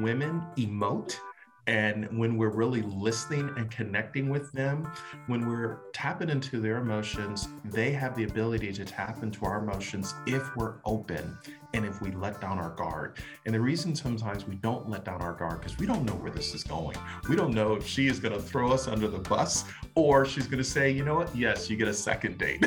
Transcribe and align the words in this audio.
women 0.00 0.42
emote 0.56 1.16
and 1.68 2.06
when 2.16 2.36
we're 2.36 2.50
really 2.50 2.82
listening 2.82 3.52
and 3.56 3.68
connecting 3.70 4.28
with 4.28 4.52
them, 4.52 4.88
when 5.26 5.48
we're 5.48 5.78
tapping 5.92 6.30
into 6.30 6.60
their 6.60 6.76
emotions, 6.76 7.48
they 7.64 7.90
have 7.90 8.14
the 8.14 8.22
ability 8.22 8.72
to 8.74 8.84
tap 8.84 9.24
into 9.24 9.44
our 9.44 9.58
emotions 9.58 10.14
if 10.26 10.54
we're 10.56 10.74
open 10.84 11.36
and 11.74 11.84
if 11.84 12.00
we 12.00 12.12
let 12.12 12.40
down 12.40 12.60
our 12.60 12.70
guard. 12.70 13.18
And 13.46 13.54
the 13.54 13.60
reason 13.60 13.96
sometimes 13.96 14.46
we 14.46 14.54
don't 14.54 14.88
let 14.88 15.04
down 15.04 15.20
our 15.20 15.32
guard 15.32 15.60
because 15.60 15.76
we 15.76 15.86
don't 15.86 16.04
know 16.04 16.14
where 16.14 16.30
this 16.30 16.54
is 16.54 16.62
going. 16.62 16.96
We 17.28 17.34
don't 17.34 17.52
know 17.52 17.74
if 17.74 17.84
she 17.84 18.06
is 18.06 18.20
going 18.20 18.34
to 18.34 18.40
throw 18.40 18.70
us 18.70 18.86
under 18.86 19.08
the 19.08 19.18
bus 19.18 19.64
or 19.96 20.24
she's 20.24 20.46
going 20.46 20.58
to 20.58 20.64
say, 20.64 20.90
"You 20.90 21.04
know 21.04 21.16
what? 21.16 21.34
Yes, 21.34 21.68
you 21.68 21.76
get 21.76 21.88
a 21.88 21.94
second 21.94 22.38
date." 22.38 22.64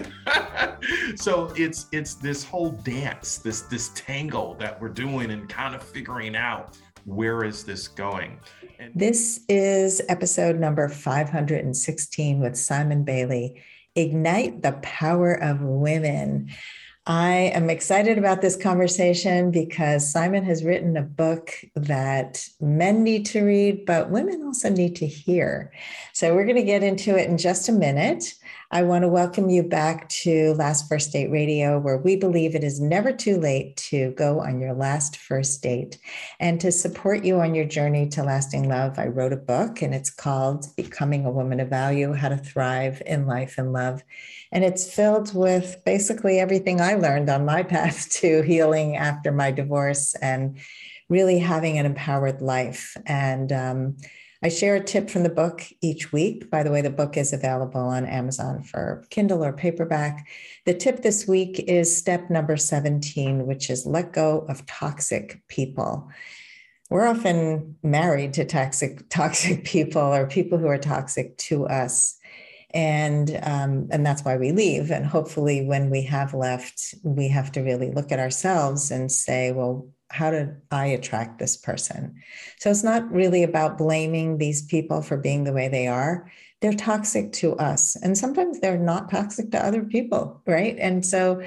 so 1.15 1.53
it's 1.55 1.87
it's 1.93 2.15
this 2.15 2.43
whole 2.43 2.71
dance, 2.71 3.37
this 3.37 3.61
this 3.61 3.91
tangle 3.95 4.55
that 4.55 4.79
we're 4.81 4.89
doing 4.89 5.31
and 5.31 5.47
kind 5.47 5.73
of 5.73 5.81
figuring 5.81 6.35
out 6.35 6.77
where 7.09 7.43
is 7.43 7.63
this 7.63 7.87
going? 7.87 8.39
And- 8.77 8.93
this 8.95 9.41
is 9.49 10.01
episode 10.07 10.59
number 10.59 10.87
516 10.87 12.39
with 12.39 12.55
Simon 12.55 13.03
Bailey 13.03 13.61
Ignite 13.95 14.61
the 14.61 14.73
Power 14.83 15.33
of 15.33 15.61
Women. 15.61 16.49
I 17.07 17.51
am 17.55 17.71
excited 17.71 18.19
about 18.19 18.41
this 18.41 18.55
conversation 18.55 19.49
because 19.49 20.11
Simon 20.11 20.43
has 20.43 20.63
written 20.63 20.95
a 20.95 21.01
book 21.01 21.51
that 21.75 22.47
men 22.61 23.03
need 23.03 23.25
to 23.27 23.43
read, 23.43 23.87
but 23.87 24.11
women 24.11 24.43
also 24.43 24.69
need 24.69 24.95
to 24.97 25.07
hear. 25.07 25.73
So 26.13 26.35
we're 26.35 26.45
going 26.45 26.55
to 26.57 26.63
get 26.63 26.83
into 26.83 27.17
it 27.17 27.27
in 27.27 27.39
just 27.39 27.67
a 27.67 27.71
minute. 27.71 28.35
I 28.71 28.83
want 28.83 29.01
to 29.01 29.07
welcome 29.07 29.49
you 29.49 29.63
back 29.63 30.07
to 30.09 30.53
Last 30.53 30.87
First 30.87 31.11
Date 31.11 31.31
Radio, 31.31 31.79
where 31.79 31.97
we 31.97 32.15
believe 32.15 32.53
it 32.53 32.63
is 32.63 32.79
never 32.79 33.11
too 33.11 33.39
late 33.39 33.75
to 33.77 34.11
go 34.11 34.41
on 34.41 34.59
your 34.59 34.73
last 34.73 35.17
first 35.17 35.63
date. 35.63 35.97
And 36.39 36.61
to 36.61 36.71
support 36.71 37.25
you 37.25 37.39
on 37.39 37.55
your 37.55 37.65
journey 37.65 38.07
to 38.09 38.21
lasting 38.21 38.69
love, 38.69 38.99
I 38.99 39.07
wrote 39.07 39.33
a 39.33 39.37
book 39.37 39.81
and 39.81 39.95
it's 39.95 40.11
called 40.11 40.67
Becoming 40.75 41.25
a 41.25 41.31
Woman 41.31 41.59
of 41.59 41.69
Value 41.69 42.13
How 42.13 42.29
to 42.29 42.37
Thrive 42.37 43.01
in 43.07 43.25
Life 43.25 43.57
and 43.57 43.73
Love. 43.73 44.03
And 44.51 44.63
it's 44.63 44.93
filled 44.93 45.33
with 45.33 45.81
basically 45.83 46.39
everything 46.39 46.79
I 46.79 46.93
learned 46.93 47.29
on 47.31 47.45
my 47.45 47.63
path 47.75 48.11
to 48.21 48.43
healing 48.43 48.97
after 48.97 49.31
my 49.31 49.49
divorce 49.49 50.13
and 50.21 50.59
really 51.09 51.39
having 51.39 51.79
an 51.79 51.87
empowered 51.87 52.39
life. 52.39 52.95
And 53.07 53.51
um, 53.51 53.97
I 54.41 54.47
share 54.47 54.75
a 54.75 54.83
tip 54.83 55.09
from 55.09 55.23
the 55.23 55.29
book 55.29 55.63
each 55.81 56.13
week. 56.13 56.49
By 56.49 56.63
the 56.63 56.71
way, 56.71 56.81
the 56.81 56.89
book 56.89 57.17
is 57.17 57.33
available 57.33 57.81
on 57.81 58.05
Amazon 58.05 58.63
for 58.63 59.03
Kindle 59.09 59.43
or 59.43 59.51
paperback. 59.51 60.27
The 60.65 60.73
tip 60.73 61.01
this 61.01 61.27
week 61.27 61.59
is 61.59 61.95
step 61.95 62.29
number 62.29 62.55
17, 62.55 63.45
which 63.45 63.69
is 63.69 63.85
let 63.85 64.13
go 64.13 64.45
of 64.47 64.65
toxic 64.65 65.41
people. 65.49 66.09
We're 66.89 67.07
often 67.07 67.75
married 67.83 68.33
to 68.35 68.45
toxic, 68.45 69.01
toxic 69.09 69.65
people 69.65 70.01
or 70.01 70.25
people 70.25 70.57
who 70.57 70.67
are 70.67 70.77
toxic 70.77 71.37
to 71.37 71.67
us 71.67 72.15
and 72.71 73.39
um, 73.43 73.87
and 73.91 74.05
that's 74.05 74.23
why 74.23 74.37
we 74.37 74.51
leave 74.51 74.91
and 74.91 75.05
hopefully 75.05 75.65
when 75.65 75.89
we 75.89 76.03
have 76.03 76.33
left 76.33 76.93
we 77.03 77.27
have 77.27 77.51
to 77.51 77.61
really 77.61 77.91
look 77.91 78.11
at 78.11 78.19
ourselves 78.19 78.91
and 78.91 79.11
say 79.11 79.51
well 79.51 79.87
how 80.09 80.31
did 80.31 80.55
i 80.71 80.85
attract 80.87 81.39
this 81.39 81.57
person? 81.57 82.15
So 82.57 82.69
it's 82.69 82.83
not 82.83 83.11
really 83.11 83.43
about 83.43 83.77
blaming 83.77 84.37
these 84.37 84.65
people 84.65 85.01
for 85.01 85.17
being 85.17 85.43
the 85.43 85.53
way 85.53 85.67
they 85.67 85.87
are. 85.87 86.31
They're 86.61 86.73
toxic 86.73 87.31
to 87.33 87.55
us 87.55 87.95
and 87.95 88.17
sometimes 88.17 88.59
they're 88.59 88.77
not 88.77 89.09
toxic 89.09 89.51
to 89.51 89.65
other 89.65 89.83
people 89.83 90.41
right? 90.45 90.75
And 90.79 91.05
so 91.05 91.41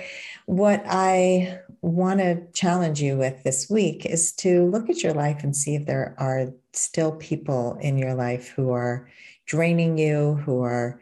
what 0.46 0.82
i 0.86 1.58
want 1.82 2.20
to 2.20 2.40
challenge 2.52 3.02
you 3.02 3.16
with 3.16 3.42
this 3.42 3.68
week 3.68 4.06
is 4.06 4.32
to 4.32 4.66
look 4.66 4.88
at 4.88 5.02
your 5.02 5.14
life 5.14 5.42
and 5.42 5.54
see 5.54 5.74
if 5.74 5.84
there 5.86 6.14
are 6.18 6.52
still 6.72 7.12
people 7.12 7.76
in 7.80 7.98
your 7.98 8.14
life 8.14 8.48
who 8.50 8.70
are 8.70 9.08
draining 9.46 9.98
you 9.98 10.34
who 10.44 10.62
are 10.62 11.00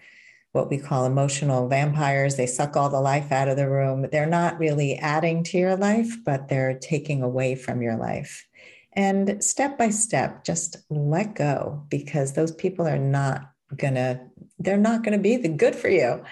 what 0.52 0.68
we 0.68 0.78
call 0.78 1.06
emotional 1.06 1.68
vampires. 1.68 2.36
They 2.36 2.46
suck 2.46 2.76
all 2.76 2.88
the 2.88 3.00
life 3.00 3.30
out 3.30 3.48
of 3.48 3.56
the 3.56 3.70
room. 3.70 4.06
They're 4.10 4.26
not 4.26 4.58
really 4.58 4.96
adding 4.96 5.44
to 5.44 5.58
your 5.58 5.76
life, 5.76 6.16
but 6.24 6.48
they're 6.48 6.78
taking 6.78 7.22
away 7.22 7.54
from 7.54 7.82
your 7.82 7.96
life. 7.96 8.46
And 8.94 9.42
step 9.42 9.78
by 9.78 9.90
step, 9.90 10.44
just 10.44 10.78
let 10.90 11.34
go 11.36 11.84
because 11.88 12.32
those 12.32 12.52
people 12.52 12.86
are 12.86 12.98
not 12.98 13.52
to 13.94 14.20
they're 14.58 14.76
not 14.76 15.04
to 15.12 15.22
be 15.22 15.36
the 15.36 15.48
good 15.48 15.76
for 15.76 15.88
you. 15.88 16.22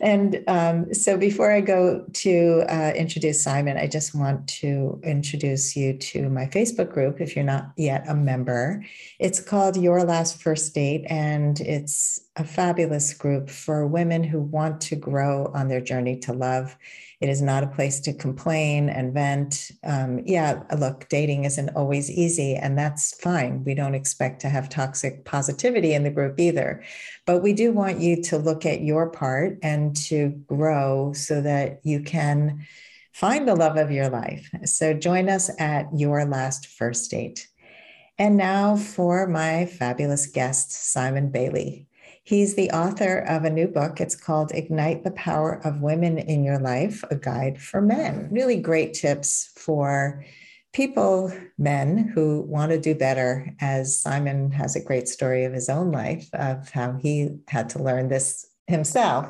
And 0.00 0.42
um, 0.48 0.94
so 0.94 1.18
before 1.18 1.52
I 1.52 1.60
go 1.60 2.04
to 2.12 2.64
uh, 2.68 2.92
introduce 2.96 3.42
Simon, 3.42 3.76
I 3.76 3.86
just 3.86 4.14
want 4.14 4.48
to 4.60 4.98
introduce 5.04 5.76
you 5.76 5.98
to 5.98 6.30
my 6.30 6.46
Facebook 6.46 6.92
group 6.92 7.20
if 7.20 7.36
you're 7.36 7.44
not 7.44 7.72
yet 7.76 8.08
a 8.08 8.14
member. 8.14 8.84
It's 9.18 9.40
called 9.40 9.76
Your 9.76 10.04
Last 10.04 10.40
First 10.40 10.74
Date, 10.74 11.04
and 11.08 11.60
it's 11.60 12.20
a 12.36 12.44
fabulous 12.44 13.12
group 13.12 13.50
for 13.50 13.86
women 13.86 14.24
who 14.24 14.40
want 14.40 14.80
to 14.82 14.96
grow 14.96 15.50
on 15.54 15.68
their 15.68 15.82
journey 15.82 16.18
to 16.20 16.32
love 16.32 16.76
it 17.20 17.28
is 17.28 17.42
not 17.42 17.62
a 17.62 17.68
place 17.68 18.00
to 18.00 18.14
complain 18.14 18.88
and 18.88 19.12
vent. 19.12 19.70
Um, 19.84 20.20
yeah, 20.24 20.62
look, 20.78 21.06
dating 21.10 21.44
isn't 21.44 21.76
always 21.76 22.10
easy, 22.10 22.54
and 22.54 22.78
that's 22.78 23.14
fine. 23.20 23.62
We 23.62 23.74
don't 23.74 23.94
expect 23.94 24.40
to 24.40 24.48
have 24.48 24.70
toxic 24.70 25.26
positivity 25.26 25.92
in 25.92 26.02
the 26.02 26.10
group 26.10 26.40
either. 26.40 26.82
But 27.26 27.42
we 27.42 27.52
do 27.52 27.72
want 27.72 28.00
you 28.00 28.22
to 28.22 28.38
look 28.38 28.64
at 28.64 28.80
your 28.80 29.10
part 29.10 29.58
and 29.62 29.94
to 30.08 30.30
grow 30.46 31.12
so 31.12 31.42
that 31.42 31.80
you 31.82 32.02
can 32.02 32.66
find 33.12 33.46
the 33.46 33.54
love 33.56 33.76
of 33.76 33.90
your 33.90 34.08
life. 34.08 34.48
So 34.64 34.94
join 34.94 35.28
us 35.28 35.50
at 35.58 35.88
Your 35.94 36.24
Last 36.24 36.68
First 36.68 37.10
Date. 37.10 37.48
And 38.16 38.38
now 38.38 38.76
for 38.76 39.26
my 39.26 39.66
fabulous 39.66 40.26
guest, 40.26 40.72
Simon 40.72 41.30
Bailey. 41.30 41.86
He's 42.30 42.54
the 42.54 42.70
author 42.70 43.18
of 43.28 43.42
a 43.42 43.50
new 43.50 43.66
book. 43.66 44.00
It's 44.00 44.14
called 44.14 44.52
Ignite 44.54 45.02
the 45.02 45.10
Power 45.10 45.60
of 45.66 45.82
Women 45.82 46.16
in 46.16 46.44
Your 46.44 46.60
Life, 46.60 47.02
a 47.10 47.16
guide 47.16 47.60
for 47.60 47.80
men. 47.82 48.28
Really 48.30 48.56
great 48.60 48.94
tips 48.94 49.50
for 49.56 50.24
people, 50.72 51.32
men 51.58 52.12
who 52.14 52.42
want 52.42 52.70
to 52.70 52.78
do 52.78 52.94
better, 52.94 53.52
as 53.60 53.98
Simon 53.98 54.52
has 54.52 54.76
a 54.76 54.84
great 54.84 55.08
story 55.08 55.44
of 55.44 55.52
his 55.52 55.68
own 55.68 55.90
life 55.90 56.28
of 56.32 56.70
how 56.70 56.92
he 57.02 57.30
had 57.48 57.68
to 57.70 57.82
learn 57.82 58.10
this 58.10 58.46
himself. 58.68 59.26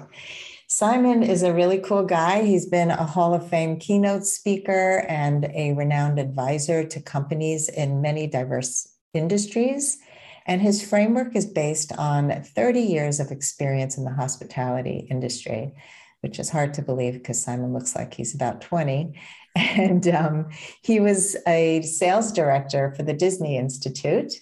Simon 0.69 1.23
is 1.23 1.43
a 1.43 1.55
really 1.55 1.79
cool 1.79 2.05
guy. 2.05 2.43
He's 2.43 2.67
been 2.67 2.91
a 2.91 3.07
Hall 3.07 3.33
of 3.33 3.49
Fame 3.49 3.79
keynote 3.79 4.27
speaker 4.27 5.07
and 5.09 5.47
a 5.55 5.73
renowned 5.73 6.19
advisor 6.19 6.85
to 6.85 7.01
companies 7.01 7.71
in 7.71 8.03
many 8.03 8.27
diverse 8.27 8.87
industries. 9.15 9.97
And 10.47 10.61
his 10.61 10.87
framework 10.87 11.37
is 11.37 11.47
based 11.47 11.93
on 11.97 12.31
30 12.31 12.81
years 12.81 13.21
of 13.21 13.31
experience 13.31 13.97
in 13.97 14.05
the 14.05 14.11
hospitality 14.13 15.07
industry, 15.11 15.73
which 16.21 16.39
is 16.39 16.51
hard 16.51 16.75
to 16.75 16.83
believe 16.83 17.15
because 17.15 17.43
Simon 17.43 17.73
looks 17.73 17.95
like 17.95 18.15
he's 18.15 18.35
about 18.35 18.61
20. 18.61 19.19
And 19.57 20.07
um, 20.07 20.49
he 20.81 21.01
was 21.01 21.37
a 21.45 21.83
sales 21.83 22.31
director 22.31 22.95
for 22.97 23.03
the 23.03 23.13
Disney 23.13 23.57
Institute 23.59 24.35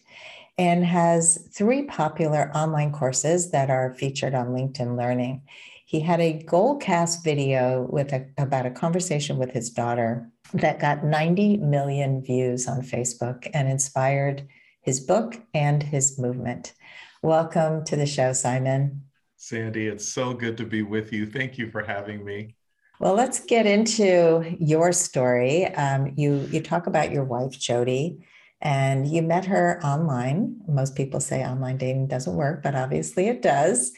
and 0.59 0.85
has 0.85 1.49
three 1.51 1.85
popular 1.85 2.51
online 2.55 2.93
courses 2.93 3.51
that 3.53 3.71
are 3.71 3.95
featured 3.95 4.35
on 4.35 4.49
LinkedIn 4.49 4.99
Learning. 4.99 5.43
He 5.87 6.01
had 6.01 6.21
a 6.21 6.43
Goalcast 6.45 7.25
video 7.25 7.87
with 7.89 8.13
a, 8.13 8.27
about 8.37 8.67
a 8.67 8.71
conversation 8.71 9.39
with 9.39 9.53
his 9.53 9.71
daughter 9.71 10.29
that 10.53 10.81
got 10.81 11.05
90 11.05 11.59
million 11.59 12.23
views 12.23 12.69
on 12.69 12.83
Facebook 12.83 13.49
and 13.55 13.69
inspired 13.69 14.47
his 14.81 15.01
book 15.01 15.41
and 15.55 15.83
his 15.83 16.19
movement. 16.19 16.75
Welcome 17.23 17.85
to 17.85 17.97
the 17.97 18.07
show, 18.07 18.33
Simon. 18.33 19.03
Sandy, 19.37 19.87
it's 19.87 20.09
so 20.09 20.35
good 20.35 20.57
to 20.57 20.65
be 20.65 20.83
with 20.83 21.13
you. 21.13 21.27
Thank 21.27 21.59
you 21.59 21.71
for 21.71 21.83
having 21.83 22.25
me. 22.25 22.57
Well, 23.01 23.15
let's 23.15 23.41
get 23.41 23.67
into 23.67 24.57
your 24.59 24.93
story. 24.93 25.67
Um, 25.67 26.13
you 26.17 26.49
you 26.51 26.61
talk 26.61 26.87
about 26.87 27.13
your 27.13 27.25
wife 27.25 27.53
Jody, 27.53 28.27
and 28.61 29.07
you 29.07 29.23
met 29.23 29.45
her 29.45 29.81
online. 29.85 30.61
Most 30.67 30.97
people 30.97 31.21
say 31.21 31.45
online 31.45 31.77
dating 31.77 32.09
doesn't 32.09 32.35
work, 32.35 32.63
but 32.63 32.75
obviously 32.75 33.29
it 33.29 33.43
does. 33.43 33.93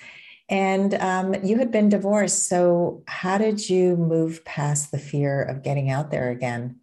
And 0.50 0.94
um, 0.94 1.34
you 1.44 1.58
had 1.58 1.70
been 1.70 1.88
divorced. 1.88 2.48
So, 2.48 3.02
how 3.06 3.38
did 3.38 3.70
you 3.70 3.96
move 3.96 4.44
past 4.44 4.90
the 4.90 4.98
fear 4.98 5.42
of 5.42 5.62
getting 5.62 5.90
out 5.90 6.10
there 6.10 6.30
again? 6.30 6.80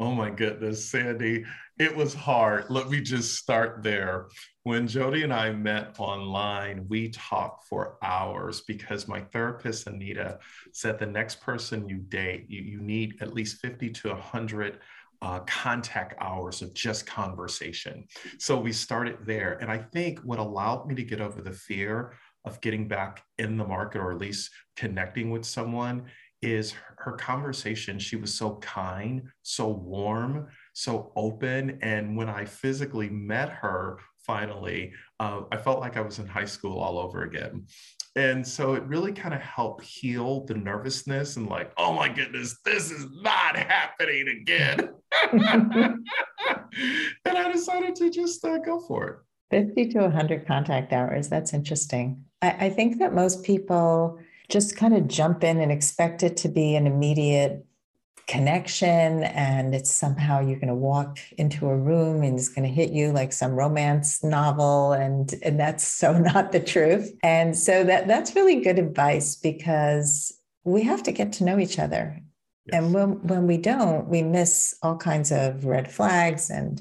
Oh 0.00 0.12
my 0.12 0.30
goodness, 0.30 0.84
Sandy. 0.84 1.44
It 1.78 1.96
was 1.96 2.14
hard. 2.14 2.66
Let 2.70 2.88
me 2.88 3.00
just 3.00 3.34
start 3.36 3.82
there. 3.82 4.28
When 4.62 4.86
Jody 4.86 5.24
and 5.24 5.34
I 5.34 5.50
met 5.50 5.96
online, 5.98 6.86
we 6.88 7.08
talked 7.08 7.66
for 7.66 7.96
hours 8.00 8.60
because 8.60 9.08
my 9.08 9.22
therapist, 9.32 9.88
Anita, 9.88 10.38
said 10.72 11.00
the 11.00 11.06
next 11.06 11.40
person 11.40 11.88
you 11.88 11.98
date, 11.98 12.46
you, 12.48 12.62
you 12.62 12.80
need 12.80 13.16
at 13.20 13.34
least 13.34 13.60
50 13.60 13.90
to 13.90 14.10
100 14.10 14.78
uh, 15.20 15.40
contact 15.40 16.14
hours 16.20 16.62
of 16.62 16.72
just 16.74 17.06
conversation. 17.06 18.04
So 18.38 18.56
we 18.56 18.72
started 18.72 19.18
there. 19.24 19.58
And 19.60 19.68
I 19.68 19.78
think 19.78 20.20
what 20.20 20.38
allowed 20.38 20.86
me 20.86 20.94
to 20.94 21.02
get 21.02 21.20
over 21.20 21.42
the 21.42 21.52
fear 21.52 22.14
of 22.44 22.60
getting 22.60 22.86
back 22.86 23.24
in 23.38 23.56
the 23.56 23.66
market 23.66 23.98
or 23.98 24.12
at 24.12 24.18
least 24.18 24.50
connecting 24.76 25.30
with 25.30 25.44
someone 25.44 26.04
is 26.40 26.74
her 26.98 27.12
conversation. 27.12 27.98
She 27.98 28.16
was 28.16 28.32
so 28.32 28.56
kind, 28.56 29.22
so 29.42 29.68
warm, 29.68 30.48
so 30.74 31.12
open. 31.16 31.78
And 31.80 32.16
when 32.16 32.28
I 32.28 32.44
physically 32.44 33.08
met 33.08 33.48
her 33.48 33.98
finally, 34.18 34.92
uh, 35.20 35.42
I 35.50 35.56
felt 35.56 35.80
like 35.80 35.96
I 35.96 36.00
was 36.00 36.18
in 36.18 36.26
high 36.26 36.44
school 36.44 36.78
all 36.78 36.98
over 36.98 37.22
again. 37.22 37.66
And 38.16 38.46
so 38.46 38.74
it 38.74 38.82
really 38.84 39.12
kind 39.12 39.34
of 39.34 39.40
helped 39.40 39.84
heal 39.84 40.44
the 40.44 40.54
nervousness 40.54 41.36
and 41.36 41.48
like, 41.48 41.72
oh 41.76 41.92
my 41.92 42.08
goodness, 42.08 42.58
this 42.64 42.90
is 42.90 43.06
not 43.22 43.56
happening 43.56 44.28
again. 44.28 44.90
and 45.32 46.04
I 47.26 47.52
decided 47.52 47.96
to 47.96 48.10
just 48.10 48.44
uh, 48.44 48.58
go 48.58 48.80
for 48.80 49.08
it. 49.08 49.16
50 49.50 49.88
to 49.90 50.00
100 50.00 50.46
contact 50.46 50.92
hours. 50.92 51.28
That's 51.28 51.52
interesting. 51.52 52.24
I, 52.40 52.66
I 52.66 52.70
think 52.70 52.98
that 52.98 53.14
most 53.14 53.42
people 53.44 54.18
just 54.48 54.76
kind 54.76 54.94
of 54.94 55.08
jump 55.08 55.42
in 55.42 55.60
and 55.60 55.72
expect 55.72 56.22
it 56.22 56.36
to 56.38 56.48
be 56.48 56.76
an 56.76 56.86
immediate 56.86 57.66
connection 58.26 59.22
and 59.24 59.74
it's 59.74 59.92
somehow 59.92 60.40
you're 60.40 60.58
going 60.58 60.68
to 60.68 60.74
walk 60.74 61.18
into 61.36 61.68
a 61.68 61.76
room 61.76 62.22
and 62.22 62.38
it's 62.38 62.48
going 62.48 62.66
to 62.66 62.74
hit 62.74 62.90
you 62.90 63.12
like 63.12 63.32
some 63.32 63.52
romance 63.52 64.24
novel 64.24 64.92
and 64.92 65.34
and 65.42 65.60
that's 65.60 65.86
so 65.86 66.16
not 66.18 66.52
the 66.52 66.60
truth. 66.60 67.12
And 67.22 67.56
so 67.56 67.84
that 67.84 68.08
that's 68.08 68.34
really 68.34 68.60
good 68.60 68.78
advice 68.78 69.36
because 69.36 70.32
we 70.64 70.82
have 70.82 71.02
to 71.02 71.12
get 71.12 71.32
to 71.34 71.44
know 71.44 71.58
each 71.58 71.78
other. 71.78 72.20
Yes. 72.66 72.82
and 72.82 72.94
when 72.94 73.26
when 73.26 73.46
we 73.46 73.58
don't 73.58 74.08
we 74.08 74.22
miss 74.22 74.74
all 74.82 74.96
kinds 74.96 75.30
of 75.30 75.66
red 75.66 75.92
flags 75.92 76.48
and 76.48 76.80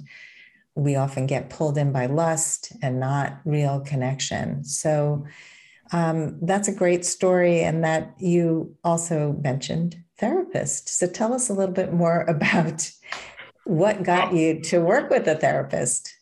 we 0.75 0.96
often 0.96 1.28
get 1.28 1.50
pulled 1.50 1.78
in 1.78 1.92
by 1.92 2.06
lust 2.06 2.72
and 2.81 3.00
not 3.00 3.39
real 3.44 3.81
connection. 3.81 4.63
So 4.63 5.25
um, 5.92 6.39
that's 6.42 6.68
a 6.68 6.74
great 6.74 7.06
story 7.06 7.62
and 7.62 7.84
that 7.84 8.16
you 8.18 8.75
also 8.84 9.34
mentioned 9.44 10.02
therapist. 10.19 10.89
So 10.89 11.07
tell 11.07 11.33
us 11.33 11.50
a 11.50 11.54
little 11.54 11.74
bit 11.74 11.94
more 11.94 12.21
about 12.27 12.89
what 13.65 14.04
got 14.04 14.33
you 14.33 14.62
to 14.62 14.80
work 14.80 15.10
with 15.10 15.27
a 15.27 15.36
therapist. 15.36 16.13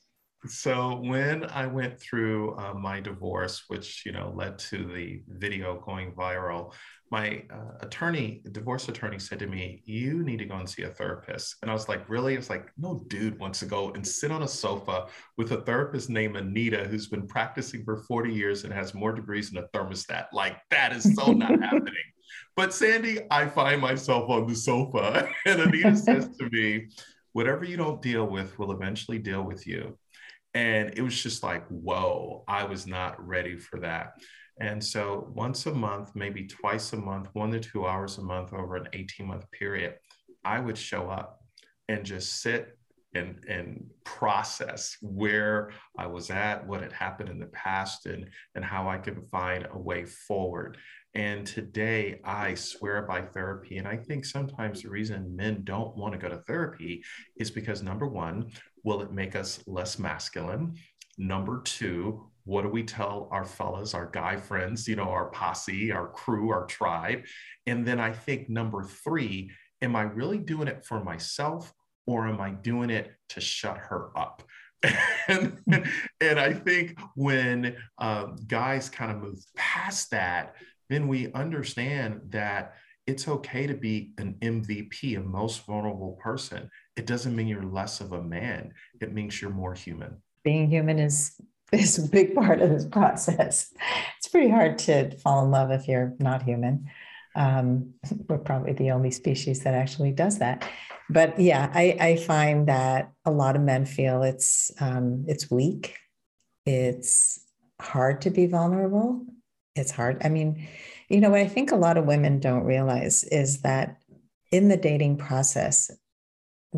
So 0.48 1.00
when 1.04 1.46
I 1.46 1.68
went 1.68 2.00
through 2.00 2.56
uh, 2.58 2.74
my 2.74 3.00
divorce, 3.00 3.66
which 3.68 4.04
you 4.08 4.12
know 4.12 4.34
led 4.36 4.58
to 4.60 4.86
the 4.92 5.22
video 5.28 5.80
going 5.80 6.14
viral, 6.14 6.74
my 7.12 7.44
uh, 7.54 7.78
attorney, 7.82 8.42
divorce 8.52 8.90
attorney, 8.90 9.20
said 9.20 9.38
to 9.40 9.46
me, 9.46 9.84
"You 9.86 10.24
need 10.24 10.40
to 10.40 10.46
go 10.46 10.56
and 10.56 10.68
see 10.68 10.82
a 10.82 10.90
therapist." 10.90 11.58
And 11.62 11.70
I 11.70 11.76
was 11.76 11.88
like, 11.88 12.10
"Really?" 12.10 12.34
It's 12.34 12.50
like, 12.50 12.72
"No, 12.76 13.04
dude 13.08 13.38
wants 13.38 13.60
to 13.60 13.66
go 13.66 13.92
and 13.92 14.08
sit 14.08 14.32
on 14.32 14.42
a 14.42 14.48
sofa 14.48 15.08
with 15.38 15.52
a 15.52 15.62
therapist 15.62 16.10
named 16.10 16.36
Anita, 16.36 16.86
who's 16.86 17.08
been 17.08 17.28
practicing 17.28 17.84
for 17.84 17.98
40 17.98 18.34
years 18.34 18.64
and 18.64 18.74
has 18.74 18.96
more 18.96 19.14
degrees 19.14 19.52
than 19.52 19.64
a 19.64 19.68
thermostat. 19.78 20.26
Like 20.34 20.58
that 20.72 20.92
is 20.92 21.14
so 21.14 21.34
not 21.34 21.52
happening." 21.62 21.94
But 22.56 22.74
Sandy, 22.74 23.20
I 23.32 23.48
find 23.48 23.82
myself 23.82 24.30
on 24.30 24.48
the 24.48 24.56
sofa, 24.56 25.30
and 25.46 25.62
Anita 25.62 25.96
says 25.96 26.30
to 26.38 26.50
me, 26.50 26.88
Whatever 27.34 27.64
you 27.64 27.78
don't 27.78 28.02
deal 28.02 28.28
with 28.28 28.60
will 28.60 28.74
eventually 28.74 29.18
deal 29.18 29.42
with 29.42 29.66
you. 29.66 29.98
And 30.54 30.94
it 30.98 31.02
was 31.02 31.22
just 31.22 31.44
like, 31.44 31.66
whoa, 31.68 32.44
I 32.48 32.66
was 32.66 32.86
not 32.86 33.26
ready 33.26 33.56
for 33.58 33.80
that. 33.80 34.16
And 34.60 34.84
so 34.84 35.32
once 35.34 35.66
a 35.66 35.74
month, 35.74 36.12
maybe 36.14 36.46
twice 36.46 36.92
a 36.94 36.98
month, 36.98 37.30
one 37.34 37.52
to 37.52 37.60
two 37.60 37.88
hours 37.88 38.18
a 38.18 38.22
month 38.22 38.54
over 38.54 38.76
an 38.76 38.88
18 38.94 39.26
month 39.26 39.50
period, 39.52 39.96
I 40.44 40.60
would 40.60 40.78
show 40.78 41.10
up 41.10 41.40
and 41.88 42.06
just 42.06 42.42
sit 42.42 42.78
and, 43.14 43.44
and 43.48 43.86
process 44.04 44.98
where 45.02 45.72
I 45.98 46.08
was 46.08 46.30
at, 46.30 46.66
what 46.66 46.82
had 46.82 46.94
happened 46.94 47.30
in 47.30 47.40
the 47.40 47.48
past, 47.48 48.06
and, 48.06 48.30
and 48.56 48.64
how 48.64 48.88
I 48.88 48.98
could 48.98 49.22
find 49.32 49.68
a 49.72 49.78
way 49.78 50.06
forward. 50.06 50.78
And 51.14 51.46
today 51.46 52.22
I 52.24 52.56
swear 52.56 53.02
by 53.02 53.22
therapy. 53.22 53.78
And 53.78 53.88
I 53.88 53.98
think 53.98 54.24
sometimes 54.24 54.82
the 54.82 54.90
reason 54.90 55.36
men 55.36 55.64
don't 55.64 55.96
want 55.98 56.14
to 56.14 56.20
go 56.20 56.30
to 56.30 56.42
therapy 56.44 57.04
is 57.36 57.52
because 57.52 57.84
number 57.84 58.08
one, 58.08 58.52
will 58.84 59.02
it 59.02 59.12
make 59.12 59.36
us 59.36 59.62
less 59.68 60.00
masculine? 60.00 60.76
Number 61.18 61.62
two, 61.64 62.30
what 62.46 62.64
do 62.64 62.70
we 62.70 62.84
tell 62.84 63.28
our 63.32 63.46
fellas, 63.46 63.94
our 63.94 64.10
guy 64.10 64.38
friends, 64.38 64.88
you 64.88 64.96
know, 64.96 65.10
our 65.10 65.30
posse, 65.30 65.92
our 65.92 66.08
crew, 66.08 66.50
our 66.50 66.66
tribe? 66.66 67.24
And 67.68 67.86
then 67.86 68.00
I 68.00 68.14
think 68.14 68.50
number 68.50 68.84
three, 68.84 69.52
am 69.82 69.96
I 69.96 70.04
really 70.04 70.38
doing 70.38 70.68
it 70.68 70.86
for 70.86 71.04
myself 71.04 71.74
or 72.12 72.28
am 72.28 72.42
I 72.42 72.52
doing 72.52 72.90
it 72.90 73.14
to 73.30 73.42
shut 73.42 73.78
her 73.78 74.18
up? 74.18 74.44
and, 75.28 75.58
and 76.20 76.40
I 76.40 76.54
think 76.54 77.00
when 77.16 77.76
um, 77.98 78.38
guys 78.48 78.90
kind 78.90 79.12
of 79.12 79.22
move 79.22 79.40
past 79.56 80.12
that, 80.12 80.56
then 80.90 81.08
we 81.08 81.32
understand 81.34 82.22
that 82.30 82.74
it's 83.08 83.28
okay 83.28 83.68
to 83.68 83.74
be 83.74 84.14
an 84.18 84.36
MVP, 84.42 85.18
a 85.18 85.22
most 85.22 85.66
vulnerable 85.66 86.18
person. 86.22 86.70
It 86.96 87.06
doesn't 87.06 87.36
mean 87.36 87.48
you're 87.48 87.64
less 87.64 88.02
of 88.02 88.12
a 88.12 88.22
man. 88.22 88.74
It 89.00 89.14
means 89.14 89.42
you're 89.42 89.52
more 89.52 89.74
human. 89.74 90.22
Being 90.44 90.70
human 90.70 91.00
is 91.00 91.36
is 91.72 91.98
a 91.98 92.10
big 92.10 92.36
part 92.36 92.62
of 92.62 92.70
this 92.70 92.86
process. 92.86 93.74
It's 94.18 94.28
pretty 94.28 94.50
hard 94.50 94.78
to 94.80 95.18
fall 95.20 95.46
in 95.46 95.52
love 95.52 95.72
if 95.72 95.88
you're 95.88 96.14
not 96.20 96.44
human. 96.44 96.90
Um, 97.34 97.94
we're 98.28 98.40
probably 98.40 98.74
the 98.74 98.92
only 98.92 99.12
species 99.12 99.64
that 99.64 99.74
actually 99.74 100.12
does 100.12 100.40
that. 100.40 100.68
But 101.10 101.40
yeah, 101.40 101.72
I, 101.74 101.98
I 102.00 102.16
find 102.18 102.68
that 102.68 103.12
a 103.26 103.32
lot 103.32 103.56
of 103.56 103.62
men 103.62 103.86
feel 103.86 104.24
it's 104.24 104.72
um, 104.80 105.26
it's 105.28 105.52
weak. 105.52 105.98
It's 106.66 107.40
hard 107.80 108.22
to 108.22 108.30
be 108.30 108.46
vulnerable 108.46 109.26
it's 109.76 109.92
hard. 109.92 110.22
I 110.24 110.30
mean, 110.30 110.68
you 111.10 111.20
know, 111.20 111.30
what 111.30 111.40
I 111.40 111.48
think 111.48 111.72
a 111.72 111.78
lot 111.78 111.98
of 111.98 112.06
women 112.06 112.40
don't 112.40 112.64
realize 112.64 113.24
is 113.26 113.62
that 113.62 113.98
in 114.52 114.68
the 114.68 114.78
dating 114.78 115.18
process, 115.18 115.92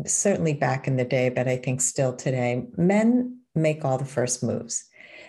certainly 0.06 0.54
back 0.54 0.86
in 0.86 0.96
the 0.96 1.04
day, 1.04 1.28
but 1.28 1.48
I 1.48 1.56
think 1.56 1.80
still 1.80 2.14
today, 2.14 2.66
men 2.76 3.40
make 3.54 3.84
all 3.84 3.98
the 3.98 4.04
first 4.04 4.42
moves. 4.42 4.84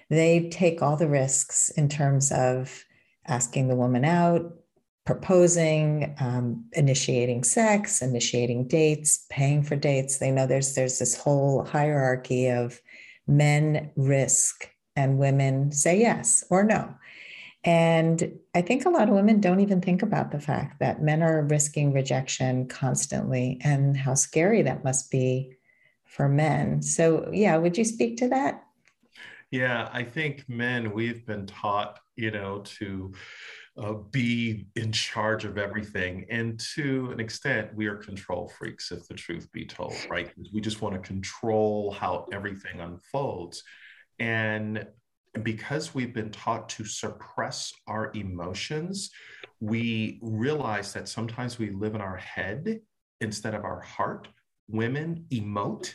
They 0.10 0.50
take 0.50 0.82
all 0.82 0.98
the 0.98 1.08
risks 1.08 1.70
in 1.70 1.90
terms 1.90 2.32
of 2.32 2.84
asking 3.28 3.68
the 3.68 3.76
woman 3.76 4.06
out, 4.06 4.54
proposing, 5.06 6.16
um, 6.20 6.66
initiating 6.74 7.44
sex, 7.44 8.02
initiating 8.02 8.68
dates, 8.68 9.26
paying 9.30 9.62
for 9.64 9.76
dates. 9.76 10.18
They 10.18 10.32
know 10.32 10.48
there's 10.48 10.74
there's 10.74 11.00
this 11.00 11.16
whole 11.16 11.64
hierarchy 11.64 12.50
of 12.50 12.82
men 13.28 13.92
risk 13.96 14.70
and 14.96 15.20
women 15.20 15.72
say 15.72 16.00
yes 16.00 16.44
or 16.50 16.64
no. 16.64 16.96
And 17.64 18.38
I 18.54 18.62
think 18.62 18.86
a 18.86 18.90
lot 18.90 19.10
of 19.10 19.16
women 19.16 19.42
don't 19.42 19.60
even 19.60 19.82
think 19.82 20.04
about 20.04 20.32
the 20.32 20.40
fact 20.40 20.80
that 20.80 21.02
men 21.02 21.24
are 21.24 21.42
risking 21.42 21.94
rejection 21.94 22.68
constantly 22.68 23.60
and 23.64 23.98
how 23.98 24.14
scary 24.14 24.62
that 24.64 24.84
must 24.84 25.10
be 25.10 25.56
for 26.06 26.30
men. 26.30 26.84
So, 26.84 27.30
yeah, 27.34 27.58
would 27.58 27.78
you 27.78 27.84
speak 27.84 28.18
to 28.18 28.30
that? 28.30 28.64
Yeah, 29.50 29.90
I 29.92 30.04
think 30.04 30.48
men, 30.48 30.92
we've 30.92 31.26
been 31.26 31.48
taught, 31.48 32.00
you 32.16 32.30
know, 32.30 32.60
to 32.78 33.14
uh, 33.78 33.94
be 34.12 34.68
in 34.76 34.92
charge 34.92 35.44
of 35.44 35.58
everything. 35.58 36.26
And 36.30 36.60
to 36.76 37.12
an 37.12 37.20
extent, 37.20 37.76
we 37.76 37.88
are 37.88 37.96
control 37.96 38.48
freaks, 38.58 38.92
if 38.92 39.08
the 39.08 39.16
truth 39.16 39.52
be 39.52 39.66
told, 39.66 39.94
right? 40.10 40.32
We 40.54 40.62
just 40.62 40.82
want 40.82 40.96
to 40.96 41.08
control 41.08 41.92
how 41.92 42.26
everything 42.32 42.80
unfolds. 42.80 43.64
And 44.20 44.88
and 45.34 45.44
because 45.44 45.94
we've 45.94 46.14
been 46.14 46.32
taught 46.32 46.70
to 46.70 46.86
suppress 46.86 47.74
our 47.88 48.12
emotions, 48.16 49.12
we 49.60 50.20
realize 50.22 50.94
that 50.94 51.10
sometimes 51.10 51.60
we 51.60 51.72
live 51.72 51.94
in 51.94 52.02
our 52.02 52.16
head 52.16 52.80
instead 53.20 53.54
of 53.54 53.66
our 53.66 53.82
heart. 53.82 54.30
Women 54.70 55.26
emote. 55.32 55.94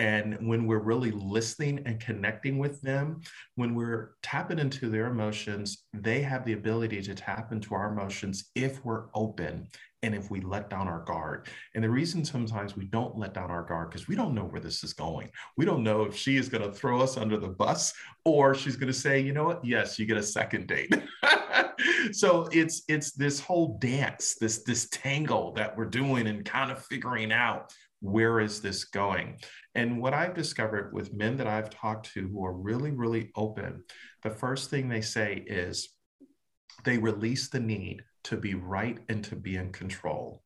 And 0.00 0.48
when 0.48 0.66
we're 0.66 0.78
really 0.78 1.10
listening 1.10 1.82
and 1.84 2.00
connecting 2.00 2.56
with 2.56 2.80
them, 2.80 3.20
when 3.56 3.74
we're 3.74 4.12
tapping 4.22 4.58
into 4.58 4.88
their 4.88 5.08
emotions, 5.08 5.84
they 5.92 6.22
have 6.22 6.42
the 6.46 6.54
ability 6.54 7.02
to 7.02 7.14
tap 7.14 7.52
into 7.52 7.74
our 7.74 7.92
emotions 7.92 8.50
if 8.54 8.82
we're 8.82 9.08
open 9.12 9.68
and 10.02 10.14
if 10.14 10.30
we 10.30 10.40
let 10.40 10.70
down 10.70 10.88
our 10.88 11.00
guard. 11.00 11.48
And 11.74 11.84
the 11.84 11.90
reason 11.90 12.24
sometimes 12.24 12.78
we 12.78 12.86
don't 12.86 13.18
let 13.18 13.34
down 13.34 13.50
our 13.50 13.62
guard 13.62 13.90
because 13.90 14.08
we 14.08 14.16
don't 14.16 14.34
know 14.34 14.44
where 14.44 14.62
this 14.62 14.82
is 14.82 14.94
going. 14.94 15.28
We 15.58 15.66
don't 15.66 15.84
know 15.84 16.04
if 16.04 16.16
she 16.16 16.38
is 16.38 16.48
going 16.48 16.64
to 16.64 16.72
throw 16.72 17.02
us 17.02 17.18
under 17.18 17.36
the 17.36 17.48
bus 17.48 17.92
or 18.24 18.54
she's 18.54 18.76
going 18.76 18.90
to 18.90 18.98
say, 18.98 19.20
you 19.20 19.34
know 19.34 19.44
what? 19.44 19.62
Yes, 19.62 19.98
you 19.98 20.06
get 20.06 20.16
a 20.16 20.22
second 20.22 20.66
date. 20.66 20.94
so 22.12 22.48
it's 22.52 22.82
it's 22.88 23.12
this 23.12 23.40
whole 23.40 23.78
dance, 23.78 24.36
this 24.40 24.62
this 24.64 24.88
tangle 24.90 25.52
that 25.54 25.76
we're 25.76 25.86
doing 25.86 26.26
and 26.26 26.44
kind 26.44 26.70
of 26.70 26.84
figuring 26.84 27.32
out 27.32 27.72
where 28.00 28.40
is 28.40 28.60
this 28.60 28.84
going. 28.84 29.38
And 29.74 30.00
what 30.00 30.14
I've 30.14 30.34
discovered 30.34 30.92
with 30.92 31.12
men 31.12 31.36
that 31.36 31.46
I've 31.46 31.70
talked 31.70 32.12
to 32.14 32.28
who 32.28 32.44
are 32.44 32.52
really 32.52 32.90
really 32.90 33.30
open, 33.36 33.84
the 34.22 34.30
first 34.30 34.70
thing 34.70 34.88
they 34.88 35.02
say 35.02 35.44
is 35.46 35.90
they 36.84 36.98
release 36.98 37.48
the 37.48 37.60
need 37.60 38.02
to 38.24 38.36
be 38.36 38.54
right 38.54 38.98
and 39.08 39.24
to 39.24 39.36
be 39.36 39.56
in 39.56 39.72
control. 39.72 40.42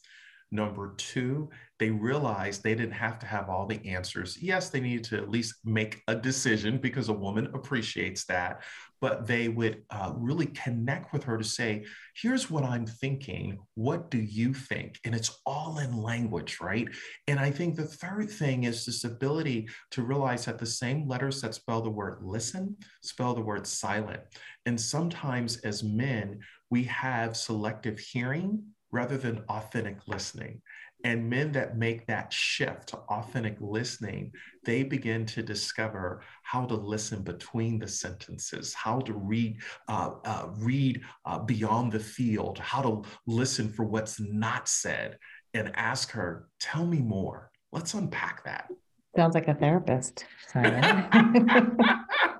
Number 0.50 0.94
two, 0.96 1.50
they 1.78 1.90
realized 1.90 2.62
they 2.62 2.74
didn't 2.74 2.92
have 2.92 3.18
to 3.18 3.26
have 3.26 3.48
all 3.48 3.66
the 3.66 3.84
answers. 3.88 4.40
Yes, 4.40 4.70
they 4.70 4.80
needed 4.80 5.04
to 5.06 5.16
at 5.16 5.30
least 5.30 5.54
make 5.64 6.02
a 6.06 6.14
decision 6.14 6.78
because 6.78 7.08
a 7.08 7.12
woman 7.12 7.50
appreciates 7.54 8.24
that, 8.26 8.62
but 9.00 9.26
they 9.26 9.48
would 9.48 9.82
uh, 9.90 10.12
really 10.16 10.46
connect 10.46 11.12
with 11.12 11.24
her 11.24 11.36
to 11.36 11.44
say, 11.44 11.84
here's 12.14 12.48
what 12.48 12.62
I'm 12.62 12.86
thinking. 12.86 13.58
What 13.74 14.10
do 14.10 14.18
you 14.18 14.54
think? 14.54 15.00
And 15.04 15.14
it's 15.14 15.40
all 15.44 15.78
in 15.78 16.00
language, 16.00 16.58
right? 16.60 16.88
And 17.26 17.40
I 17.40 17.50
think 17.50 17.74
the 17.74 17.84
third 17.84 18.30
thing 18.30 18.64
is 18.64 18.86
this 18.86 19.02
ability 19.02 19.68
to 19.90 20.02
realize 20.02 20.44
that 20.44 20.58
the 20.58 20.66
same 20.66 21.08
letters 21.08 21.40
that 21.40 21.54
spell 21.54 21.82
the 21.82 21.90
word 21.90 22.18
listen 22.22 22.76
spell 23.02 23.34
the 23.34 23.40
word 23.40 23.66
silent. 23.66 24.20
And 24.66 24.80
sometimes 24.80 25.58
as 25.58 25.82
men, 25.82 26.40
we 26.70 26.84
have 26.84 27.36
selective 27.36 27.98
hearing 27.98 28.62
rather 28.94 29.18
than 29.18 29.42
authentic 29.48 29.98
listening. 30.06 30.62
And 31.02 31.28
men 31.28 31.52
that 31.52 31.76
make 31.76 32.06
that 32.06 32.32
shift 32.32 32.88
to 32.90 32.96
authentic 32.96 33.56
listening, 33.60 34.32
they 34.64 34.84
begin 34.84 35.26
to 35.26 35.42
discover 35.42 36.22
how 36.44 36.64
to 36.64 36.74
listen 36.74 37.22
between 37.22 37.78
the 37.78 37.88
sentences, 37.88 38.72
how 38.72 39.00
to 39.00 39.12
read, 39.12 39.58
uh, 39.88 40.12
uh, 40.24 40.48
read 40.56 41.02
uh, 41.26 41.40
beyond 41.40 41.92
the 41.92 42.00
field, 42.00 42.58
how 42.58 42.80
to 42.80 43.02
listen 43.26 43.68
for 43.68 43.84
what's 43.84 44.18
not 44.18 44.66
said, 44.66 45.18
and 45.52 45.72
ask 45.74 46.10
her, 46.12 46.48
"Tell 46.58 46.86
me 46.86 47.00
more. 47.00 47.50
Let's 47.70 47.92
unpack 47.92 48.44
that." 48.44 48.70
Sounds 49.14 49.34
like 49.34 49.48
a 49.48 49.54
therapist. 49.54 50.24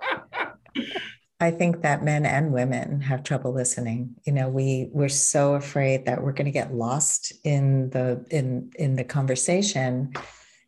I 1.44 1.50
think 1.50 1.82
that 1.82 2.02
men 2.02 2.24
and 2.24 2.52
women 2.52 3.02
have 3.02 3.22
trouble 3.22 3.52
listening. 3.52 4.14
You 4.24 4.32
know, 4.32 4.48
we 4.48 4.88
we're 4.92 5.10
so 5.10 5.54
afraid 5.54 6.06
that 6.06 6.22
we're 6.22 6.32
going 6.32 6.46
to 6.46 6.50
get 6.50 6.74
lost 6.74 7.32
in 7.44 7.90
the 7.90 8.24
in 8.30 8.72
in 8.76 8.96
the 8.96 9.04
conversation 9.04 10.14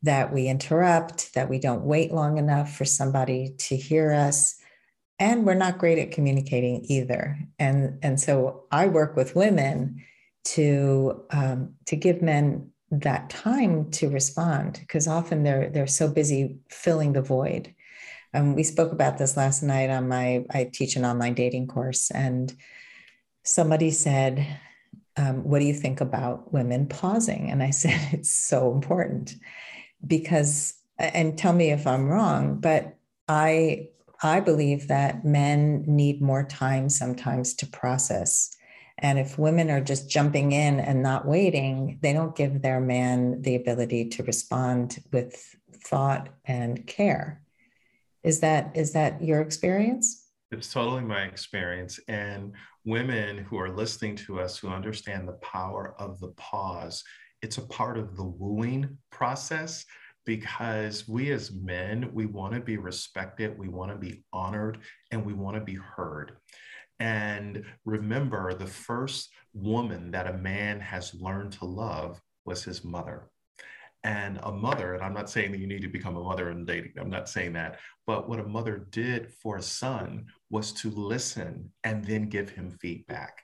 that 0.03 0.35
we 0.35 0.49
interrupt, 0.49 1.33
that 1.35 1.49
we 1.49 1.59
don't 1.59 1.83
wait 1.83 2.13
long 2.13 2.37
enough 2.37 2.77
for 2.77 2.85
somebody 2.85 3.55
to 3.59 3.77
hear 3.77 4.13
us, 4.13 4.57
and 5.19 5.47
we're 5.47 5.55
not 5.55 5.79
great 5.79 5.99
at 5.99 6.11
communicating 6.11 6.85
either. 6.89 7.39
And 7.59 7.99
and 8.03 8.21
so 8.21 8.65
I 8.71 8.89
work 8.89 9.17
with 9.17 9.35
women 9.35 10.05
to 10.57 11.25
um, 11.31 11.75
to 11.87 11.97
give 11.97 12.21
men 12.21 12.71
that 12.91 13.31
time 13.31 13.91
to 13.93 14.11
respond 14.11 14.79
because 14.81 15.09
often 15.09 15.43
they're 15.43 15.71
they're 15.71 15.87
so 15.87 16.07
busy 16.07 16.59
filling 16.69 17.15
the 17.15 17.23
void 17.23 17.75
um, 18.35 18.55
we 18.55 18.63
spoke 18.63 18.93
about 18.93 19.19
this 19.19 19.37
last 19.37 19.63
night 19.63 19.91
on 19.91 20.09
my, 20.09 20.45
I 20.51 20.71
teach 20.73 20.97
an 20.97 21.05
online 21.05 21.35
dating 21.35 21.69
course, 21.69 22.11
and 22.11 22.55
somebody 23.43 23.91
said, 23.91 24.47
um, 25.17 25.45
What 25.45 25.61
do 25.61 25.65
you 25.65 25.75
think 25.75 26.01
about 26.01 26.53
women 26.53 26.87
pausing? 26.87 27.51
And 27.51 27.63
I 27.63 27.71
said, 27.83 27.99
It's 28.13 28.31
so 28.31 28.73
important 28.73 29.35
because, 30.07 30.75
and 30.99 31.39
tell 31.39 31.53
me 31.53 31.71
if 31.71 31.87
I'm 31.87 32.09
wrong, 32.09 32.61
but 32.61 32.97
I, 33.29 33.89
I 34.23 34.41
believe 34.41 34.89
that 34.89 35.25
men 35.25 35.85
need 35.87 36.23
more 36.23 36.45
time 36.45 36.89
sometimes 36.89 37.55
to 37.55 37.67
process. 37.67 38.57
And 38.99 39.19
if 39.19 39.39
women 39.39 39.71
are 39.71 39.81
just 39.81 40.09
jumping 40.09 40.53
in 40.53 40.81
and 40.81 41.03
not 41.03 41.27
waiting, 41.27 41.99
they 42.01 42.13
don't 42.13 42.35
give 42.35 42.63
their 42.63 42.81
man 42.81 43.43
the 43.43 43.55
ability 43.55 44.09
to 44.11 44.23
respond 44.23 45.03
with 45.13 45.55
thought 45.71 46.31
and 46.47 46.87
care. 46.87 47.43
Is 48.27 48.41
that 48.41 48.73
is 48.75 48.93
that 48.93 49.23
your 49.23 49.41
experience? 49.41 50.27
It's 50.51 50.73
totally 50.73 51.05
my 51.05 51.23
experience. 51.23 52.01
And 52.09 52.53
women 52.85 53.39
who 53.39 53.57
are 53.57 53.71
listening 53.71 54.17
to 54.17 54.41
us 54.41 54.59
who 54.59 54.69
understand 54.69 55.29
the 55.29 55.35
power 55.35 55.95
of 56.01 56.19
the 56.19 56.33
pause, 56.37 57.05
it's 57.41 57.59
a 57.59 57.67
part 57.69 57.97
of 57.97 58.17
the 58.17 58.25
wooing 58.25 58.99
process 59.13 59.85
because 60.25 61.07
we 61.07 61.31
as 61.31 61.53
men, 61.53 62.11
we 62.13 62.27
want 62.27 62.53
to 62.55 62.61
be 62.61 62.79
respected, 62.79 63.57
we 63.57 63.69
want 63.69 63.93
to 63.93 63.97
be 63.97 64.25
honored, 64.33 64.79
and 65.13 65.25
we 65.25 65.33
want 65.33 65.57
to 65.57 65.63
be 65.63 65.77
heard. 65.77 66.33
And 66.99 67.65
remember, 67.85 68.55
the 68.55 68.67
first 68.67 69.31
woman 69.55 70.11
that 70.11 70.27
a 70.27 70.39
man 70.39 70.81
has 70.81 71.15
learned 71.15 71.53
to 71.53 71.65
love 71.65 72.21
was 72.45 72.65
his 72.65 72.83
mother 72.83 73.31
and 74.07 74.39
a 74.45 74.53
mother, 74.53 74.95
and 74.95 75.03
I'm 75.03 75.13
not 75.13 75.29
saying 75.29 75.51
that 75.51 75.59
you 75.59 75.67
need 75.67 75.83
to 75.83 75.89
become 75.89 76.17
a 76.17 76.23
mother 76.23 76.53
in 76.53 76.65
dating, 76.65 76.93
I'm 76.97 77.11
not 77.11 77.29
saying 77.29 77.55
that, 77.55 77.81
but 78.07 78.29
what 78.29 78.39
a 78.39 78.47
mother 78.47 78.87
did 78.91 79.33
for 79.33 79.57
a 79.57 79.63
son 79.63 80.27
was 80.49 80.73
to 80.75 80.91
listen 80.91 81.73
and 81.83 82.05
then 82.05 82.29
give 82.29 82.49
him 82.49 82.71
feedback. 82.81 83.43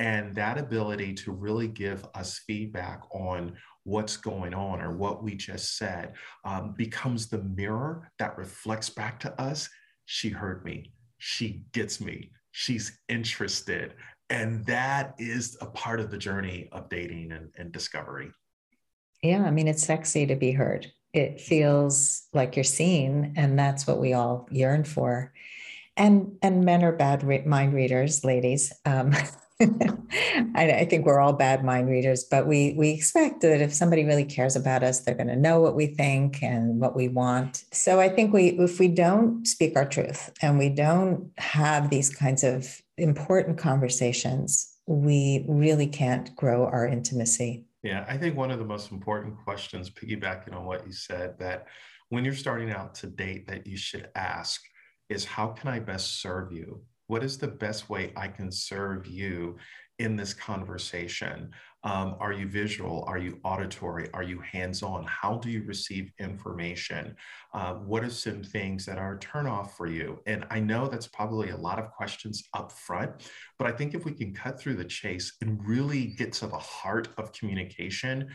And 0.00 0.34
that 0.34 0.58
ability 0.58 1.14
to 1.14 1.30
really 1.30 1.68
give 1.68 2.04
us 2.16 2.40
feedback 2.44 3.02
on 3.12 3.56
what's 3.84 4.16
going 4.16 4.52
on 4.52 4.80
or 4.80 4.96
what 4.96 5.22
we 5.22 5.36
just 5.36 5.78
said 5.78 6.14
um, 6.44 6.74
becomes 6.76 7.28
the 7.28 7.44
mirror 7.44 8.10
that 8.18 8.36
reflects 8.36 8.90
back 8.90 9.20
to 9.20 9.40
us. 9.40 9.68
She 10.06 10.30
heard 10.30 10.64
me, 10.64 10.92
she 11.18 11.62
gets 11.70 12.00
me, 12.00 12.32
she's 12.50 12.98
interested. 13.08 13.94
And 14.28 14.66
that 14.66 15.14
is 15.18 15.56
a 15.60 15.66
part 15.66 16.00
of 16.00 16.10
the 16.10 16.18
journey 16.18 16.68
of 16.72 16.88
dating 16.88 17.30
and, 17.30 17.50
and 17.56 17.70
discovery. 17.70 18.32
Yeah, 19.22 19.44
I 19.44 19.50
mean, 19.50 19.68
it's 19.68 19.84
sexy 19.84 20.26
to 20.26 20.34
be 20.34 20.52
heard. 20.52 20.90
It 21.12 21.40
feels 21.40 22.22
like 22.32 22.56
you're 22.56 22.64
seen, 22.64 23.34
and 23.36 23.58
that's 23.58 23.86
what 23.86 24.00
we 24.00 24.12
all 24.12 24.48
yearn 24.50 24.84
for. 24.84 25.32
And 25.96 26.36
and 26.42 26.64
men 26.64 26.84
are 26.84 26.92
bad 26.92 27.22
re- 27.22 27.44
mind 27.44 27.74
readers, 27.74 28.24
ladies. 28.24 28.72
Um, 28.84 29.12
I, 29.60 30.72
I, 30.72 30.84
think 30.86 31.04
we're 31.04 31.20
all 31.20 31.34
bad 31.34 31.64
mind 31.64 31.90
readers, 31.90 32.24
but 32.24 32.46
we 32.46 32.74
we 32.78 32.90
expect 32.90 33.42
that 33.42 33.60
if 33.60 33.74
somebody 33.74 34.04
really 34.04 34.24
cares 34.24 34.56
about 34.56 34.82
us, 34.82 35.00
they're 35.00 35.14
going 35.14 35.26
to 35.28 35.36
know 35.36 35.60
what 35.60 35.76
we 35.76 35.86
think 35.86 36.42
and 36.42 36.80
what 36.80 36.96
we 36.96 37.08
want. 37.08 37.64
So 37.72 38.00
I 38.00 38.08
think 38.08 38.32
we 38.32 38.58
if 38.58 38.78
we 38.78 38.88
don't 38.88 39.46
speak 39.46 39.76
our 39.76 39.86
truth 39.86 40.32
and 40.40 40.58
we 40.58 40.70
don't 40.70 41.30
have 41.36 41.90
these 41.90 42.08
kinds 42.08 42.42
of 42.42 42.80
important 42.96 43.58
conversations, 43.58 44.74
we 44.86 45.44
really 45.48 45.86
can't 45.86 46.34
grow 46.36 46.64
our 46.64 46.86
intimacy. 46.86 47.66
Yeah, 47.82 48.04
I 48.08 48.18
think 48.18 48.36
one 48.36 48.50
of 48.50 48.58
the 48.58 48.64
most 48.64 48.92
important 48.92 49.42
questions, 49.42 49.90
piggybacking 49.90 50.54
on 50.54 50.66
what 50.66 50.86
you 50.86 50.92
said, 50.92 51.38
that 51.38 51.66
when 52.10 52.24
you're 52.24 52.34
starting 52.34 52.70
out 52.70 52.94
to 52.96 53.06
date, 53.06 53.46
that 53.46 53.66
you 53.66 53.76
should 53.76 54.08
ask 54.14 54.60
is 55.08 55.24
how 55.24 55.48
can 55.48 55.68
I 55.68 55.80
best 55.80 56.20
serve 56.20 56.52
you? 56.52 56.82
What 57.06 57.24
is 57.24 57.38
the 57.38 57.48
best 57.48 57.88
way 57.88 58.12
I 58.16 58.28
can 58.28 58.52
serve 58.52 59.06
you 59.06 59.56
in 60.00 60.16
this 60.16 60.32
conversation? 60.32 61.50
Um, 61.84 62.16
are 62.20 62.32
you 62.32 62.46
visual? 62.46 63.04
Are 63.06 63.18
you 63.18 63.38
auditory? 63.44 64.08
Are 64.12 64.22
you 64.22 64.40
hands 64.40 64.82
on? 64.82 65.04
How 65.04 65.36
do 65.36 65.50
you 65.50 65.62
receive 65.64 66.10
information? 66.18 67.14
Uh, 67.54 67.74
what 67.74 68.02
are 68.02 68.10
some 68.10 68.42
things 68.42 68.84
that 68.86 68.98
are 68.98 69.14
a 69.14 69.18
turnoff 69.18 69.72
for 69.72 69.86
you? 69.86 70.20
And 70.26 70.46
I 70.50 70.60
know 70.60 70.88
that's 70.88 71.06
probably 71.06 71.50
a 71.50 71.56
lot 71.56 71.78
of 71.78 71.90
questions 71.90 72.42
up 72.54 72.72
front, 72.72 73.12
but 73.58 73.66
I 73.66 73.72
think 73.72 73.94
if 73.94 74.04
we 74.04 74.12
can 74.12 74.34
cut 74.34 74.58
through 74.58 74.76
the 74.76 74.84
chase 74.84 75.36
and 75.40 75.64
really 75.66 76.06
get 76.06 76.32
to 76.34 76.46
the 76.46 76.58
heart 76.58 77.08
of 77.18 77.32
communication, 77.32 78.28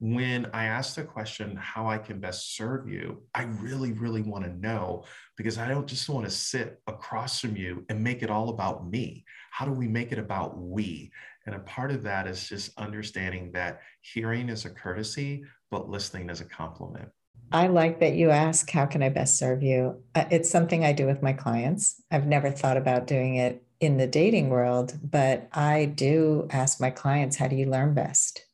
when 0.00 0.46
I 0.52 0.66
ask 0.66 0.94
the 0.94 1.02
question, 1.02 1.56
how 1.56 1.88
I 1.88 1.98
can 1.98 2.20
best 2.20 2.56
serve 2.56 2.88
you, 2.88 3.22
I 3.34 3.44
really, 3.44 3.92
really 3.92 4.22
want 4.22 4.44
to 4.44 4.56
know 4.58 5.04
because 5.36 5.58
I 5.58 5.68
don't 5.68 5.88
just 5.88 6.08
want 6.08 6.24
to 6.24 6.30
sit 6.30 6.80
across 6.86 7.40
from 7.40 7.56
you 7.56 7.84
and 7.88 8.02
make 8.02 8.22
it 8.22 8.30
all 8.30 8.50
about 8.50 8.88
me. 8.88 9.24
How 9.50 9.64
do 9.64 9.72
we 9.72 9.88
make 9.88 10.12
it 10.12 10.18
about 10.18 10.56
we? 10.56 11.10
And 11.46 11.56
a 11.56 11.60
part 11.60 11.90
of 11.90 12.02
that 12.04 12.28
is 12.28 12.48
just 12.48 12.78
understanding 12.78 13.50
that 13.52 13.80
hearing 14.02 14.48
is 14.48 14.66
a 14.66 14.70
courtesy, 14.70 15.42
but 15.70 15.88
listening 15.88 16.30
is 16.30 16.40
a 16.40 16.44
compliment. 16.44 17.08
I 17.50 17.66
like 17.68 17.98
that 18.00 18.14
you 18.14 18.30
ask, 18.30 18.70
How 18.70 18.86
can 18.86 19.02
I 19.02 19.08
best 19.08 19.38
serve 19.38 19.62
you? 19.62 20.02
Uh, 20.14 20.26
it's 20.30 20.50
something 20.50 20.84
I 20.84 20.92
do 20.92 21.06
with 21.06 21.22
my 21.22 21.32
clients. 21.32 22.02
I've 22.10 22.26
never 22.26 22.50
thought 22.50 22.76
about 22.76 23.06
doing 23.06 23.36
it 23.36 23.64
in 23.80 23.96
the 23.96 24.06
dating 24.06 24.50
world, 24.50 24.98
but 25.02 25.48
I 25.52 25.86
do 25.86 26.46
ask 26.50 26.80
my 26.80 26.90
clients, 26.90 27.36
How 27.36 27.48
do 27.48 27.56
you 27.56 27.66
learn 27.66 27.94
best? 27.94 28.44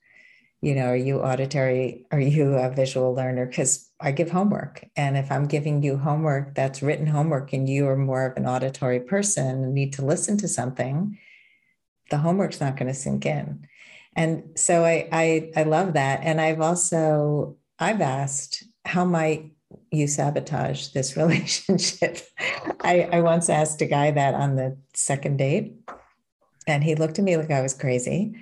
You 0.64 0.74
know, 0.74 0.86
are 0.86 0.96
you 0.96 1.20
auditory? 1.20 2.06
Are 2.10 2.18
you 2.18 2.54
a 2.54 2.70
visual 2.70 3.14
learner? 3.14 3.44
Because 3.44 3.90
I 4.00 4.12
give 4.12 4.30
homework. 4.30 4.86
And 4.96 5.16
if 5.16 5.30
I'm 5.30 5.46
giving 5.46 5.82
you 5.82 5.98
homework 5.98 6.54
that's 6.54 6.82
written 6.82 7.06
homework 7.06 7.52
and 7.52 7.68
you 7.68 7.86
are 7.86 7.96
more 7.96 8.24
of 8.24 8.36
an 8.38 8.46
auditory 8.46 9.00
person 9.00 9.62
and 9.62 9.74
need 9.74 9.92
to 9.94 10.04
listen 10.04 10.38
to 10.38 10.48
something, 10.48 11.18
the 12.10 12.16
homework's 12.16 12.62
not 12.62 12.78
going 12.78 12.88
to 12.88 12.94
sink 12.94 13.26
in. 13.26 13.66
And 14.16 14.58
so 14.58 14.86
I, 14.86 15.06
I 15.12 15.50
I 15.54 15.62
love 15.64 15.92
that. 15.94 16.20
And 16.22 16.40
I've 16.40 16.62
also 16.62 17.58
I've 17.78 18.00
asked 18.00 18.64
how 18.86 19.04
might 19.04 19.52
you 19.90 20.06
sabotage 20.06 20.88
this 20.88 21.14
relationship? 21.18 22.20
I, 22.80 23.08
I 23.12 23.20
once 23.20 23.50
asked 23.50 23.82
a 23.82 23.86
guy 23.86 24.12
that 24.12 24.34
on 24.34 24.56
the 24.56 24.78
second 24.94 25.36
date, 25.36 25.74
and 26.66 26.82
he 26.82 26.94
looked 26.94 27.18
at 27.18 27.24
me 27.24 27.36
like 27.36 27.50
I 27.50 27.60
was 27.60 27.74
crazy. 27.74 28.34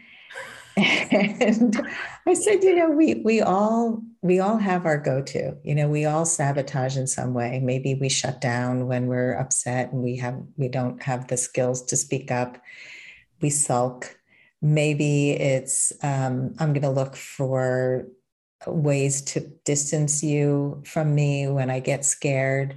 And 0.76 1.87
I 2.26 2.35
said, 2.35 2.62
you 2.62 2.75
know, 2.75 2.91
we 2.91 3.17
we 3.25 3.43
all 3.43 4.02
we 4.23 4.41
all 4.41 4.57
have 4.57 4.87
our 4.87 4.97
go-to. 4.97 5.57
You 5.62 5.75
know, 5.75 5.88
we 5.88 6.07
all 6.07 6.25
sabotage 6.25 6.97
in 6.97 7.07
some 7.07 7.35
way. 7.35 7.61
Maybe 7.62 7.95
we 7.95 8.09
shut 8.09 8.41
down 8.41 8.87
when 8.87 9.07
we're 9.07 9.35
upset 9.35 9.93
and 9.93 10.02
we 10.02 10.17
have 10.17 10.41
we 10.57 10.69
don't 10.69 11.02
have 11.02 11.29
the 11.29 11.37
skills 11.37 11.83
to 11.87 11.97
speak 11.97 12.31
up. 12.31 12.59
We 13.41 13.50
sulk. 13.50 14.17
maybe 14.62 15.33
it's 15.33 15.93
um, 16.02 16.55
I'm 16.59 16.73
going 16.73 16.83
to 16.83 16.91
look 16.91 17.17
for 17.17 18.07
ways 18.67 19.21
to 19.23 19.41
distance 19.64 20.23
you 20.23 20.83
from 20.87 21.14
me 21.14 21.49
when 21.49 21.69
I 21.69 21.81
get 21.81 22.05
scared. 22.05 22.76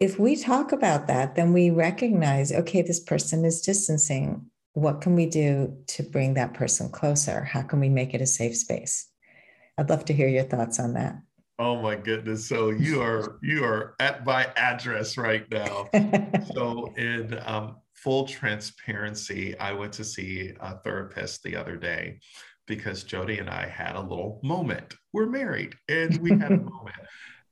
If 0.00 0.18
we 0.18 0.34
talk 0.34 0.72
about 0.72 1.06
that, 1.08 1.34
then 1.36 1.52
we 1.52 1.70
recognize 1.70 2.50
okay, 2.50 2.82
this 2.82 3.00
person 3.00 3.44
is 3.44 3.60
distancing. 3.60 4.46
What 4.74 5.00
can 5.00 5.14
we 5.14 5.26
do 5.26 5.78
to 5.88 6.02
bring 6.02 6.34
that 6.34 6.54
person 6.54 6.90
closer? 6.90 7.42
How 7.44 7.62
can 7.62 7.80
we 7.80 7.88
make 7.88 8.14
it 8.14 8.20
a 8.20 8.26
safe 8.26 8.56
space? 8.56 9.08
I'd 9.76 9.90
love 9.90 10.04
to 10.06 10.12
hear 10.12 10.28
your 10.28 10.44
thoughts 10.44 10.78
on 10.78 10.94
that. 10.94 11.16
Oh 11.58 11.80
my 11.82 11.94
goodness. 11.94 12.48
So 12.48 12.70
you 12.70 13.02
are 13.02 13.38
you 13.42 13.64
are 13.64 13.94
at 14.00 14.24
my 14.24 14.46
address 14.56 15.18
right 15.18 15.44
now. 15.50 15.88
so 16.54 16.92
in 16.96 17.38
um, 17.44 17.76
full 17.94 18.26
transparency, 18.26 19.58
I 19.58 19.72
went 19.72 19.92
to 19.94 20.04
see 20.04 20.52
a 20.60 20.78
therapist 20.78 21.42
the 21.42 21.56
other 21.56 21.76
day 21.76 22.20
because 22.66 23.04
Jody 23.04 23.38
and 23.38 23.50
I 23.50 23.66
had 23.66 23.96
a 23.96 24.00
little 24.00 24.40
moment. 24.42 24.94
We're 25.12 25.26
married 25.26 25.74
and 25.88 26.16
we 26.18 26.30
had 26.30 26.52
a 26.52 26.56
moment. 26.58 26.96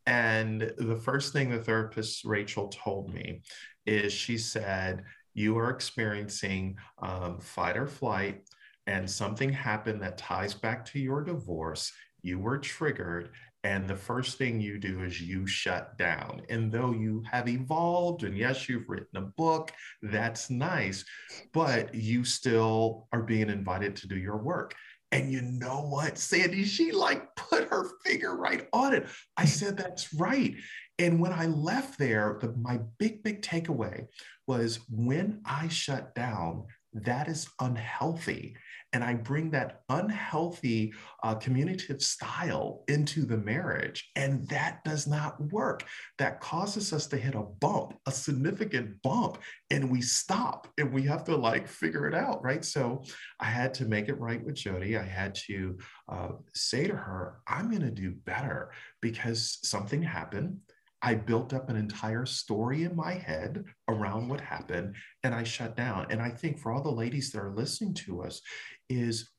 And 0.07 0.73
the 0.79 0.97
first 0.97 1.35
thing 1.35 1.51
the 1.51 1.63
therapist, 1.63 2.25
Rachel, 2.25 2.69
told 2.69 3.13
me 3.13 3.43
is 3.85 4.11
she 4.11 4.39
said, 4.39 5.05
You 5.39 5.57
are 5.59 5.71
experiencing 5.71 6.77
um, 7.01 7.39
fight 7.39 7.77
or 7.77 7.87
flight, 7.87 8.43
and 8.89 9.09
something 9.09 9.53
happened 9.53 10.03
that 10.03 10.19
ties 10.19 10.53
back 10.53 10.85
to 10.87 10.99
your 10.99 11.23
divorce. 11.23 11.93
You 12.23 12.41
were 12.41 12.59
triggered, 12.59 13.31
and 13.63 13.87
the 13.87 13.95
first 13.95 14.37
thing 14.37 14.61
you 14.61 14.81
do 14.81 15.05
is 15.05 15.21
you 15.21 15.47
shut 15.47 15.97
down. 15.97 16.43
And 16.49 16.73
though 16.73 16.91
you 16.91 17.23
have 17.31 17.49
evolved, 17.49 18.25
and 18.25 18.37
yes, 18.37 18.69
you've 18.69 18.89
written 18.89 19.17
a 19.17 19.21
book, 19.21 19.71
that's 20.03 20.51
nice, 20.51 21.05
but 21.53 21.95
you 21.95 22.25
still 22.25 23.07
are 23.13 23.23
being 23.23 23.49
invited 23.49 23.95
to 23.95 24.09
do 24.09 24.17
your 24.17 24.39
work. 24.39 24.75
And 25.13 25.31
you 25.31 25.41
know 25.41 25.83
what, 25.83 26.19
Sandy, 26.19 26.65
she 26.65 26.91
like 26.91 27.37
put 27.37 27.69
her 27.69 27.93
finger 28.05 28.37
right 28.37 28.67
on 28.73 28.93
it. 28.93 29.07
I 29.37 29.45
said, 29.45 29.77
that's 29.77 30.13
right. 30.15 30.57
And 30.99 31.21
when 31.21 31.33
I 31.33 31.47
left 31.47 31.97
there, 31.97 32.39
the, 32.41 32.53
my 32.57 32.81
big, 32.99 33.23
big 33.23 33.41
takeaway 33.41 34.05
was 34.49 34.81
when 34.89 35.43
I 35.45 35.69
shut 35.69 36.15
down, 36.15 36.65
that 36.95 37.29
is 37.29 37.47
unhealthy. 37.61 38.57
And 38.95 39.05
I 39.05 39.13
bring 39.13 39.51
that 39.51 39.83
unhealthy 39.91 40.95
uh, 41.23 41.35
communicative 41.35 42.03
style 42.03 42.85
into 42.89 43.27
the 43.27 43.37
marriage. 43.37 44.11
And 44.17 44.49
that 44.49 44.83
does 44.83 45.07
not 45.07 45.39
work. 45.53 45.85
That 46.17 46.41
causes 46.41 46.95
us 46.95 47.07
to 47.09 47.19
hit 47.19 47.35
a 47.35 47.43
bump, 47.43 47.99
a 48.07 48.11
significant 48.11 49.03
bump, 49.03 49.39
and 49.71 49.91
we 49.91 50.01
stop 50.01 50.69
and 50.79 50.91
we 50.91 51.03
have 51.03 51.25
to 51.25 51.37
like 51.37 51.69
figure 51.69 52.07
it 52.07 52.15
out. 52.15 52.43
Right. 52.43 52.65
So 52.65 53.03
I 53.39 53.45
had 53.45 53.75
to 53.75 53.85
make 53.85 54.09
it 54.09 54.19
right 54.19 54.43
with 54.43 54.55
Jody. 54.55 54.97
I 54.97 55.03
had 55.03 55.35
to 55.47 55.77
uh, 56.09 56.29
say 56.55 56.87
to 56.87 56.97
her, 56.97 57.41
I'm 57.47 57.69
going 57.69 57.83
to 57.83 57.91
do 57.91 58.13
better 58.25 58.73
because 59.03 59.59
something 59.63 60.03
happened 60.03 60.61
I 61.03 61.15
built 61.15 61.53
up 61.55 61.69
an 61.69 61.77
entire 61.77 62.27
story 62.27 62.85
in 62.85 62.97
my 62.97 63.15
head 63.15 63.65
around 63.89 64.29
what 64.29 64.41
happened 64.41 64.97
and 65.23 65.35
I 65.35 65.45
shut 65.45 65.77
down. 65.77 66.07
And 66.11 66.21
I 66.21 66.31
think 66.31 66.59
for 66.59 66.73
all 66.73 66.83
the 66.83 66.91
ladies 66.91 67.31
that 67.33 67.41
are 67.41 67.55
listening 67.55 67.95
to 67.95 68.23
us, 68.23 68.41
is 68.89 69.31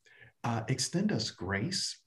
uh, 0.44 0.62
extend 0.68 1.12
us 1.12 1.32
grace, 1.32 2.00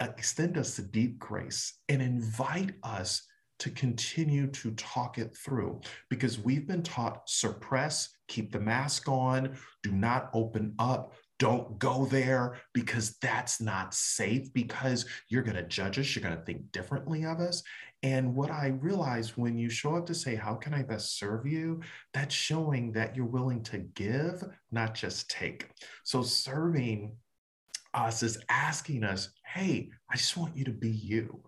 uh, 0.00 0.08
extend 0.16 0.56
us 0.56 0.76
the 0.76 0.82
deep 0.82 1.18
grace, 1.18 1.78
and 1.88 2.00
invite 2.00 2.72
us 2.82 3.22
to 3.58 3.70
continue 3.70 4.46
to 4.46 4.70
talk 4.72 5.18
it 5.18 5.36
through 5.36 5.80
because 6.08 6.38
we've 6.38 6.66
been 6.66 6.82
taught 6.82 7.28
suppress, 7.28 8.08
keep 8.28 8.52
the 8.52 8.60
mask 8.60 9.08
on, 9.08 9.56
do 9.82 9.90
not 9.90 10.30
open 10.32 10.74
up, 10.78 11.12
don't 11.40 11.78
go 11.78 12.04
there 12.06 12.56
because 12.72 13.16
that's 13.20 13.60
not 13.60 13.94
safe 13.94 14.52
because 14.52 15.06
you're 15.28 15.42
going 15.42 15.56
to 15.56 15.62
judge 15.64 15.98
us, 15.98 16.14
you're 16.14 16.22
going 16.22 16.36
to 16.36 16.44
think 16.44 16.70
differently 16.72 17.24
of 17.24 17.40
us. 17.40 17.62
And 18.02 18.34
what 18.34 18.50
I 18.50 18.68
realized 18.68 19.32
when 19.36 19.58
you 19.58 19.68
show 19.68 19.96
up 19.96 20.06
to 20.06 20.14
say, 20.14 20.36
How 20.36 20.54
can 20.54 20.72
I 20.72 20.82
best 20.82 21.18
serve 21.18 21.46
you? 21.46 21.80
That's 22.14 22.34
showing 22.34 22.92
that 22.92 23.16
you're 23.16 23.26
willing 23.26 23.62
to 23.64 23.78
give, 23.78 24.44
not 24.70 24.94
just 24.94 25.28
take. 25.28 25.68
So 26.04 26.22
serving 26.22 27.16
us 27.94 28.22
is 28.22 28.38
asking 28.48 29.04
us, 29.04 29.30
Hey, 29.44 29.90
I 30.10 30.16
just 30.16 30.36
want 30.36 30.56
you 30.56 30.64
to 30.64 30.72
be 30.72 30.90
you. 30.90 31.40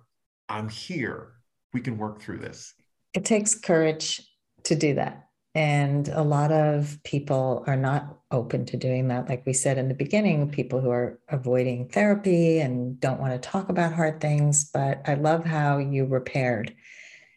I'm 0.49 0.69
here. 0.69 1.35
We 1.73 1.81
can 1.81 1.97
work 1.97 2.21
through 2.21 2.39
this. 2.39 2.75
It 3.15 3.25
takes 3.25 3.55
courage 3.55 4.21
to 4.65 4.75
do 4.75 4.95
that. 4.95 5.30
And 5.55 6.07
a 6.09 6.23
lot 6.23 6.53
of 6.53 6.99
people 7.03 7.65
are 7.67 7.77
not 7.77 8.19
open 8.31 8.67
to 8.67 8.77
doing 8.77 9.09
that. 9.09 9.29
Like 9.29 9.45
we 9.45 9.53
said 9.53 9.79
in 9.79 9.89
the 9.89 9.95
beginning, 9.95 10.51
people 10.51 10.81
who 10.81 10.91
are 10.91 11.19
avoiding 11.29 11.89
therapy 11.89 12.61
and 12.61 13.01
don't 13.01 13.21
want 13.21 13.33
to 13.33 13.49
talk 13.49 13.69
about 13.69 13.93
hard 13.93 14.21
things. 14.21 14.71
But 14.73 15.03
I 15.07 15.15
love 15.15 15.45
how 15.45 15.79
you 15.79 16.05
repaired. 16.05 16.75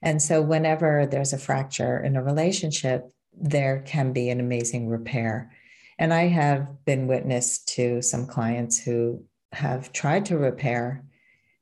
And 0.04 0.22
so, 0.22 0.42
whenever 0.42 1.08
there's 1.08 1.34
a 1.34 1.40
fracture 1.40 2.04
in 2.04 2.16
a 2.16 2.24
relationship, 2.24 3.10
there 3.34 3.82
can 3.88 4.14
be 4.14 4.30
an 4.30 4.40
amazing 4.40 4.90
repair. 4.90 5.52
And 5.98 6.14
I 6.14 6.28
have 6.28 6.86
been 6.86 7.08
witness 7.08 7.60
to 7.66 8.02
some 8.02 8.28
clients 8.28 8.80
who 8.80 9.24
have 9.54 9.92
tried 9.92 10.26
to 10.26 10.38
repair 10.38 11.04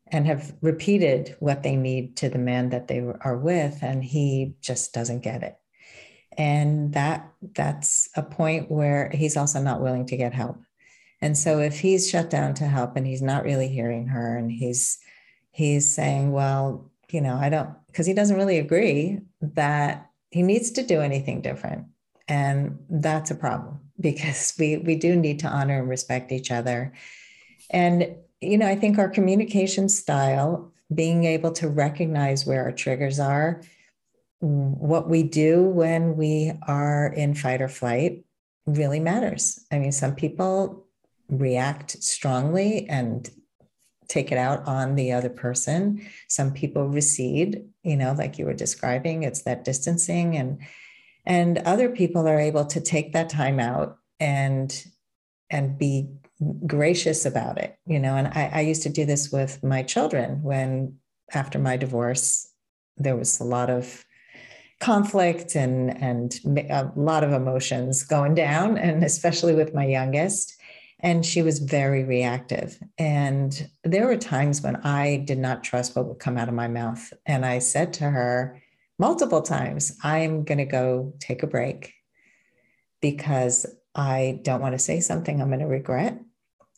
and 0.08 0.28
have 0.28 0.54
repeated 0.62 1.38
what 1.40 1.64
they 1.64 1.78
need 1.78 2.18
to 2.18 2.30
the 2.30 2.40
man 2.40 2.70
that 2.72 2.88
they 2.88 3.00
are 3.00 3.38
with, 3.38 3.80
and 3.82 4.04
he 4.04 4.56
just 4.60 4.94
doesn't 4.94 5.22
get 5.22 5.44
it 5.44 5.61
and 6.38 6.94
that 6.94 7.32
that's 7.56 8.10
a 8.15 8.24
point 8.24 8.72
where 8.72 9.10
he's 9.13 9.38
also 9.38 9.62
not 9.62 9.82
willing 9.82 10.06
to 10.08 10.17
get 10.17 10.34
help. 10.34 10.58
And 11.22 11.38
so 11.38 11.60
if 11.60 11.80
he's 11.80 12.10
shut 12.10 12.30
down 12.30 12.54
to 12.56 12.65
help 12.65 12.96
and 12.96 13.06
he's 13.06 13.22
not 13.22 13.44
really 13.44 13.67
hearing 13.67 14.08
her 14.08 14.38
and 14.38 14.52
he's 14.52 14.98
he's 15.52 15.94
saying 15.94 16.32
well 16.32 16.89
you 17.10 17.20
know 17.20 17.36
i 17.36 17.50
don't 17.50 17.70
because 17.88 18.06
he 18.06 18.13
doesn't 18.13 18.38
really 18.38 18.58
agree 18.58 19.20
that 19.41 20.10
he 20.30 20.41
needs 20.41 20.72
to 20.72 20.84
do 20.84 21.02
anything 21.02 21.41
different. 21.41 21.88
And 22.30 22.80
that's 22.89 23.32
a 23.32 23.36
problem 23.36 23.82
because 24.00 24.54
we 24.58 24.78
we 24.78 24.96
do 24.96 25.15
need 25.15 25.39
to 25.39 25.48
honor 25.48 25.80
and 25.80 25.89
respect 25.89 26.32
each 26.32 26.52
other. 26.52 26.94
And 27.70 28.15
you 28.41 28.58
know 28.58 28.67
i 28.67 28.76
think 28.76 28.98
our 28.98 29.10
communication 29.10 29.88
style 29.88 30.72
being 30.94 31.24
able 31.24 31.52
to 31.54 31.70
recognize 31.70 32.46
where 32.46 32.63
our 32.63 32.72
triggers 32.72 33.20
are 33.20 33.62
what 34.41 35.08
we 35.08 35.23
do 35.23 35.63
when 35.63 36.17
we 36.17 36.51
are 36.67 37.08
in 37.08 37.36
fight 37.36 37.62
or 37.62 37.69
flight 37.69 38.25
really 38.65 38.99
matters. 38.99 39.63
I 39.71 39.80
mean, 39.80 39.91
some 39.91 40.15
people 40.15 40.88
react 41.30 41.91
strongly 42.04 42.89
and 42.89 43.30
take 44.08 44.32
it 44.32 44.38
out 44.38 44.67
on 44.67 44.95
the 44.95 45.13
other 45.13 45.30
person. 45.30 46.06
Some 46.27 46.51
people 46.54 46.89
recede, 46.89 47.63
you 47.84 47.95
know, 47.95 48.13
like 48.13 48.38
you 48.38 48.45
were 48.45 48.54
describing, 48.54 49.23
it's 49.23 49.43
that 49.43 49.63
distancing 49.63 50.36
and 50.36 50.60
and 51.23 51.60
other 51.60 51.89
people 51.89 52.27
are 52.27 52.39
able 52.39 52.65
to 52.65 52.82
take 52.82 53.13
that 53.13 53.30
time 53.30 53.60
out 53.60 53.97
and 54.19 54.86
and 55.49 55.77
be 55.77 56.10
gracious 56.65 57.25
about 57.25 57.60
it, 57.60 57.77
you 57.86 57.99
know. 57.99 58.15
And 58.15 58.27
I, 58.27 58.51
I 58.56 58.62
used 58.62 58.84
to 58.84 58.89
do 58.89 59.06
this 59.06 59.32
with 59.32 59.63
my 59.63 59.84
children 59.84 60.41
when 60.41 60.97
after 61.32 61.60
my 61.60 61.77
divorce, 61.77 62.49
there 62.97 63.15
was 63.15 63.39
a 63.39 63.43
lot 63.43 63.69
of 63.69 64.04
conflict 64.82 65.56
and 65.56 65.96
and 66.02 66.39
a 66.70 66.91
lot 66.96 67.24
of 67.24 67.32
emotions 67.32 68.04
going 68.04 68.36
down 68.36 68.78
and 68.78 69.04
especially 69.04 69.56
with 69.56 69.74
my 69.74 69.86
youngest. 69.86 70.58
And 71.04 71.26
she 71.26 71.41
was 71.41 71.58
very 71.58 72.04
reactive. 72.04 72.78
And 73.00 73.70
there 73.84 74.06
were 74.06 74.17
times 74.17 74.62
when 74.62 74.76
i 74.78 75.17
did 75.17 75.39
not 75.39 75.63
trust 75.63 75.96
what 75.96 76.08
would 76.08 76.20
come 76.20 76.38
out 76.38 76.50
of 76.50 76.54
my 76.54 76.67
mouth. 76.67 77.13
And 77.26 77.46
i 77.46 77.60
said 77.60 77.94
to 77.94 78.06
her 78.06 78.62
multiple 79.02 79.41
times 79.41 79.98
i'm 80.04 80.44
going 80.44 80.60
to 80.60 80.65
go 80.80 81.12
take 81.20 81.41
a 81.41 81.48
break 81.48 81.96
because 83.02 83.65
i 83.96 84.39
don't 84.44 84.62
want 84.62 84.76
to 84.76 84.80
say 84.80 85.00
something 85.00 85.41
i'm 85.41 85.48
going 85.48 85.60
to 85.60 85.65
regret 85.65 86.20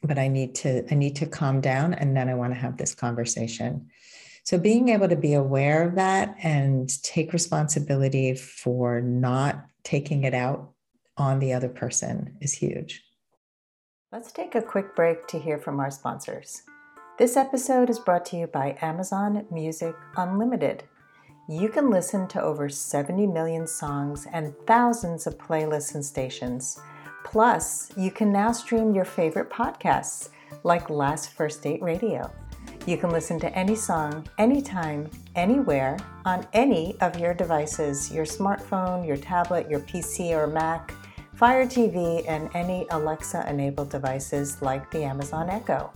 but 0.03 0.17
i 0.17 0.29
need 0.29 0.55
to 0.55 0.85
i 0.89 0.95
need 0.95 1.17
to 1.17 1.25
calm 1.25 1.59
down 1.59 1.93
and 1.93 2.15
then 2.15 2.29
i 2.29 2.33
want 2.33 2.53
to 2.53 2.59
have 2.59 2.77
this 2.77 2.95
conversation 2.95 3.89
so 4.43 4.57
being 4.57 4.89
able 4.89 5.07
to 5.07 5.15
be 5.15 5.33
aware 5.33 5.87
of 5.87 5.95
that 5.95 6.35
and 6.43 7.01
take 7.01 7.31
responsibility 7.31 8.35
for 8.35 9.01
not 9.01 9.65
taking 9.83 10.25
it 10.25 10.33
out 10.33 10.71
on 11.17 11.39
the 11.39 11.53
other 11.53 11.69
person 11.69 12.35
is 12.41 12.53
huge. 12.53 13.03
Let's 14.11 14.31
take 14.31 14.53
a 14.55 14.61
quick 14.61 14.95
break 14.95 15.27
to 15.27 15.39
hear 15.39 15.57
from 15.57 15.79
our 15.79 15.89
sponsors. 15.89 16.63
This 17.17 17.37
episode 17.37 17.89
is 17.89 17.99
brought 17.99 18.25
to 18.27 18.37
you 18.37 18.47
by 18.47 18.77
Amazon 18.81 19.45
Music 19.49 19.95
Unlimited. 20.17 20.83
You 21.47 21.69
can 21.69 21.89
listen 21.89 22.27
to 22.29 22.41
over 22.41 22.69
70 22.69 23.27
million 23.27 23.65
songs 23.65 24.27
and 24.33 24.53
thousands 24.67 25.25
of 25.25 25.37
playlists 25.37 25.95
and 25.95 26.03
stations. 26.03 26.79
Plus, 27.23 27.91
you 27.95 28.11
can 28.11 28.31
now 28.31 28.51
stream 28.51 28.93
your 28.93 29.05
favorite 29.05 29.49
podcasts 29.49 30.29
like 30.63 30.89
Last 30.89 31.31
First 31.31 31.61
Date 31.61 31.81
Radio. 31.81 32.31
You 32.85 32.97
can 32.97 33.11
listen 33.11 33.39
to 33.39 33.57
any 33.57 33.75
song, 33.75 34.27
anytime, 34.37 35.09
anywhere, 35.35 35.97
on 36.25 36.45
any 36.51 36.99
of 36.99 37.17
your 37.17 37.33
devices 37.33 38.11
your 38.11 38.25
smartphone, 38.25 39.07
your 39.07 39.15
tablet, 39.15 39.69
your 39.69 39.79
PC, 39.79 40.31
or 40.31 40.47
Mac. 40.47 40.93
Fire 41.33 41.65
TV, 41.65 42.25
and 42.27 42.49
any 42.53 42.85
Alexa 42.91 43.49
enabled 43.49 43.89
devices 43.89 44.61
like 44.61 44.91
the 44.91 45.03
Amazon 45.03 45.49
Echo. 45.49 45.91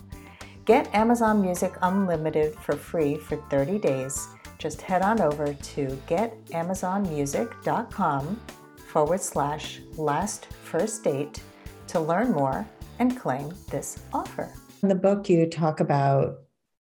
Get 0.66 0.92
Amazon 0.96 1.42
Music 1.42 1.74
Unlimited 1.82 2.56
for 2.56 2.76
free 2.76 3.18
for 3.18 3.38
30 3.50 3.78
days. 3.80 4.28
Just 4.58 4.82
head 4.82 5.04
on 5.04 5.22
over 5.22 5.54
to 5.54 5.88
getamazonmusic.com 6.08 8.42
forward 8.88 9.22
slash 9.22 9.80
last 9.96 10.48
first 10.64 11.04
date 11.04 11.44
to 11.88 12.00
learn 12.00 12.32
more 12.32 12.66
and 13.00 13.20
claim 13.20 13.54
this 13.70 14.00
offer. 14.12 14.52
In 14.82 14.90
the 14.90 14.96
book, 14.96 15.30
you 15.30 15.46
talk 15.48 15.80
about 15.80 16.40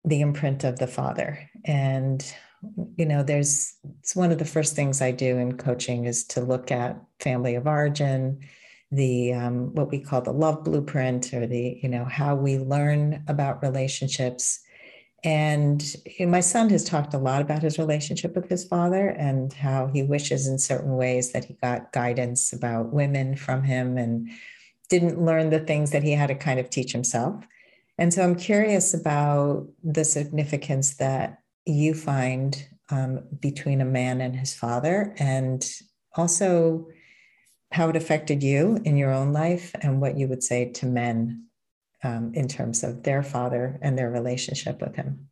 the 0.06 0.22
imprint 0.22 0.64
of 0.64 0.78
the 0.80 0.88
father. 0.88 1.50
And, 1.66 2.24
you 2.96 3.06
know, 3.06 3.24
there's, 3.24 3.74
it's 4.00 4.16
one 4.16 4.32
of 4.32 4.38
the 4.38 4.46
first 4.46 4.76
things 4.76 5.02
I 5.02 5.12
do 5.12 5.38
in 5.38 5.58
coaching 5.58 6.06
is 6.06 6.24
to 6.28 6.42
look 6.42 6.72
at 6.72 7.02
family 7.20 7.56
of 7.56 7.68
origin, 7.68 8.40
the, 8.92 9.34
um, 9.34 9.74
what 9.74 9.90
we 9.90 10.00
call 10.00 10.22
the 10.22 10.32
love 10.32 10.64
blueprint 10.64 11.34
or 11.34 11.48
the, 11.48 11.80
you 11.82 11.90
know, 11.90 12.06
how 12.06 12.36
we 12.36 12.58
learn 12.58 13.24
about 13.28 13.64
relationships. 13.64 14.60
And 15.24 15.84
my 16.20 16.40
son 16.40 16.70
has 16.70 16.84
talked 16.84 17.16
a 17.16 17.18
lot 17.18 17.42
about 17.42 17.64
his 17.64 17.80
relationship 17.80 18.36
with 18.36 18.48
his 18.48 18.64
father 18.64 19.08
and 19.10 19.52
how 19.52 19.88
he 19.88 20.04
wishes 20.04 20.46
in 20.46 20.60
certain 20.60 20.96
ways 20.98 21.32
that 21.32 21.46
he 21.46 21.58
got 21.64 21.92
guidance 21.92 22.54
about 22.54 22.94
women 22.94 23.36
from 23.36 23.64
him 23.64 23.98
and 23.98 24.30
didn't 24.88 25.20
learn 25.20 25.50
the 25.50 25.60
things 25.60 25.90
that 25.92 26.04
he 26.04 26.12
had 26.12 26.28
to 26.28 26.36
kind 26.36 26.60
of 26.60 26.70
teach 26.70 26.92
himself. 26.92 27.44
And 27.98 28.14
so 28.14 28.24
I'm 28.24 28.36
curious 28.36 28.94
about 28.94 29.68
the 29.84 30.04
significance 30.04 30.96
that 30.98 31.40
you 31.66 31.94
find 31.94 32.68
um, 32.90 33.24
between 33.40 33.82
a 33.82 33.86
man 33.86 34.22
and 34.22 34.36
his 34.36 34.54
father, 34.54 35.16
and 35.18 35.66
also 36.16 36.88
how 37.72 37.90
it 37.90 37.96
affected 37.96 38.44
you 38.44 38.80
in 38.84 38.98
your 38.98 39.12
own 39.12 39.34
life, 39.34 39.74
and 39.82 40.02
what 40.02 40.18
you 40.18 40.28
would 40.28 40.44
say 40.44 40.72
to 40.72 40.86
men 40.86 41.46
um, 42.04 42.32
in 42.36 42.48
terms 42.48 42.84
of 42.84 43.04
their 43.04 43.24
father 43.24 43.80
and 43.82 43.98
their 43.98 44.12
relationship 44.12 44.82
with 44.82 44.96
him. 44.96 45.30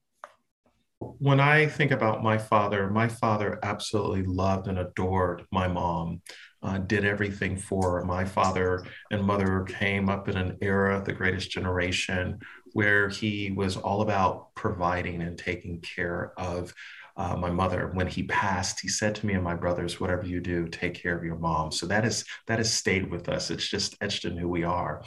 When 1.00 1.40
I 1.40 1.68
think 1.68 1.92
about 1.92 2.24
my 2.24 2.38
father, 2.38 2.90
my 2.90 3.08
father 3.08 3.60
absolutely 3.62 4.24
loved 4.24 4.68
and 4.68 4.80
adored 4.80 5.46
my 5.52 5.68
mom 5.68 6.22
uh, 6.64 6.78
did 6.80 7.06
everything 7.06 7.58
for. 7.58 8.04
My 8.06 8.26
father 8.26 8.86
and 9.12 9.24
mother 9.24 9.66
came 9.68 10.10
up 10.10 10.30
in 10.30 10.38
an 10.38 10.58
era, 10.62 11.04
the 11.06 11.14
greatest 11.14 11.52
generation, 11.52 12.40
where 12.72 13.10
he 13.10 13.52
was 13.52 13.78
all 13.78 14.02
about 14.02 14.56
providing 14.56 15.22
and 15.22 15.38
taking 15.38 15.80
care 15.82 16.34
of 16.38 16.74
uh, 17.16 17.36
my 17.36 17.50
mother. 17.50 17.92
When 17.94 18.08
he 18.08 18.24
passed 18.24 18.80
he 18.80 18.88
said 18.88 19.14
to 19.16 19.26
me 19.26 19.34
and 19.34 19.44
my 19.44 19.54
brothers 19.54 20.00
whatever 20.00 20.26
you 20.26 20.40
do 20.40 20.68
take 20.68 20.96
care 20.96 21.16
of 21.16 21.24
your 21.24 21.36
mom. 21.36 21.72
So 21.72 21.86
that 21.86 22.06
is 22.06 22.26
that 22.48 22.58
has 22.58 22.74
stayed 22.74 23.12
with 23.12 23.30
us. 23.30 23.52
It's 23.52 23.70
just 23.70 23.96
etched 24.02 24.26
in 24.26 24.36
who 24.36 24.50
we 24.50 24.64
are. 24.64 25.04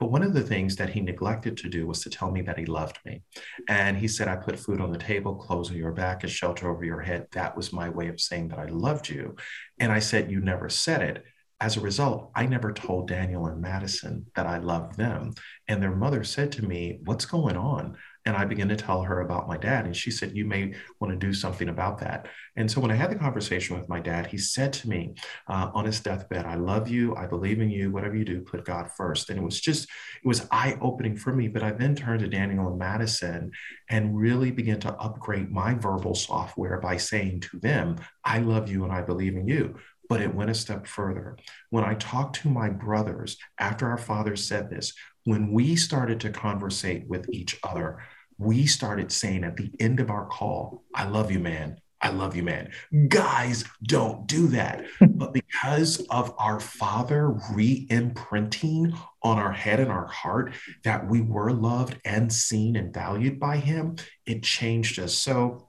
But 0.00 0.10
one 0.10 0.22
of 0.22 0.34
the 0.34 0.42
things 0.42 0.74
that 0.76 0.90
he 0.90 1.00
neglected 1.00 1.56
to 1.58 1.68
do 1.68 1.86
was 1.86 2.02
to 2.02 2.10
tell 2.10 2.30
me 2.30 2.42
that 2.42 2.58
he 2.58 2.66
loved 2.66 2.98
me. 3.04 3.22
And 3.68 3.96
he 3.96 4.08
said 4.08 4.26
i 4.26 4.34
put 4.34 4.58
food 4.58 4.80
on 4.80 4.90
the 4.90 4.98
table 4.98 5.36
clothes 5.36 5.70
on 5.70 5.76
your 5.76 5.92
back 5.92 6.24
and 6.24 6.32
shelter 6.32 6.68
over 6.68 6.84
your 6.84 7.00
head. 7.00 7.28
That 7.32 7.56
was 7.56 7.72
my 7.72 7.88
way 7.88 8.08
of 8.08 8.20
saying 8.20 8.48
that 8.48 8.58
i 8.58 8.66
loved 8.66 9.08
you 9.08 9.36
and 9.78 9.92
i 9.92 9.98
said 9.98 10.30
you 10.30 10.40
never 10.40 10.68
said 10.68 11.02
it 11.02 11.24
as 11.60 11.76
a 11.76 11.80
result, 11.80 12.30
I 12.34 12.44
never 12.44 12.72
told 12.72 13.08
Daniel 13.08 13.46
and 13.46 13.62
Madison 13.62 14.26
that 14.34 14.46
I 14.46 14.58
loved 14.58 14.98
them. 14.98 15.32
And 15.68 15.82
their 15.82 15.94
mother 15.94 16.24
said 16.24 16.52
to 16.52 16.66
me, 16.66 16.98
What's 17.04 17.24
going 17.24 17.56
on? 17.56 17.96
And 18.26 18.36
I 18.36 18.44
began 18.46 18.68
to 18.68 18.76
tell 18.76 19.02
her 19.02 19.20
about 19.20 19.48
my 19.48 19.58
dad. 19.58 19.84
And 19.84 19.94
she 19.94 20.10
said, 20.10 20.34
You 20.34 20.46
may 20.46 20.74
want 20.98 21.12
to 21.12 21.26
do 21.26 21.34
something 21.34 21.68
about 21.68 21.98
that. 21.98 22.26
And 22.56 22.70
so 22.70 22.80
when 22.80 22.90
I 22.90 22.94
had 22.94 23.10
the 23.10 23.16
conversation 23.16 23.78
with 23.78 23.88
my 23.88 24.00
dad, 24.00 24.26
he 24.26 24.38
said 24.38 24.72
to 24.74 24.88
me 24.88 25.14
uh, 25.46 25.70
on 25.74 25.84
his 25.84 26.00
deathbed, 26.00 26.46
I 26.46 26.54
love 26.54 26.88
you. 26.88 27.14
I 27.16 27.26
believe 27.26 27.60
in 27.60 27.70
you. 27.70 27.90
Whatever 27.90 28.16
you 28.16 28.24
do, 28.24 28.40
put 28.40 28.64
God 28.64 28.90
first. 28.96 29.28
And 29.28 29.38
it 29.38 29.42
was 29.42 29.60
just, 29.60 29.84
it 29.84 30.26
was 30.26 30.46
eye 30.50 30.78
opening 30.80 31.16
for 31.16 31.34
me. 31.34 31.48
But 31.48 31.62
I 31.62 31.72
then 31.72 31.94
turned 31.94 32.20
to 32.20 32.28
Daniel 32.28 32.68
and 32.68 32.78
Madison 32.78 33.50
and 33.90 34.16
really 34.16 34.50
began 34.50 34.80
to 34.80 34.94
upgrade 34.94 35.50
my 35.50 35.74
verbal 35.74 36.14
software 36.14 36.80
by 36.80 36.96
saying 36.96 37.40
to 37.40 37.58
them, 37.58 37.96
I 38.24 38.38
love 38.38 38.70
you 38.70 38.84
and 38.84 38.92
I 38.92 39.02
believe 39.02 39.36
in 39.36 39.46
you. 39.46 39.76
But 40.08 40.20
it 40.20 40.34
went 40.34 40.50
a 40.50 40.54
step 40.54 40.86
further. 40.86 41.36
When 41.70 41.84
I 41.84 41.94
talked 41.94 42.36
to 42.36 42.48
my 42.48 42.68
brothers 42.68 43.36
after 43.58 43.88
our 43.88 43.98
father 43.98 44.36
said 44.36 44.70
this, 44.70 44.92
when 45.24 45.52
we 45.52 45.76
started 45.76 46.20
to 46.20 46.30
conversate 46.30 47.08
with 47.08 47.28
each 47.30 47.58
other, 47.62 48.00
we 48.38 48.66
started 48.66 49.12
saying 49.12 49.44
at 49.44 49.56
the 49.56 49.70
end 49.80 50.00
of 50.00 50.10
our 50.10 50.26
call, 50.26 50.84
I 50.94 51.04
love 51.04 51.30
you, 51.30 51.38
man. 51.38 51.78
I 52.04 52.10
love 52.10 52.36
you, 52.36 52.42
man. 52.42 52.70
Guys 53.08 53.64
don't 53.82 54.26
do 54.26 54.48
that. 54.48 54.84
but 55.00 55.32
because 55.32 56.00
of 56.10 56.34
our 56.38 56.60
father 56.60 57.30
re 57.54 57.86
imprinting 57.88 58.92
on 59.22 59.38
our 59.38 59.52
head 59.52 59.80
and 59.80 59.90
our 59.90 60.06
heart 60.06 60.52
that 60.84 61.08
we 61.08 61.22
were 61.22 61.50
loved 61.50 61.98
and 62.04 62.30
seen 62.30 62.76
and 62.76 62.92
valued 62.92 63.40
by 63.40 63.56
him, 63.56 63.96
it 64.26 64.42
changed 64.42 64.98
us. 64.98 65.14
So 65.14 65.68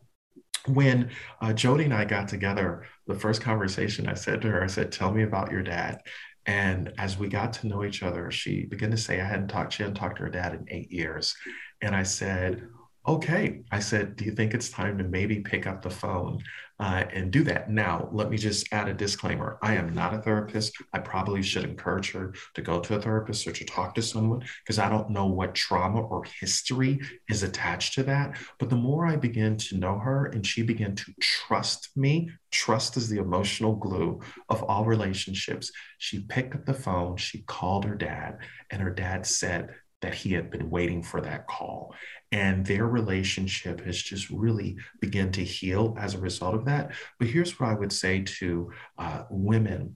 when 0.67 1.11
uh, 1.41 1.53
Jody 1.53 1.85
and 1.85 1.93
I 1.93 2.03
got 2.03 2.27
together, 2.27 2.83
the 3.07 3.15
first 3.15 3.41
conversation 3.41 4.09
I 4.09 4.15
said 4.15 4.41
to 4.41 4.49
her, 4.49 4.63
I 4.63 4.67
said, 4.67 4.91
Tell 4.91 5.13
me 5.13 5.23
about 5.23 5.51
your 5.51 5.63
dad. 5.63 6.01
And 6.45 6.93
as 6.97 7.17
we 7.17 7.27
got 7.27 7.53
to 7.53 7.67
know 7.67 7.83
each 7.83 8.03
other, 8.03 8.29
she 8.29 8.65
began 8.65 8.91
to 8.91 8.97
say, 8.97 9.19
I 9.19 9.25
hadn't 9.25 9.47
talked, 9.47 9.73
she 9.73 9.83
hadn't 9.83 9.95
talked 9.95 10.17
to 10.17 10.23
her 10.23 10.29
dad 10.29 10.53
in 10.53 10.65
eight 10.69 10.91
years. 10.91 11.35
And 11.85 11.95
I 11.95 12.01
said, 12.01 12.67
okay. 13.07 13.61
I 13.71 13.79
said, 13.79 14.15
do 14.15 14.25
you 14.25 14.31
think 14.31 14.55
it's 14.55 14.69
time 14.69 14.97
to 14.97 15.03
maybe 15.03 15.41
pick 15.41 15.67
up 15.67 15.83
the 15.83 15.91
phone 15.91 16.41
uh, 16.79 17.03
and 17.13 17.29
do 17.29 17.43
that? 17.43 17.69
Now, 17.69 18.09
let 18.11 18.31
me 18.31 18.37
just 18.37 18.73
add 18.73 18.89
a 18.89 18.93
disclaimer. 18.95 19.59
I 19.61 19.75
am 19.75 19.93
not 19.93 20.15
a 20.15 20.17
therapist. 20.17 20.73
I 20.93 20.97
probably 20.97 21.43
should 21.43 21.63
encourage 21.63 22.11
her 22.13 22.33
to 22.55 22.61
go 22.63 22.79
to 22.79 22.95
a 22.95 22.99
therapist 22.99 23.45
or 23.45 23.51
to 23.51 23.65
talk 23.65 23.93
to 23.93 24.01
someone 24.01 24.43
because 24.63 24.79
I 24.79 24.89
don't 24.89 25.11
know 25.11 25.27
what 25.27 25.53
trauma 25.53 26.01
or 26.01 26.23
history 26.39 26.99
is 27.29 27.43
attached 27.43 27.93
to 27.93 28.03
that. 28.05 28.39
But 28.57 28.71
the 28.71 28.75
more 28.75 29.05
I 29.05 29.15
begin 29.15 29.55
to 29.57 29.77
know 29.77 29.99
her 29.99 30.25
and 30.25 30.43
she 30.43 30.63
began 30.63 30.95
to 30.95 31.13
trust 31.21 31.95
me, 31.95 32.31
trust 32.49 32.97
is 32.97 33.09
the 33.09 33.19
emotional 33.19 33.75
glue 33.75 34.21
of 34.49 34.63
all 34.63 34.85
relationships. 34.85 35.71
She 35.99 36.21
picked 36.21 36.55
up 36.55 36.65
the 36.65 36.73
phone, 36.73 37.17
she 37.17 37.43
called 37.43 37.85
her 37.85 37.95
dad, 37.95 38.39
and 38.71 38.81
her 38.81 38.89
dad 38.89 39.27
said, 39.27 39.75
that 40.01 40.13
he 40.13 40.33
had 40.33 40.51
been 40.51 40.69
waiting 40.69 41.01
for 41.01 41.21
that 41.21 41.47
call. 41.47 41.95
And 42.31 42.65
their 42.65 42.85
relationship 42.85 43.83
has 43.85 44.01
just 44.01 44.29
really 44.29 44.77
begun 44.99 45.31
to 45.33 45.43
heal 45.43 45.95
as 45.99 46.13
a 46.13 46.19
result 46.19 46.55
of 46.55 46.65
that. 46.65 46.93
But 47.17 47.29
here's 47.29 47.59
what 47.59 47.69
I 47.69 47.75
would 47.75 47.93
say 47.93 48.21
to 48.39 48.71
uh, 48.97 49.23
women. 49.29 49.95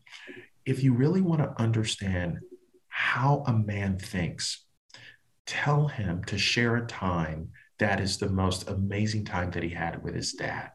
If 0.65 0.83
you 0.83 0.93
really 0.93 1.21
want 1.21 1.41
to 1.41 1.62
understand 1.62 2.39
how 2.88 3.43
a 3.47 3.53
man 3.53 3.97
thinks, 3.99 4.65
tell 5.45 5.88
him 5.88 6.23
to 6.25 6.38
share 6.38 6.75
a 6.75 6.85
time 6.85 7.49
that 7.79 7.99
is 7.99 8.17
the 8.17 8.29
most 8.29 8.69
amazing 8.69 9.25
time 9.25 9.51
that 9.51 9.63
he 9.63 9.69
had 9.69 10.03
with 10.03 10.13
his 10.13 10.33
dad 10.33 10.71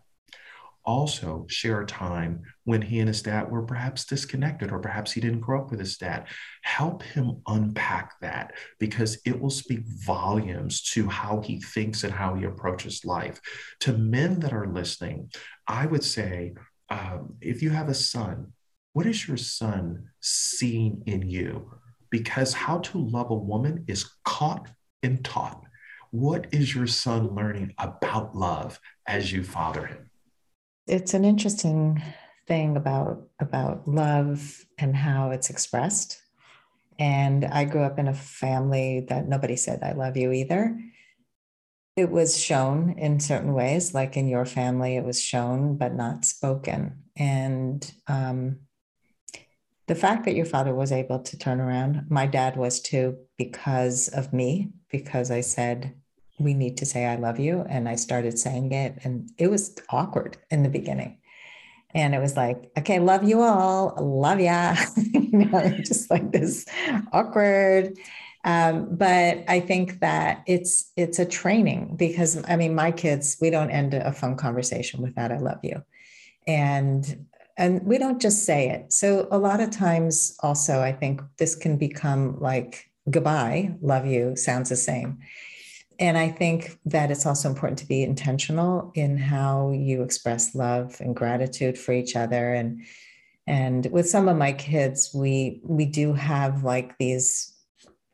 also 0.84 1.46
share 1.48 1.80
a 1.80 1.86
time 1.86 2.42
when 2.64 2.82
he 2.82 2.98
and 2.98 3.08
his 3.08 3.22
dad 3.22 3.50
were 3.50 3.62
perhaps 3.62 4.04
disconnected 4.04 4.70
or 4.70 4.78
perhaps 4.78 5.12
he 5.12 5.20
didn't 5.20 5.40
grow 5.40 5.62
up 5.62 5.70
with 5.70 5.80
his 5.80 5.96
dad. 5.96 6.26
Help 6.62 7.02
him 7.02 7.42
unpack 7.46 8.12
that 8.20 8.52
because 8.78 9.18
it 9.24 9.40
will 9.40 9.50
speak 9.50 9.80
volumes 9.86 10.82
to 10.92 11.08
how 11.08 11.40
he 11.40 11.60
thinks 11.60 12.04
and 12.04 12.12
how 12.12 12.34
he 12.34 12.44
approaches 12.44 13.04
life. 13.04 13.40
To 13.80 13.92
men 13.92 14.40
that 14.40 14.52
are 14.52 14.66
listening, 14.66 15.30
I 15.66 15.86
would 15.86 16.04
say 16.04 16.54
um, 16.90 17.36
if 17.40 17.62
you 17.62 17.70
have 17.70 17.88
a 17.88 17.94
son, 17.94 18.52
what 18.92 19.06
is 19.06 19.26
your 19.26 19.36
son 19.36 20.10
seeing 20.20 21.02
in 21.06 21.28
you? 21.28 21.72
Because 22.10 22.52
how 22.52 22.78
to 22.78 22.98
love 22.98 23.30
a 23.30 23.34
woman 23.34 23.84
is 23.88 24.08
caught 24.24 24.70
and 25.02 25.24
taught. 25.24 25.62
What 26.10 26.46
is 26.52 26.72
your 26.72 26.86
son 26.86 27.34
learning 27.34 27.74
about 27.76 28.36
love 28.36 28.78
as 29.06 29.32
you 29.32 29.42
father 29.42 29.86
him? 29.86 30.10
It's 30.86 31.14
an 31.14 31.24
interesting 31.24 32.02
thing 32.46 32.76
about 32.76 33.22
about 33.40 33.88
love 33.88 34.64
and 34.78 34.94
how 34.94 35.30
it's 35.30 35.50
expressed. 35.50 36.20
And 36.98 37.44
i 37.44 37.64
grew 37.64 37.82
up 37.82 37.98
in 37.98 38.08
a 38.08 38.14
family 38.14 39.06
that 39.08 39.26
nobody 39.28 39.56
said 39.56 39.82
i 39.82 39.92
love 39.92 40.16
you 40.16 40.32
either. 40.32 40.78
It 41.96 42.10
was 42.10 42.36
shown 42.36 42.98
in 42.98 43.20
certain 43.20 43.52
ways 43.52 43.94
like 43.94 44.16
in 44.16 44.28
your 44.28 44.44
family 44.44 44.96
it 44.96 45.04
was 45.04 45.20
shown 45.20 45.76
but 45.76 45.94
not 45.94 46.24
spoken. 46.24 47.04
And 47.16 47.88
um, 48.08 48.58
the 49.86 49.94
fact 49.94 50.24
that 50.24 50.34
your 50.34 50.46
father 50.46 50.74
was 50.74 50.90
able 50.90 51.20
to 51.20 51.38
turn 51.38 51.60
around 51.60 52.06
my 52.08 52.26
dad 52.26 52.56
was 52.56 52.80
too 52.80 53.16
because 53.36 54.08
of 54.08 54.32
me 54.32 54.70
because 54.90 55.30
i 55.30 55.40
said 55.40 55.94
we 56.38 56.54
need 56.54 56.76
to 56.78 56.86
say 56.86 57.06
I 57.06 57.16
love 57.16 57.38
you. 57.38 57.64
And 57.68 57.88
I 57.88 57.96
started 57.96 58.38
saying 58.38 58.72
it, 58.72 58.98
and 59.04 59.30
it 59.38 59.50
was 59.50 59.76
awkward 59.90 60.36
in 60.50 60.62
the 60.62 60.68
beginning. 60.68 61.18
And 61.94 62.14
it 62.14 62.18
was 62.18 62.36
like, 62.36 62.72
okay, 62.76 62.98
love 62.98 63.22
you 63.22 63.40
all, 63.40 63.94
love 64.00 64.40
ya, 64.40 64.74
you 64.96 65.38
know, 65.44 65.68
just 65.84 66.10
like 66.10 66.32
this 66.32 66.66
awkward. 67.12 67.96
Um, 68.44 68.96
but 68.96 69.44
I 69.48 69.60
think 69.60 70.00
that 70.00 70.42
it's 70.46 70.92
it's 70.96 71.18
a 71.18 71.24
training 71.24 71.94
because 71.96 72.42
I 72.46 72.56
mean, 72.56 72.74
my 72.74 72.90
kids, 72.90 73.38
we 73.40 73.48
don't 73.48 73.70
end 73.70 73.94
a 73.94 74.12
phone 74.12 74.36
conversation 74.36 75.00
with 75.00 75.14
that 75.14 75.32
"I 75.32 75.38
love 75.38 75.60
you," 75.62 75.82
and 76.46 77.26
and 77.56 77.86
we 77.86 77.96
don't 77.96 78.20
just 78.20 78.44
say 78.44 78.68
it. 78.68 78.92
So 78.92 79.28
a 79.30 79.38
lot 79.38 79.60
of 79.60 79.70
times, 79.70 80.36
also, 80.40 80.80
I 80.80 80.92
think 80.92 81.22
this 81.38 81.54
can 81.54 81.78
become 81.78 82.38
like 82.38 82.90
goodbye, 83.08 83.74
love 83.80 84.06
you, 84.06 84.36
sounds 84.36 84.68
the 84.68 84.76
same. 84.76 85.20
And 85.98 86.18
I 86.18 86.28
think 86.28 86.78
that 86.86 87.10
it's 87.10 87.26
also 87.26 87.48
important 87.48 87.78
to 87.80 87.86
be 87.86 88.02
intentional 88.02 88.92
in 88.94 89.16
how 89.16 89.70
you 89.70 90.02
express 90.02 90.54
love 90.54 91.00
and 91.00 91.14
gratitude 91.14 91.78
for 91.78 91.92
each 91.92 92.16
other. 92.16 92.52
And 92.52 92.84
and 93.46 93.86
with 93.86 94.08
some 94.08 94.28
of 94.28 94.36
my 94.36 94.52
kids, 94.52 95.10
we 95.14 95.60
we 95.62 95.86
do 95.86 96.14
have 96.14 96.64
like 96.64 96.96
these 96.98 97.54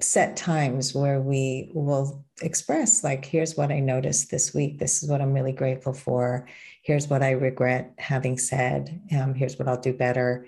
set 0.00 0.36
times 0.36 0.94
where 0.94 1.20
we 1.20 1.70
will 1.74 2.24
express 2.40 3.04
like 3.04 3.22
here's 3.22 3.54
what 3.54 3.70
i 3.70 3.80
noticed 3.80 4.30
this 4.30 4.54
week. 4.54 4.78
This 4.78 5.02
is 5.02 5.10
what 5.10 5.20
i'm 5.20 5.34
really 5.34 5.52
grateful 5.52 5.92
for. 5.92 6.48
Here's 6.82 7.08
what 7.08 7.22
i 7.22 7.32
regret 7.32 7.92
having 7.98 8.38
said. 8.38 9.00
Um, 9.16 9.34
here's 9.34 9.58
what 9.58 9.68
i'll 9.68 9.80
do 9.80 9.92
better. 9.92 10.46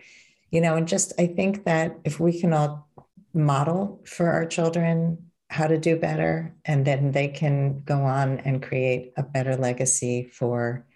You 0.50 0.60
know 0.60 0.76
and 0.76 0.88
just 0.88 1.12
i 1.18 1.26
think 1.26 1.64
that 1.64 1.98
if 2.04 2.18
we 2.18 2.38
can 2.40 2.52
all 2.52 2.88
model 3.34 4.02
for 4.04 4.30
our 4.30 4.46
children 4.46 5.30
how 5.52 5.66
to 5.66 5.76
do 5.76 5.96
better 5.96 6.54
and 6.64 6.84
then 6.86 7.12
they 7.12 7.28
can 7.28 7.82
go 7.84 8.02
on 8.04 8.38
and 8.38 8.62
create 8.62 9.12
a 9.18 9.22
better 9.22 9.54
legacy 9.54 10.24
for 10.24 10.86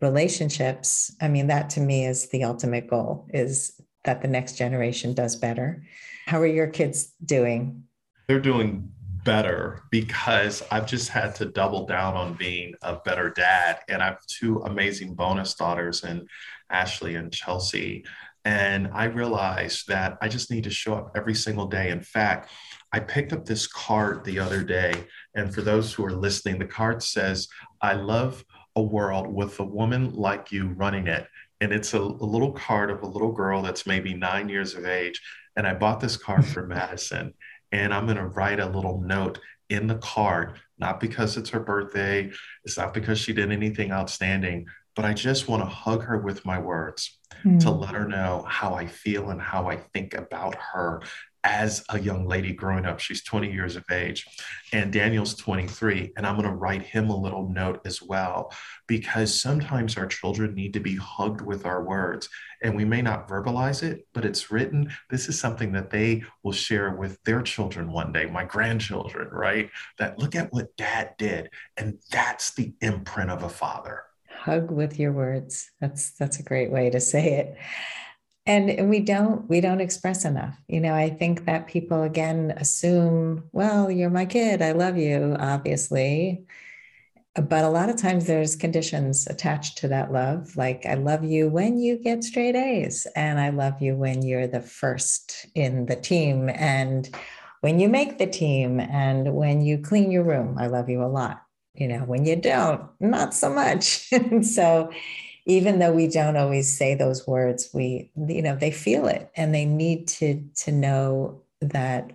relationships 0.00 1.14
i 1.20 1.28
mean 1.28 1.48
that 1.48 1.68
to 1.70 1.80
me 1.80 2.06
is 2.06 2.28
the 2.28 2.44
ultimate 2.44 2.88
goal 2.88 3.26
is 3.34 3.80
that 4.04 4.22
the 4.22 4.28
next 4.28 4.56
generation 4.56 5.12
does 5.12 5.34
better 5.34 5.82
how 6.26 6.40
are 6.40 6.46
your 6.46 6.68
kids 6.68 7.14
doing 7.24 7.82
they're 8.28 8.40
doing 8.40 8.92
better 9.24 9.82
because 9.90 10.62
I've 10.70 10.86
just 10.86 11.08
had 11.08 11.34
to 11.36 11.46
double 11.46 11.84
down 11.84 12.14
on 12.14 12.34
being 12.34 12.74
a 12.82 12.94
better 12.94 13.28
dad. 13.28 13.80
And 13.88 14.00
I 14.00 14.06
have 14.06 14.24
two 14.26 14.60
amazing 14.60 15.14
bonus 15.14 15.54
daughters 15.54 16.04
and 16.04 16.28
Ashley 16.70 17.16
and 17.16 17.32
Chelsea. 17.32 18.04
And 18.44 18.88
I 18.94 19.06
realized 19.06 19.88
that 19.88 20.16
I 20.22 20.28
just 20.28 20.50
need 20.50 20.64
to 20.64 20.70
show 20.70 20.94
up 20.94 21.10
every 21.16 21.34
single 21.34 21.66
day. 21.66 21.90
In 21.90 22.00
fact, 22.00 22.50
I 22.96 23.00
picked 23.00 23.34
up 23.34 23.44
this 23.44 23.66
card 23.66 24.24
the 24.24 24.38
other 24.38 24.64
day. 24.64 25.04
And 25.34 25.54
for 25.54 25.60
those 25.60 25.92
who 25.92 26.02
are 26.06 26.12
listening, 26.12 26.58
the 26.58 26.64
card 26.64 27.02
says, 27.02 27.46
I 27.82 27.92
love 27.92 28.42
a 28.74 28.80
world 28.80 29.26
with 29.26 29.60
a 29.60 29.64
woman 29.64 30.14
like 30.14 30.50
you 30.50 30.68
running 30.68 31.06
it. 31.06 31.26
And 31.60 31.72
it's 31.72 31.92
a, 31.92 32.00
a 32.00 32.00
little 32.00 32.52
card 32.52 32.90
of 32.90 33.02
a 33.02 33.06
little 33.06 33.32
girl 33.32 33.60
that's 33.60 33.86
maybe 33.86 34.14
nine 34.14 34.48
years 34.48 34.74
of 34.74 34.86
age. 34.86 35.20
And 35.56 35.66
I 35.66 35.74
bought 35.74 36.00
this 36.00 36.16
card 36.16 36.46
for 36.46 36.66
Madison 36.66 37.34
and 37.70 37.92
I'm 37.92 38.06
going 38.06 38.16
to 38.16 38.28
write 38.28 38.60
a 38.60 38.66
little 38.66 39.02
note 39.02 39.40
in 39.68 39.88
the 39.88 39.96
card, 39.96 40.58
not 40.78 40.98
because 40.98 41.36
it's 41.36 41.50
her 41.50 41.60
birthday, 41.60 42.32
it's 42.64 42.78
not 42.78 42.94
because 42.94 43.18
she 43.18 43.34
did 43.34 43.52
anything 43.52 43.92
outstanding, 43.92 44.68
but 44.94 45.04
I 45.04 45.12
just 45.12 45.48
want 45.48 45.62
to 45.62 45.68
hug 45.68 46.02
her 46.04 46.16
with 46.16 46.46
my 46.46 46.58
words 46.58 47.18
mm. 47.44 47.60
to 47.60 47.70
let 47.70 47.94
her 47.94 48.08
know 48.08 48.46
how 48.48 48.72
I 48.72 48.86
feel 48.86 49.28
and 49.28 49.42
how 49.42 49.68
I 49.68 49.76
think 49.76 50.14
about 50.14 50.54
her 50.54 51.02
as 51.46 51.84
a 51.90 52.00
young 52.00 52.26
lady 52.26 52.52
growing 52.52 52.84
up. 52.84 52.98
She's 52.98 53.22
20 53.22 53.52
years 53.52 53.76
of 53.76 53.84
age, 53.92 54.26
and 54.72 54.92
Daniel's 54.92 55.34
23. 55.34 56.12
And 56.16 56.26
I'm 56.26 56.36
going 56.36 56.48
to 56.48 56.54
write 56.54 56.82
him 56.82 57.08
a 57.08 57.16
little 57.16 57.48
note 57.48 57.80
as 57.84 58.02
well, 58.02 58.52
because 58.88 59.40
sometimes 59.40 59.96
our 59.96 60.08
children 60.08 60.56
need 60.56 60.72
to 60.72 60.80
be 60.80 60.96
hugged 60.96 61.40
with 61.40 61.64
our 61.64 61.84
words. 61.84 62.28
And 62.64 62.74
we 62.74 62.84
may 62.84 63.00
not 63.00 63.28
verbalize 63.28 63.84
it, 63.84 64.08
but 64.12 64.24
it's 64.24 64.50
written. 64.50 64.90
This 65.08 65.28
is 65.28 65.38
something 65.38 65.70
that 65.72 65.90
they 65.90 66.24
will 66.42 66.52
share 66.52 66.96
with 66.96 67.22
their 67.22 67.42
children 67.42 67.92
one 67.92 68.12
day, 68.12 68.26
my 68.26 68.44
grandchildren, 68.44 69.28
right? 69.30 69.70
That 70.00 70.18
look 70.18 70.34
at 70.34 70.52
what 70.52 70.76
dad 70.76 71.14
did. 71.16 71.50
And 71.76 71.98
that's 72.10 72.54
the 72.54 72.74
imprint 72.80 73.30
of 73.30 73.44
a 73.44 73.48
father. 73.48 74.02
Hug 74.28 74.72
with 74.72 74.98
your 74.98 75.12
words. 75.12 75.70
That's 75.80 76.10
that's 76.10 76.40
a 76.40 76.42
great 76.42 76.72
way 76.72 76.90
to 76.90 77.00
say 77.00 77.34
it 77.34 77.56
and 78.46 78.88
we 78.88 79.00
don't 79.00 79.48
we 79.48 79.60
don't 79.60 79.80
express 79.80 80.24
enough. 80.24 80.56
You 80.68 80.80
know 80.80 80.94
i 80.94 81.10
think 81.10 81.44
that 81.46 81.66
people 81.66 82.02
again 82.02 82.54
assume 82.56 83.44
well 83.52 83.90
you're 83.90 84.10
my 84.10 84.24
kid 84.26 84.62
i 84.62 84.72
love 84.72 84.96
you 84.96 85.36
obviously. 85.38 86.44
But 87.34 87.64
a 87.66 87.68
lot 87.68 87.90
of 87.90 87.96
times 87.96 88.24
there's 88.26 88.56
conditions 88.56 89.26
attached 89.26 89.76
to 89.78 89.88
that 89.88 90.10
love 90.10 90.56
like 90.56 90.86
i 90.86 90.94
love 90.94 91.22
you 91.22 91.48
when 91.50 91.78
you 91.78 91.98
get 91.98 92.24
straight 92.24 92.56
a's 92.56 93.06
and 93.14 93.38
i 93.38 93.50
love 93.50 93.82
you 93.82 93.94
when 93.94 94.22
you're 94.22 94.46
the 94.46 94.62
first 94.62 95.46
in 95.54 95.84
the 95.84 95.96
team 95.96 96.48
and 96.48 97.14
when 97.60 97.78
you 97.78 97.90
make 97.90 98.16
the 98.16 98.26
team 98.26 98.80
and 98.80 99.34
when 99.34 99.60
you 99.60 99.76
clean 99.78 100.10
your 100.10 100.24
room 100.24 100.56
i 100.58 100.66
love 100.66 100.88
you 100.88 101.02
a 101.02 101.06
lot. 101.06 101.42
You 101.74 101.88
know 101.88 101.98
when 102.04 102.24
you 102.24 102.36
don't 102.36 102.82
not 103.00 103.34
so 103.34 103.50
much. 103.50 104.10
So 104.42 104.90
even 105.46 105.78
though 105.78 105.92
we 105.92 106.08
don't 106.08 106.36
always 106.36 106.76
say 106.76 106.94
those 106.94 107.26
words 107.26 107.70
we 107.72 108.10
you 108.28 108.42
know 108.42 108.56
they 108.56 108.70
feel 108.70 109.06
it 109.06 109.30
and 109.36 109.54
they 109.54 109.64
need 109.64 110.06
to 110.06 110.42
to 110.54 110.70
know 110.72 111.40
that 111.60 112.12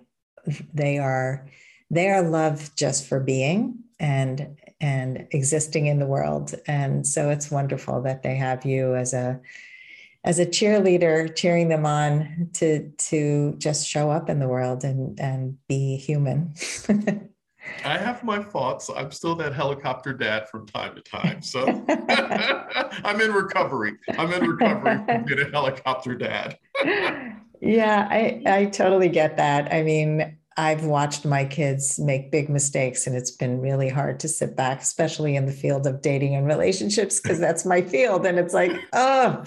they 0.74 0.98
are 0.98 1.48
they 1.90 2.10
are 2.10 2.22
loved 2.22 2.78
just 2.78 3.08
for 3.08 3.20
being 3.20 3.80
and 4.00 4.58
and 4.82 5.28
existing 5.30 5.86
in 5.86 6.00
the 6.00 6.08
world. 6.08 6.56
And 6.68 7.06
so 7.06 7.30
it's 7.30 7.52
wonderful 7.52 8.02
that 8.02 8.24
they 8.24 8.36
have 8.36 8.66
you 8.66 8.96
as 8.96 9.14
a 9.14 9.40
as 10.24 10.40
a 10.40 10.46
cheerleader 10.46 11.36
cheering 11.36 11.70
them 11.70 11.86
on 11.86 12.50
to 12.54 12.90
to 12.90 13.56
just 13.58 13.88
show 13.88 14.10
up 14.12 14.30
in 14.30 14.40
the 14.40 14.48
world 14.48 14.84
and 14.84 15.20
and 15.20 15.58
be 15.68 15.98
human 15.98 16.54
I 17.84 17.98
have 17.98 18.24
my 18.24 18.42
thoughts. 18.42 18.90
I'm 18.96 19.12
still 19.12 19.36
that 19.36 19.54
helicopter 19.54 20.14
dad 20.14 20.50
from 20.50 20.66
time 20.68 20.96
to 20.96 21.02
time. 21.02 21.42
So 21.42 21.66
I'm 23.04 23.22
in 23.22 23.34
recovery. 23.34 23.94
I'm 24.18 24.32
in 24.34 24.50
recovery 24.50 25.04
from 25.06 25.26
being 25.26 25.40
a 25.42 25.52
helicopter 25.52 26.16
dad. 26.16 26.58
yeah, 27.62 28.08
I, 28.10 28.42
I 28.46 28.66
totally 28.66 29.10
get 29.10 29.38
that. 29.38 29.74
I 29.74 29.84
mean, 29.84 30.38
I've 30.58 30.86
watched 30.86 31.26
my 31.26 31.46
kids 31.46 31.98
make 31.98 32.30
big 32.30 32.50
mistakes, 32.50 33.08
and 33.08 33.16
it's 33.16 33.32
been 33.32 33.62
really 33.62 33.90
hard 33.90 34.20
to 34.22 34.28
sit 34.28 34.56
back, 34.56 34.82
especially 34.82 35.36
in 35.36 35.46
the 35.46 35.52
field 35.52 35.88
of 35.88 36.02
dating 36.02 36.36
and 36.36 36.46
relationships, 36.46 37.20
because 37.20 37.40
that's 37.40 37.66
my 37.66 37.82
field. 37.82 38.26
And 38.26 38.38
it's 38.38 38.54
like, 38.54 38.72
oh, 38.94 39.44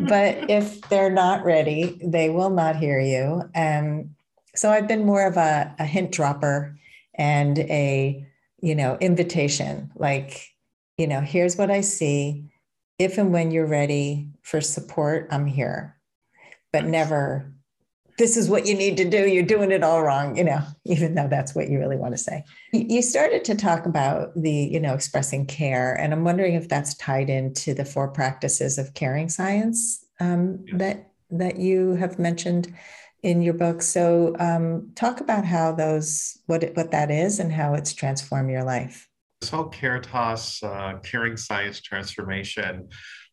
but 0.00 0.50
if 0.50 0.80
they're 0.88 1.12
not 1.12 1.44
ready, 1.44 2.00
they 2.04 2.28
will 2.28 2.50
not 2.50 2.76
hear 2.76 2.98
you. 2.98 3.48
And 3.54 4.14
so 4.56 4.70
I've 4.70 4.88
been 4.88 5.06
more 5.06 5.26
of 5.26 5.36
a, 5.36 5.74
a 5.78 5.84
hint 5.84 6.10
dropper 6.10 6.76
and 7.14 7.58
a 7.58 8.26
you 8.60 8.74
know 8.74 8.96
invitation 9.00 9.90
like 9.96 10.48
you 10.96 11.06
know 11.06 11.20
here's 11.20 11.56
what 11.56 11.70
i 11.70 11.80
see. 11.80 12.48
If 12.98 13.18
and 13.18 13.32
when 13.32 13.50
you're 13.50 13.66
ready 13.66 14.28
for 14.42 14.60
support 14.60 15.28
i'm 15.30 15.46
here. 15.46 15.96
But 16.72 16.84
never 16.86 17.52
this 18.18 18.36
is 18.36 18.48
what 18.48 18.66
you 18.66 18.74
need 18.74 18.98
to 18.98 19.08
do. 19.08 19.26
You're 19.26 19.42
doing 19.42 19.72
it 19.72 19.82
all 19.82 20.02
wrong 20.02 20.36
you 20.36 20.44
know 20.44 20.60
even 20.84 21.14
though 21.14 21.28
that's 21.28 21.54
what 21.54 21.68
you 21.68 21.78
really 21.78 21.96
want 21.96 22.14
to 22.14 22.18
say. 22.18 22.44
You 22.72 23.02
started 23.02 23.44
to 23.46 23.54
talk 23.54 23.86
about 23.86 24.32
the 24.40 24.52
you 24.52 24.80
know 24.80 24.94
expressing 24.94 25.46
care 25.46 25.94
and 25.94 26.12
i'm 26.12 26.24
wondering 26.24 26.54
if 26.54 26.68
that's 26.68 26.94
tied 26.94 27.30
into 27.30 27.74
the 27.74 27.84
four 27.84 28.08
practices 28.08 28.78
of 28.78 28.94
caring 28.94 29.28
science 29.28 30.04
um, 30.20 30.64
that 30.74 31.12
that 31.30 31.58
you 31.58 31.94
have 31.96 32.18
mentioned 32.18 32.72
in 33.22 33.42
your 33.42 33.54
book. 33.54 33.82
So, 33.82 34.34
um, 34.38 34.92
talk 34.94 35.20
about 35.20 35.44
how 35.44 35.72
those 35.72 36.38
what 36.46 36.62
it, 36.62 36.76
what 36.76 36.90
that 36.90 37.10
is 37.10 37.38
and 37.38 37.52
how 37.52 37.74
it's 37.74 37.92
transformed 37.92 38.50
your 38.50 38.64
life. 38.64 39.08
This 39.40 39.50
whole 39.50 39.68
Caritas 39.68 40.62
uh, 40.62 40.98
caring 41.02 41.36
science 41.36 41.80
transformation 41.80 42.88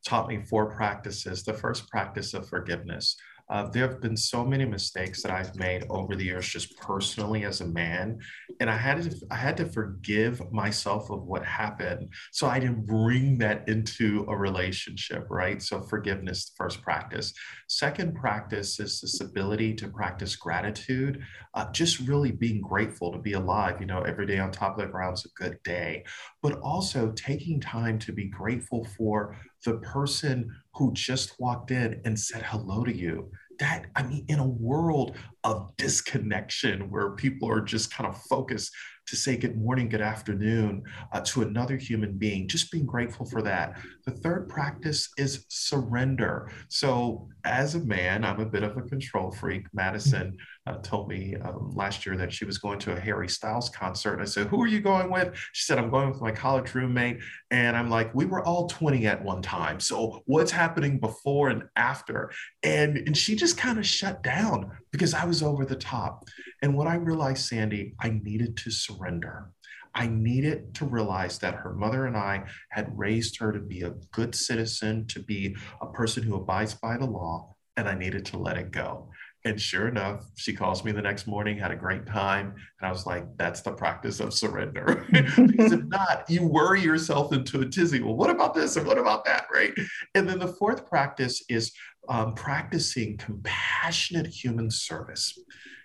taught 0.06 0.28
me 0.28 0.44
four 0.44 0.76
practices. 0.76 1.44
The 1.44 1.54
first 1.54 1.90
practice 1.90 2.34
of 2.34 2.48
forgiveness. 2.48 3.16
Uh, 3.50 3.68
there 3.70 3.88
have 3.88 4.00
been 4.00 4.16
so 4.16 4.46
many 4.46 4.64
mistakes 4.66 5.24
that 5.24 5.32
I've 5.32 5.56
made 5.56 5.86
over 5.90 6.16
the 6.16 6.26
years, 6.26 6.48
just 6.48 6.78
personally 6.78 7.46
as 7.46 7.62
a 7.62 7.68
man, 7.68 8.20
and 8.60 8.70
I 8.70 8.78
had 8.78 9.02
to 9.02 9.16
I 9.32 9.36
had 9.36 9.58
to 9.58 9.66
forgive 9.66 10.52
myself 10.52 11.10
of 11.10 11.24
what 11.24 11.44
happened, 11.44 12.14
so 12.32 12.48
I 12.48 12.60
didn't 12.60 12.86
bring 12.86 13.38
that 13.40 13.68
into 13.68 14.26
a 14.30 14.38
relationship, 14.38 15.26
right? 15.30 15.62
So 15.62 15.82
forgiveness, 15.82 16.52
first 16.56 16.82
practice. 16.82 17.34
Second 17.68 18.16
practice 18.16 18.80
is 18.80 19.02
this 19.02 19.20
ability 19.22 19.74
to 19.76 19.88
practice 19.88 20.36
gratitude, 20.36 21.24
uh, 21.56 21.72
just 21.72 22.00
really 22.00 22.32
being 22.32 22.62
grateful 22.62 23.12
to 23.12 23.20
be 23.20 23.34
alive. 23.34 23.78
You 23.80 23.88
know, 23.88 24.02
every 24.02 24.28
day 24.28 24.40
on 24.40 24.52
top 24.52 24.78
of 24.78 24.86
the 24.86 24.92
ground 24.92 25.18
is 25.18 25.26
a 25.26 25.44
good 25.44 25.58
day, 25.64 26.04
but 26.44 26.60
also 26.60 27.12
taking 27.14 27.60
time 27.60 27.98
to 28.00 28.12
be 28.12 28.26
grateful 28.26 28.86
for 28.98 29.36
the 29.66 29.78
person 29.78 30.50
who 30.74 30.94
just 30.94 31.40
walked 31.40 31.72
in 31.72 32.02
and 32.06 32.18
said 32.18 32.44
hello 32.44 32.84
to 32.84 32.96
you 32.96 33.30
that 33.60 33.86
i 33.96 34.04
mean 34.04 34.26
in 34.28 34.40
a 34.40 34.48
world 34.48 35.16
of 35.44 35.76
disconnection 35.78 36.90
where 36.90 37.12
people 37.12 37.50
are 37.50 37.62
just 37.62 37.94
kind 37.94 38.08
of 38.08 38.22
focused 38.24 38.72
to 39.10 39.16
say 39.16 39.36
good 39.36 39.58
morning, 39.58 39.90
good 39.90 40.02
afternoon 40.02 40.84
uh, 41.12 41.22
to 41.22 41.42
another 41.42 41.78
human 41.78 42.16
being, 42.18 42.48
just 42.48 42.72
being 42.72 42.86
grateful 42.86 43.26
for 43.26 43.42
that. 43.42 43.80
The 44.06 44.12
third 44.12 44.48
practice 44.48 45.10
is 45.18 45.46
surrender. 45.50 46.52
So, 46.68 47.28
as 47.44 47.74
a 47.74 47.80
man, 47.80 48.24
I'm 48.24 48.40
a 48.40 48.46
bit 48.46 48.62
of 48.62 48.78
a 48.78 48.84
control 48.84 49.32
freak. 49.32 49.66
Madison 49.74 50.38
uh, 50.70 50.78
told 50.82 51.10
me 51.10 51.36
um, 51.44 51.72
last 51.74 52.06
year 52.06 52.16
that 52.16 52.32
she 52.32 52.46
was 52.46 52.58
going 52.58 52.78
to 52.80 52.96
a 52.96 53.00
Harry 53.00 53.28
Styles 53.28 53.70
concert. 53.70 54.22
I 54.22 54.26
said, 54.26 54.48
Who 54.48 54.62
are 54.62 54.68
you 54.68 54.80
going 54.80 55.12
with? 55.12 55.36
She 55.54 55.66
said, 55.66 55.80
I'm 55.80 55.90
going 55.90 56.10
with 56.10 56.22
my 56.22 56.32
college 56.32 56.74
roommate. 56.76 57.20
And 57.50 57.76
I'm 57.76 57.90
like, 57.90 58.14
We 58.14 58.26
were 58.26 58.46
all 58.46 58.68
20 58.68 59.08
at 59.08 59.24
one 59.24 59.42
time. 59.42 59.80
So, 59.80 60.22
what's 60.26 60.52
happening 60.52 61.00
before 61.00 61.50
and 61.50 61.64
after? 61.76 62.32
And, 62.64 62.98
and 62.98 63.18
she 63.18 63.36
just 63.36 63.58
kind 63.58 63.80
of 63.80 63.86
shut 63.86 64.22
down 64.24 64.72
because 64.92 65.14
I 65.14 65.26
was 65.26 65.42
over 65.42 65.66
the 65.66 65.76
top. 65.76 66.26
And 66.62 66.78
what 66.78 66.88
I 66.88 66.96
realized, 66.96 67.48
Sandy, 67.48 67.96
I 68.00 68.10
needed 68.24 68.58
to 68.58 68.72
surrender. 68.72 69.52
I 69.96 70.08
needed 70.08 70.76
to 70.76 70.86
realize 70.86 71.40
that 71.40 71.56
her 71.56 71.74
mother 71.74 72.06
and 72.06 72.16
I 72.16 72.44
had 72.70 72.96
raised 72.96 73.40
her 73.40 73.52
to 73.52 73.60
be 73.60 73.82
a 73.82 73.96
good 74.12 74.36
citizen, 74.36 75.08
to 75.08 75.20
be 75.20 75.56
a 75.82 75.88
person 75.88 76.22
who 76.22 76.36
abides 76.36 76.76
by 76.76 76.98
the 76.98 77.08
law, 77.08 77.56
and 77.76 77.88
I 77.90 77.96
needed 77.96 78.26
to 78.28 78.38
let 78.38 78.58
it 78.58 78.72
go. 78.72 79.10
And 79.46 79.60
sure 79.60 79.88
enough, 79.88 80.26
she 80.36 80.54
calls 80.54 80.84
me 80.84 80.92
the 80.92 81.02
next 81.02 81.26
morning, 81.26 81.58
had 81.58 81.72
a 81.72 81.76
great 81.76 82.06
time. 82.06 82.56
And 82.80 82.88
I 82.88 82.92
was 82.92 83.06
like, 83.06 83.26
that's 83.38 83.62
the 83.62 83.72
practice 83.72 84.20
of 84.20 84.34
surrender. 84.34 85.06
because 85.12 85.72
if 85.72 85.84
not, 85.86 86.26
you 86.30 86.46
worry 86.46 86.82
yourself 86.82 87.32
into 87.32 87.62
a 87.62 87.66
tizzy. 87.66 88.02
Well, 88.02 88.16
what 88.16 88.30
about 88.30 88.54
this? 88.54 88.76
And 88.76 88.86
what 88.86 88.98
about 88.98 89.24
that? 89.26 89.46
Right. 89.54 89.74
And 90.14 90.28
then 90.28 90.40
the 90.40 90.48
fourth 90.48 90.86
practice 90.86 91.42
is 91.48 91.72
um, 92.10 92.34
practicing 92.34 93.16
compassionate 93.18 94.28
human 94.28 94.70
service. 94.70 95.40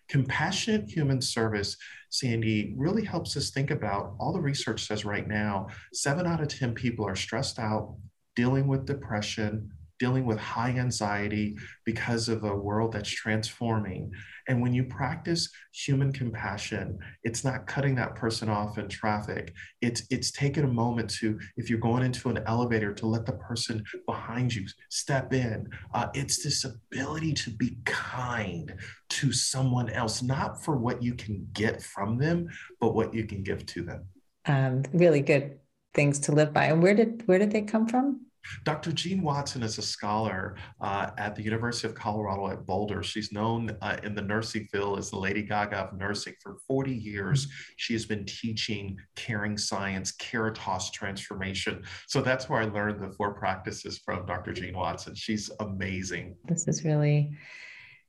Compassionate 0.08 0.90
human 0.90 1.20
service, 1.20 1.76
Sandy, 2.10 2.74
really 2.76 3.04
helps 3.04 3.36
us 3.36 3.50
think 3.50 3.70
about 3.70 4.14
all 4.18 4.32
the 4.32 4.40
research 4.40 4.84
says 4.86 5.04
right 5.04 5.26
now 5.26 5.68
seven 5.92 6.26
out 6.26 6.42
of 6.42 6.48
10 6.48 6.74
people 6.74 7.06
are 7.06 7.16
stressed 7.16 7.58
out, 7.60 7.96
dealing 8.34 8.66
with 8.66 8.84
depression, 8.84 9.70
dealing 10.04 10.26
with 10.26 10.38
high 10.38 10.74
anxiety 10.86 11.56
because 11.86 12.28
of 12.28 12.44
a 12.44 12.54
world 12.54 12.92
that's 12.92 13.08
transforming. 13.08 14.12
And 14.48 14.60
when 14.60 14.74
you 14.74 14.84
practice 14.84 15.48
human 15.72 16.12
compassion, 16.12 16.98
it's 17.22 17.42
not 17.42 17.66
cutting 17.66 17.94
that 17.94 18.14
person 18.14 18.50
off 18.50 18.76
in 18.76 18.86
traffic. 18.86 19.54
It's 19.80 20.02
it's 20.10 20.30
taking 20.30 20.64
a 20.64 20.74
moment 20.84 21.08
to, 21.20 21.38
if 21.56 21.70
you're 21.70 21.78
going 21.90 22.02
into 22.02 22.28
an 22.28 22.40
elevator, 22.46 22.92
to 22.92 23.06
let 23.06 23.24
the 23.24 23.32
person 23.48 23.82
behind 24.06 24.54
you 24.54 24.66
step 24.90 25.32
in. 25.32 25.70
Uh, 25.94 26.08
it's 26.12 26.44
this 26.44 26.66
ability 26.66 27.32
to 27.44 27.50
be 27.50 27.78
kind 27.86 28.74
to 29.08 29.32
someone 29.32 29.88
else, 29.88 30.20
not 30.20 30.62
for 30.62 30.76
what 30.76 31.02
you 31.02 31.14
can 31.14 31.48
get 31.54 31.82
from 31.82 32.18
them, 32.18 32.46
but 32.78 32.94
what 32.94 33.14
you 33.14 33.24
can 33.24 33.42
give 33.42 33.64
to 33.72 33.80
them. 33.82 34.04
Um, 34.44 34.82
really 34.92 35.22
good 35.22 35.58
things 35.94 36.18
to 36.18 36.32
live 36.32 36.52
by. 36.52 36.66
And 36.66 36.82
where 36.82 36.94
did 36.94 37.22
where 37.24 37.38
did 37.38 37.52
they 37.52 37.62
come 37.62 37.86
from? 37.88 38.23
Dr. 38.64 38.92
Jean 38.92 39.22
Watson 39.22 39.62
is 39.62 39.78
a 39.78 39.82
scholar 39.82 40.56
uh, 40.80 41.10
at 41.18 41.34
the 41.34 41.42
University 41.42 41.88
of 41.88 41.94
Colorado 41.94 42.48
at 42.48 42.66
Boulder. 42.66 43.02
She's 43.02 43.32
known 43.32 43.76
uh, 43.80 43.96
in 44.02 44.14
the 44.14 44.22
nursing 44.22 44.66
field 44.70 44.98
as 44.98 45.10
the 45.10 45.18
Lady 45.18 45.42
Gaga 45.42 45.76
of 45.76 45.98
nursing. 45.98 46.34
For 46.42 46.56
40 46.66 46.92
years, 46.92 47.48
she 47.76 47.92
has 47.94 48.04
been 48.04 48.24
teaching 48.24 48.96
caring 49.16 49.56
science, 49.56 50.12
Caritas 50.12 50.90
transformation. 50.90 51.82
So 52.06 52.20
that's 52.20 52.48
where 52.48 52.60
I 52.60 52.66
learned 52.66 53.02
the 53.02 53.10
four 53.10 53.34
practices 53.34 53.98
from 54.04 54.26
Dr. 54.26 54.52
Jean 54.52 54.76
Watson. 54.76 55.14
She's 55.14 55.50
amazing. 55.60 56.36
This 56.44 56.68
is 56.68 56.84
really 56.84 57.36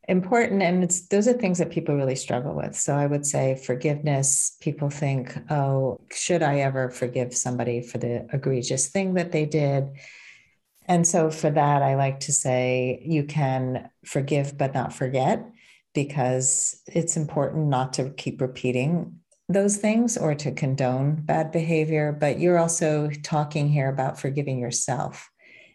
important 0.08 0.62
and 0.62 0.84
it's 0.84 1.08
those 1.08 1.28
are 1.28 1.34
things 1.34 1.58
that 1.58 1.72
people 1.72 1.96
really 1.96 2.16
struggle 2.16 2.54
with 2.54 2.76
so 2.76 2.94
i 2.96 3.08
would 3.08 3.26
say 3.26 3.56
forgiveness 3.56 4.56
people 4.62 4.88
think 4.88 5.36
oh 5.50 6.00
should 6.12 6.44
i 6.44 6.60
ever 6.60 6.92
forgive 6.92 7.36
somebody 7.36 7.82
for 7.82 7.98
the 7.98 8.24
egregious 8.32 8.90
thing 8.90 9.16
that 9.16 9.32
they 9.32 9.46
did 9.46 9.90
and 10.88 11.08
so 11.08 11.32
for 11.32 11.50
that, 11.50 11.82
I 11.82 11.96
like 11.96 12.22
to 12.22 12.32
say 12.32 13.02
you 13.06 13.24
can 13.24 13.90
forgive 14.06 14.58
but 14.58 14.74
not 14.74 14.94
forget 14.94 15.46
because 15.94 16.82
it's 16.88 17.18
important 17.18 17.68
not 17.68 17.94
to 17.94 18.12
keep 18.12 18.42
repeating 18.42 19.20
those 19.48 19.78
things 19.78 20.18
or 20.18 20.36
to 20.36 20.52
condone 20.52 21.16
bad 21.16 21.52
behavior. 21.52 22.12
But 22.12 22.40
you're 22.40 22.58
also 22.58 23.10
talking 23.24 23.70
here 23.70 23.90
about 23.90 24.20
forgiving 24.20 24.60
yourself. 24.60 25.30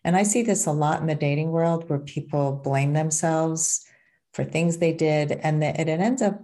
And 0.04 0.16
I 0.16 0.22
see 0.22 0.42
this 0.42 0.66
a 0.66 0.72
lot 0.72 1.00
in 1.00 1.06
the 1.06 1.14
dating 1.14 1.50
world 1.50 1.88
where 1.88 1.98
people 1.98 2.52
blame 2.52 2.92
themselves 2.92 3.84
for 4.32 4.44
things 4.44 4.78
they 4.78 4.92
did 4.92 5.32
and 5.32 5.62
it 5.62 5.88
ends 5.88 6.22
up 6.22 6.40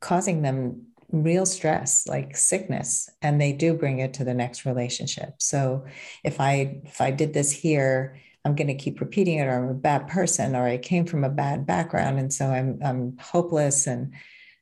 causing 0.00 0.42
them 0.42 0.87
real 1.10 1.46
stress 1.46 2.06
like 2.06 2.36
sickness 2.36 3.08
and 3.22 3.40
they 3.40 3.52
do 3.52 3.74
bring 3.74 3.98
it 3.98 4.14
to 4.14 4.24
the 4.24 4.34
next 4.34 4.66
relationship. 4.66 5.34
So 5.38 5.86
if 6.24 6.40
i 6.40 6.80
if 6.84 7.00
i 7.00 7.10
did 7.10 7.32
this 7.32 7.50
here 7.52 8.18
i'm 8.44 8.54
going 8.54 8.68
to 8.68 8.74
keep 8.74 9.00
repeating 9.00 9.38
it 9.38 9.44
or 9.44 9.52
i'm 9.52 9.68
a 9.68 9.74
bad 9.74 10.06
person 10.08 10.54
or 10.54 10.66
i 10.66 10.78
came 10.78 11.06
from 11.06 11.24
a 11.24 11.30
bad 11.30 11.66
background 11.66 12.18
and 12.18 12.32
so 12.32 12.46
i'm 12.46 12.78
i'm 12.84 13.16
hopeless 13.20 13.86
and 13.86 14.12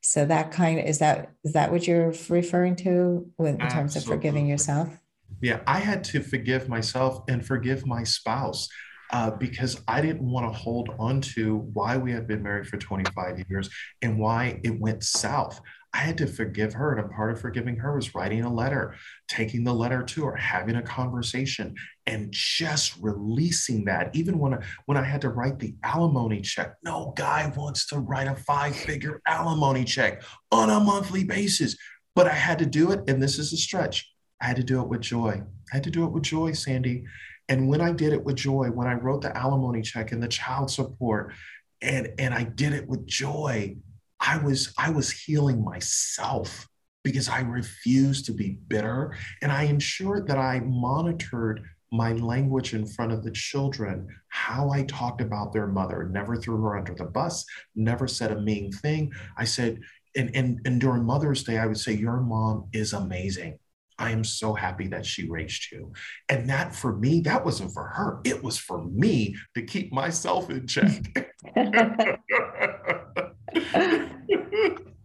so 0.01 0.25
that 0.25 0.53
kind 0.53 0.79
of 0.79 0.87
is 0.87 0.99
that 0.99 1.33
is 1.45 1.53
that 1.53 1.71
what 1.73 1.87
you're 1.87 2.13
referring 2.29 2.77
to 2.77 3.29
in 3.41 3.59
terms 3.69 3.97
of 3.97 4.05
forgiving 4.05 4.47
yourself? 4.47 4.89
Yeah 5.41 5.61
i 5.67 5.79
had 5.79 6.05
to 6.05 6.23
forgive 6.23 6.69
myself 6.69 7.25
and 7.29 7.45
forgive 7.45 7.87
my 7.87 8.05
spouse 8.05 8.69
uh, 9.13 9.31
because 9.31 9.81
I 9.87 10.01
didn't 10.01 10.29
want 10.29 10.53
to 10.53 10.59
hold 10.59 10.91
on 10.99 11.21
to 11.21 11.59
why 11.75 11.97
we 11.97 12.11
had 12.11 12.27
been 12.27 12.43
married 12.43 12.67
for 12.67 12.77
25 12.77 13.45
years 13.49 13.71
and 14.03 14.19
why 14.19 14.61
it 14.65 14.81
went 14.81 15.05
south. 15.05 15.61
I 15.97 16.01
had 16.01 16.19
to 16.19 16.27
forgive 16.27 16.75
her. 16.75 16.95
And 16.95 17.07
a 17.07 17.09
part 17.09 17.31
of 17.31 17.41
forgiving 17.41 17.77
her 17.77 17.97
was 17.97 18.15
writing 18.15 18.45
a 18.45 18.53
letter, 18.53 18.95
taking 19.29 19.65
the 19.65 19.73
letter 19.73 20.03
to 20.03 20.27
her, 20.27 20.37
having 20.37 20.77
a 20.77 20.83
conversation, 20.83 21.75
and 22.07 22.29
just 22.31 22.99
releasing 23.01 23.87
that. 23.87 24.15
Even 24.15 24.39
when 24.39 24.53
I, 24.53 24.59
when 24.85 24.99
I 24.99 25.03
had 25.03 25.23
to 25.23 25.31
write 25.31 25.59
the 25.59 25.75
alimony 25.83 26.43
check, 26.43 26.75
no 26.85 27.15
guy 27.17 27.51
wants 27.57 27.87
to 27.87 27.99
write 27.99 28.29
a 28.29 28.37
five 28.37 28.77
figure 28.77 29.23
alimony 29.27 29.85
check 29.85 30.23
on 30.53 30.69
a 30.69 30.79
monthly 30.79 31.25
basis. 31.25 31.79
But 32.15 32.27
I 32.27 32.35
had 32.35 32.59
to 32.59 32.67
do 32.67 32.91
it. 32.91 33.09
And 33.09 33.23
this 33.23 33.39
is 33.39 33.55
a 33.55 33.57
stretch. 33.57 34.13
I 34.39 34.45
had 34.49 34.57
to 34.57 34.65
do 34.65 34.83
it 34.83 34.89
with 34.89 35.01
joy. 35.01 35.43
I 35.73 35.77
had 35.77 35.85
to 35.85 35.91
do 35.91 36.05
it 36.05 36.13
with 36.13 36.25
joy, 36.25 36.53
Sandy. 36.53 37.05
And 37.49 37.69
when 37.69 37.81
I 37.81 37.93
did 37.93 38.13
it 38.13 38.23
with 38.23 38.37
joy, 38.37 38.67
when 38.67 38.87
I 38.87 38.95
wrote 38.95 39.23
the 39.23 39.35
alimony 39.35 39.81
check 39.81 40.13
and 40.13 40.23
the 40.23 40.29
child 40.29 40.71
support, 40.71 41.33
and, 41.81 42.13
and 42.19 42.35
I 42.35 42.45
did 42.45 42.75
it 42.75 42.87
with 42.87 43.07
joy, 43.07 43.77
I 44.21 44.39
was 44.39 44.73
I 44.79 44.91
was 44.91 45.11
healing 45.11 45.65
myself 45.65 46.67
because 47.05 47.29
I 47.29 47.41
refused 47.41 48.27
to 48.27 48.33
be 48.33 48.59
bitter 48.67 49.17
and 49.41 49.53
I 49.53 49.65
ensured 49.65 50.27
that 50.27 50.39
I 50.39 50.61
monitored 50.61 51.63
my 51.93 52.13
language 52.13 52.75
in 52.75 52.87
front 52.87 53.13
of 53.13 53.23
the 53.23 53.31
children, 53.31 54.09
how 54.29 54.71
I 54.71 54.83
talked 54.85 55.21
about 55.21 55.53
their 55.53 55.67
mother, 55.67 56.09
never 56.11 56.37
threw 56.37 56.61
her 56.63 56.77
under 56.77 56.95
the 56.95 57.05
bus, 57.05 57.45
never 57.75 58.09
said 58.09 58.33
a 58.33 58.41
mean 58.41 58.73
thing. 58.73 59.13
I 59.37 59.45
said, 59.45 59.81
and, 60.17 60.35
and, 60.35 60.61
and 60.65 60.81
during 60.81 61.05
Mother's 61.05 61.45
Day, 61.45 61.59
I 61.59 61.67
would 61.67 61.79
say, 61.79 61.93
Your 61.93 62.21
mom 62.21 62.69
is 62.73 62.93
amazing. 62.93 63.59
I 63.99 64.11
am 64.11 64.25
so 64.25 64.53
happy 64.53 64.89
that 64.89 65.07
she 65.07 65.29
raised 65.29 65.71
you. 65.73 65.93
And 66.29 66.51
that 66.51 66.75
for 66.75 66.97
me, 66.97 67.21
that 67.21 67.45
wasn't 67.45 67.73
for 67.73 67.85
her. 67.85 68.21
It 68.25 68.43
was 68.43 68.59
for 68.59 68.85
me 68.85 69.37
to 69.55 69.63
keep 69.63 69.93
myself 69.93 70.51
in 70.51 70.67
check. 70.67 71.31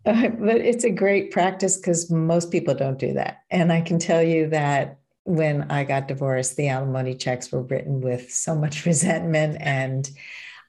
but 0.03 0.61
it's 0.61 0.83
a 0.83 0.89
great 0.89 1.31
practice 1.31 1.77
because 1.77 2.09
most 2.09 2.51
people 2.51 2.73
don't 2.73 2.99
do 2.99 3.13
that. 3.13 3.43
And 3.49 3.71
I 3.71 3.81
can 3.81 3.99
tell 3.99 4.21
you 4.21 4.47
that 4.49 4.99
when 5.23 5.69
I 5.69 5.83
got 5.83 6.07
divorced, 6.07 6.55
the 6.55 6.69
alimony 6.69 7.15
checks 7.15 7.51
were 7.51 7.61
written 7.61 8.01
with 8.01 8.31
so 8.31 8.55
much 8.55 8.85
resentment 8.85 9.57
and 9.59 10.09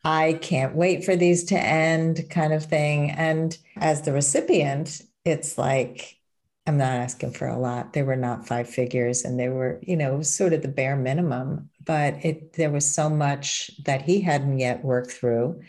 I 0.04 0.34
can't 0.34 0.74
wait 0.74 1.04
for 1.04 1.14
these 1.14 1.44
to 1.44 1.58
end, 1.58 2.28
kind 2.28 2.52
of 2.52 2.64
thing. 2.64 3.10
And 3.10 3.56
as 3.76 4.02
the 4.02 4.12
recipient, 4.12 5.00
it's 5.24 5.56
like, 5.56 6.18
I'm 6.66 6.76
not 6.76 6.92
asking 6.92 7.32
for 7.32 7.46
a 7.46 7.58
lot. 7.58 7.92
They 7.92 8.02
were 8.02 8.16
not 8.16 8.46
five 8.46 8.68
figures 8.68 9.24
and 9.24 9.38
they 9.38 9.48
were, 9.48 9.80
you 9.82 9.96
know, 9.96 10.22
sort 10.22 10.52
of 10.52 10.62
the 10.62 10.68
bare 10.68 10.96
minimum, 10.96 11.70
but 11.84 12.24
it 12.24 12.54
there 12.54 12.70
was 12.70 12.86
so 12.86 13.08
much 13.08 13.70
that 13.84 14.02
he 14.02 14.20
hadn't 14.20 14.58
yet 14.58 14.84
worked 14.84 15.12
through. 15.12 15.60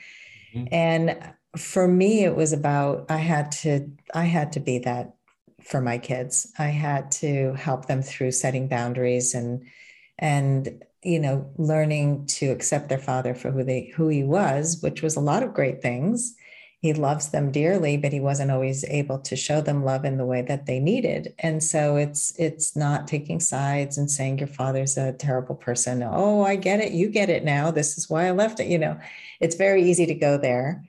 Mm-hmm. 0.53 0.73
And 0.73 1.33
for 1.57 1.87
me 1.87 2.23
it 2.23 2.35
was 2.35 2.51
about 2.51 3.05
i 3.09 3.17
had 3.17 3.51
to 3.51 3.89
i 4.13 4.23
had 4.23 4.51
to 4.51 4.59
be 4.59 4.79
that 4.79 5.13
for 5.63 5.81
my 5.81 5.97
kids. 5.97 6.51
I 6.59 6.67
had 6.67 7.11
to 7.13 7.53
help 7.53 7.85
them 7.85 8.01
through 8.01 8.31
setting 8.31 8.67
boundaries 8.67 9.33
and 9.33 9.65
and 10.19 10.83
you 11.03 11.19
know 11.19 11.49
learning 11.57 12.27
to 12.27 12.47
accept 12.47 12.89
their 12.89 12.99
father 12.99 13.33
for 13.33 13.51
who 13.51 13.63
they 13.63 13.91
who 13.95 14.07
he 14.07 14.23
was 14.23 14.79
which 14.81 15.01
was 15.01 15.15
a 15.15 15.21
lot 15.21 15.43
of 15.43 15.53
great 15.53 15.81
things. 15.81 16.35
He 16.79 16.93
loves 16.93 17.29
them 17.29 17.51
dearly 17.51 17.97
but 17.97 18.11
he 18.11 18.19
wasn't 18.19 18.51
always 18.51 18.83
able 18.85 19.19
to 19.19 19.35
show 19.35 19.61
them 19.61 19.85
love 19.85 20.03
in 20.05 20.17
the 20.17 20.25
way 20.25 20.41
that 20.41 20.65
they 20.65 20.79
needed. 20.79 21.33
And 21.39 21.63
so 21.63 21.95
it's 21.95 22.37
it's 22.37 22.75
not 22.75 23.07
taking 23.07 23.39
sides 23.39 23.97
and 23.97 24.11
saying 24.11 24.39
your 24.39 24.47
father's 24.47 24.97
a 24.97 25.13
terrible 25.13 25.55
person. 25.55 26.03
Oh 26.03 26.43
i 26.43 26.55
get 26.55 26.81
it. 26.81 26.91
You 26.91 27.09
get 27.09 27.29
it 27.29 27.43
now. 27.43 27.71
This 27.71 27.97
is 27.97 28.09
why 28.09 28.27
i 28.27 28.31
left 28.31 28.59
it 28.59 28.67
you 28.67 28.77
know. 28.77 28.99
It's 29.39 29.55
very 29.55 29.83
easy 29.89 30.05
to 30.05 30.15
go 30.15 30.37
there 30.37 30.83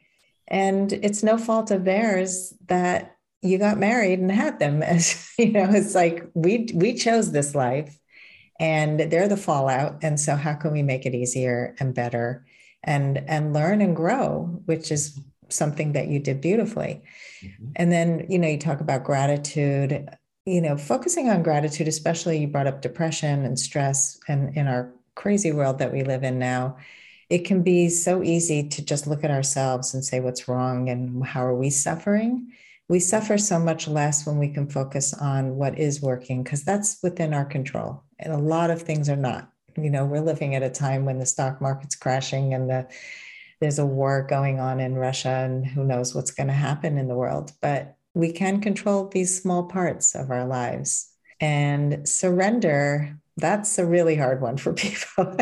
and 0.48 0.92
it's 0.92 1.22
no 1.22 1.38
fault 1.38 1.70
of 1.70 1.85
theirs 1.85 2.52
that 2.66 3.16
you 3.42 3.59
got 3.59 3.78
married 3.78 4.18
and 4.18 4.32
had 4.32 4.59
them 4.59 4.82
as 4.82 5.30
you 5.38 5.53
know 5.53 5.68
it's 5.70 5.95
like 5.95 6.24
we 6.34 6.68
we 6.74 6.95
chose 6.95 7.32
this 7.32 7.55
life 7.55 7.99
and 8.61 9.01
they're 9.01 9.28
the 9.28 9.36
fallout. 9.36 9.99
And 10.03 10.18
so 10.18 10.36
how 10.36 10.55
can 10.55 10.72
we 10.72 10.82
make 10.82 11.07
it 11.07 11.14
easier 11.14 11.74
and 11.80 11.95
better 11.95 12.45
and 12.82 13.18
and 13.28 13.53
learn 13.53 13.80
and 13.80 13.97
grow 13.97 14.61
which 14.66 14.92
is 14.92 15.18
something 15.49 15.92
that 15.92 16.09
you 16.09 16.18
did 16.18 16.40
beautifully. 16.40 17.03
Mm-hmm. 17.42 17.72
and 17.76 17.92
then 17.92 18.26
you 18.28 18.38
know 18.38 18.49
you 18.49 18.59
talk 18.59 18.80
about 18.80 19.05
gratitude. 19.05 20.09
You 20.47 20.61
know 20.61 20.76
focusing 20.76 21.30
on 21.30 21.42
gratitude 21.42 21.88
especially 21.88 22.38
you 22.38 22.49
brought 22.49 22.66
up 22.66 22.82
depression 22.82 23.45
and 23.45 23.59
stress 23.59 24.18
and 24.28 24.57
in 24.57 24.66
our 24.66 24.92
crazy 25.14 25.53
world 25.53 25.78
that 25.78 25.92
we 25.92 26.03
live 26.03 26.22
in 26.22 26.38
now 26.38 26.76
it 27.35 27.45
can 27.45 27.62
be 27.62 27.89
so 27.89 28.22
easy 28.22 28.68
to 28.68 28.85
just 28.85 29.09
look 29.09 29.24
at 29.24 29.30
ourselves 29.30 29.93
and 29.93 30.05
say 30.05 30.20
what's 30.20 30.47
wrong? 30.47 30.89
And 30.89 31.26
how 31.26 31.45
are 31.45 31.57
we 31.57 31.68
suffering? 31.68 32.53
We 32.89 33.01
suffer 33.01 33.39
so 33.39 33.59
much 33.59 33.89
less 33.89 34.24
when 34.24 34.39
we 34.39 34.49
can 34.49 34.68
focus 34.68 35.12
on 35.14 35.57
what 35.57 35.76
is 35.76 36.01
working 36.01 36.45
because 36.45 36.62
that's 36.62 37.03
within 37.03 37.35
our 37.35 37.45
control 37.45 38.05
and 38.20 38.32
a 38.32 38.39
lot 38.39 38.70
of 38.70 38.82
things 38.82 39.09
are 39.09 39.16
not. 39.16 39.51
You 39.76 39.91
know 39.91 40.05
we're 40.05 40.20
living 40.20 40.55
at 40.55 40.62
a 40.62 40.70
time 40.70 41.05
when 41.05 41.18
the 41.18 41.26
stock 41.26 41.61
market's 41.61 41.97
crashing 41.97 42.55
and 42.55 42.70
the 42.70 42.87
there's 43.61 43.80
a 43.80 43.87
war 43.87 44.22
going 44.22 44.61
on 44.61 44.78
in 44.78 44.95
russia 44.95 45.43
and 45.45 45.66
who 45.66 45.82
knows 45.82 46.14
what's 46.14 46.30
going 46.30 46.47
to 46.47 46.53
happen 46.53 46.99
in 46.99 47.09
the 47.09 47.16
world 47.16 47.51
but 47.61 47.97
we 48.14 48.30
can 48.30 48.61
control 48.61 49.09
these 49.09 49.41
small 49.43 49.64
parts 49.64 50.14
of 50.14 50.30
our 50.30 50.47
lives. 50.47 51.11
And 51.41 52.09
surrender 52.09 53.18
that's 53.37 53.78
a 53.78 53.87
really 53.87 54.14
hard 54.16 54.41
one 54.41 54.57
for 54.57 54.72
people. 54.74 55.37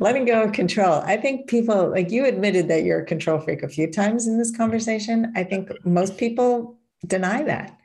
Letting 0.00 0.24
go 0.24 0.42
of 0.42 0.52
control. 0.52 1.02
I 1.04 1.16
think 1.16 1.48
people 1.48 1.90
like 1.90 2.10
you 2.10 2.24
admitted 2.24 2.68
that 2.68 2.84
you're 2.84 3.00
a 3.00 3.06
control 3.06 3.40
freak 3.40 3.62
a 3.62 3.68
few 3.68 3.90
times 3.90 4.26
in 4.26 4.38
this 4.38 4.56
conversation. 4.56 5.32
I 5.34 5.44
think 5.44 5.70
most 5.84 6.16
people 6.16 6.78
deny 7.06 7.42
that. 7.44 7.76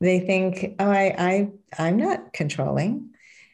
They 0.00 0.20
think 0.20 0.74
oh 0.78 0.90
i, 0.90 1.14
I 1.18 1.50
i'm 1.78 1.96
not 1.96 2.32
controlling. 2.32 3.10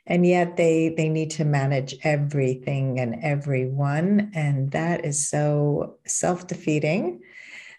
And 0.07 0.27
yet 0.27 0.57
they 0.57 0.95
they 0.97 1.09
need 1.09 1.31
to 1.33 1.45
manage 1.45 1.95
everything 2.03 2.99
and 2.99 3.17
everyone. 3.23 4.33
And 4.35 4.71
that 4.73 5.05
is 5.05 5.29
so 5.29 5.99
self-defeating. 6.07 7.21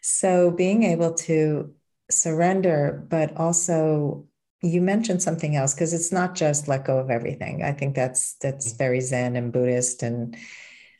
So 0.01 0.51
being 0.51 0.83
able 0.83 1.13
to 1.13 1.73
surrender 2.09 3.05
but 3.09 3.35
also 3.37 4.27
you 4.63 4.81
mentioned 4.81 5.21
something 5.21 5.55
else 5.55 5.73
because 5.73 5.93
it's 5.93 6.11
not 6.11 6.35
just 6.35 6.67
let 6.67 6.85
go 6.85 6.97
of 6.97 7.09
everything 7.09 7.63
i 7.63 7.71
think 7.71 7.95
that's 7.95 8.33
that's 8.35 8.69
mm-hmm. 8.69 8.77
very 8.77 9.01
zen 9.01 9.35
and 9.35 9.51
buddhist 9.51 10.03
and 10.03 10.35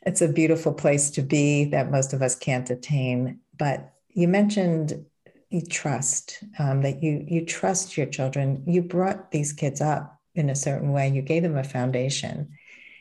it's 0.02 0.22
a 0.22 0.28
beautiful 0.28 0.72
place 0.72 1.10
to 1.10 1.22
be 1.22 1.64
that 1.64 1.90
most 1.90 2.12
of 2.12 2.22
us 2.22 2.36
can't 2.36 2.70
attain 2.70 3.38
but 3.56 3.92
you 4.10 4.28
mentioned 4.28 5.04
you 5.50 5.60
trust 5.60 6.42
um, 6.58 6.82
that 6.82 7.02
you 7.02 7.24
you 7.26 7.44
trust 7.44 7.96
your 7.96 8.06
children 8.06 8.62
you 8.66 8.82
brought 8.82 9.30
these 9.30 9.52
kids 9.52 9.80
up 9.80 10.14
in 10.34 10.50
a 10.50 10.56
certain 10.56 10.92
way. 10.92 11.08
You 11.08 11.22
gave 11.22 11.42
them 11.42 11.56
a 11.56 11.64
foundation. 11.64 12.50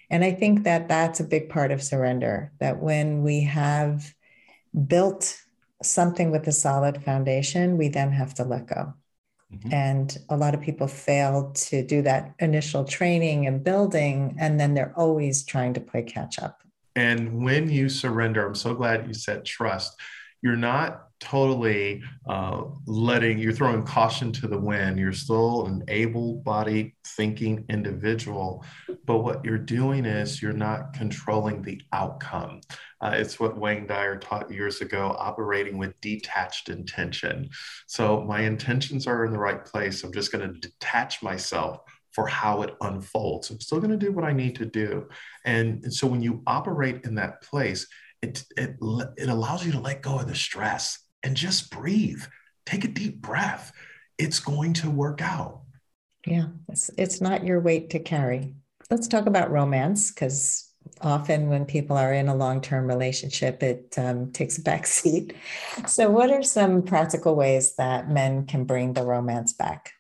And 0.10 0.24
I 0.24 0.32
think 0.32 0.64
that 0.64 0.88
that's 0.88 1.20
a 1.20 1.26
big 1.26 1.50
part 1.50 1.72
of 1.72 1.82
surrender, 1.82 2.52
that 2.60 2.80
when 2.80 3.24
we 3.24 3.42
have 3.44 4.14
built 4.88 5.42
something 5.82 6.32
with 6.32 6.48
a 6.48 6.52
solid 6.52 7.04
foundation, 7.04 7.78
we 7.78 7.90
then 7.90 8.12
have 8.12 8.34
to 8.36 8.44
let 8.44 8.68
go. 8.68 8.94
Mm-hmm. 9.54 9.74
And 9.74 10.18
a 10.30 10.38
lot 10.38 10.54
of 10.54 10.62
people 10.62 10.88
fail 10.88 11.52
to 11.54 11.86
do 11.86 12.02
that 12.02 12.34
initial 12.40 12.84
training 12.84 13.48
and 13.48 13.64
building, 13.64 14.36
and 14.40 14.60
then 14.60 14.74
they're 14.74 14.94
always 14.96 15.44
trying 15.44 15.74
to 15.76 15.80
play 15.80 16.04
catch 16.04 16.40
up. 16.40 16.62
And 16.96 17.44
when 17.44 17.70
you 17.70 17.90
surrender, 17.90 18.46
I'm 18.46 18.56
so 18.56 18.74
glad 18.74 19.08
you 19.08 19.14
said 19.14 19.46
trust. 19.46 20.00
You're 20.42 20.56
not 20.56 21.08
totally 21.24 22.04
uh, 22.28 22.64
letting 22.86 23.40
you're 23.40 23.54
throwing 23.54 23.82
caution 23.84 24.30
to 24.30 24.46
the 24.46 24.58
wind 24.58 25.00
you're 25.00 25.14
still 25.14 25.66
an 25.68 25.82
able-bodied 25.88 26.92
thinking 27.08 27.64
individual 27.70 28.64
but 29.06 29.20
what 29.20 29.44
you're 29.46 29.58
doing 29.58 30.06
is 30.06 30.42
you're 30.42 30.52
not 30.52 30.92
controlling 30.92 31.62
the 31.62 31.82
outcome 31.94 32.60
uh, 33.04 33.12
it's 33.14 33.40
what 33.40 33.58
wayne 33.58 33.86
dyer 33.86 34.18
taught 34.18 34.52
years 34.52 34.82
ago 34.82 35.16
operating 35.20 35.78
with 35.78 36.00
detached 36.02 36.70
intention 36.70 37.50
so 37.86 38.22
my 38.22 38.42
intentions 38.42 39.06
are 39.06 39.26
in 39.26 39.32
the 39.32 39.38
right 39.38 39.66
place 39.66 40.04
i'm 40.04 40.14
just 40.14 40.32
going 40.32 40.48
to 40.48 40.60
detach 40.60 41.22
myself 41.22 41.82
for 42.14 42.28
how 42.28 42.62
it 42.62 42.76
unfolds. 42.82 43.50
I'm 43.50 43.60
still 43.60 43.80
going 43.80 43.92
to 43.92 43.98
do 43.98 44.12
what 44.12 44.24
I 44.24 44.32
need 44.32 44.56
to 44.58 44.66
do. 44.66 45.10
And, 45.46 45.84
and 45.84 45.94
so 45.94 46.08
when 46.08 46.22
you 46.22 46.44
operate 46.48 47.04
in 47.06 47.16
that 47.16 47.42
place, 47.42 47.88
it, 48.22 48.44
it, 48.56 48.78
it 49.18 49.30
allows 49.30 49.66
you 49.66 49.72
to 49.74 49.80
let 49.80 50.04
go 50.04 50.20
of 50.20 50.28
the 50.28 50.36
stress 50.36 51.00
and 51.24 51.36
just 51.36 51.72
breathe. 51.72 52.24
Take 52.66 52.86
a 52.86 52.88
deep 52.88 53.22
breath. 53.22 53.74
It's 54.18 54.40
going 54.40 54.74
to 54.74 54.90
work 54.90 55.22
out. 55.22 55.62
Yeah, 56.26 56.48
it's, 56.70 56.90
it's 56.98 57.20
not 57.20 57.44
your 57.44 57.60
weight 57.60 57.90
to 57.90 58.00
carry. 58.00 58.54
Let's 58.90 59.08
talk 59.08 59.26
about 59.26 59.52
romance 59.52 60.12
because 60.12 60.72
often 61.02 61.50
when 61.50 61.66
people 61.66 61.98
are 61.98 62.14
in 62.14 62.28
a 62.28 62.36
long-term 62.36 62.88
relationship 62.88 63.62
it 63.64 63.94
um, 63.98 64.32
takes 64.32 64.58
a 64.58 64.62
back 64.62 64.86
seat 64.88 65.36
so 65.88 66.10
what 66.10 66.32
are 66.32 66.44
some 66.44 66.82
practical 66.82 67.36
ways 67.36 67.76
that 67.76 68.10
men 68.10 68.46
can 68.46 68.64
bring 68.64 68.94
the 68.94 69.04
romance 69.04 69.54
back 69.54 69.94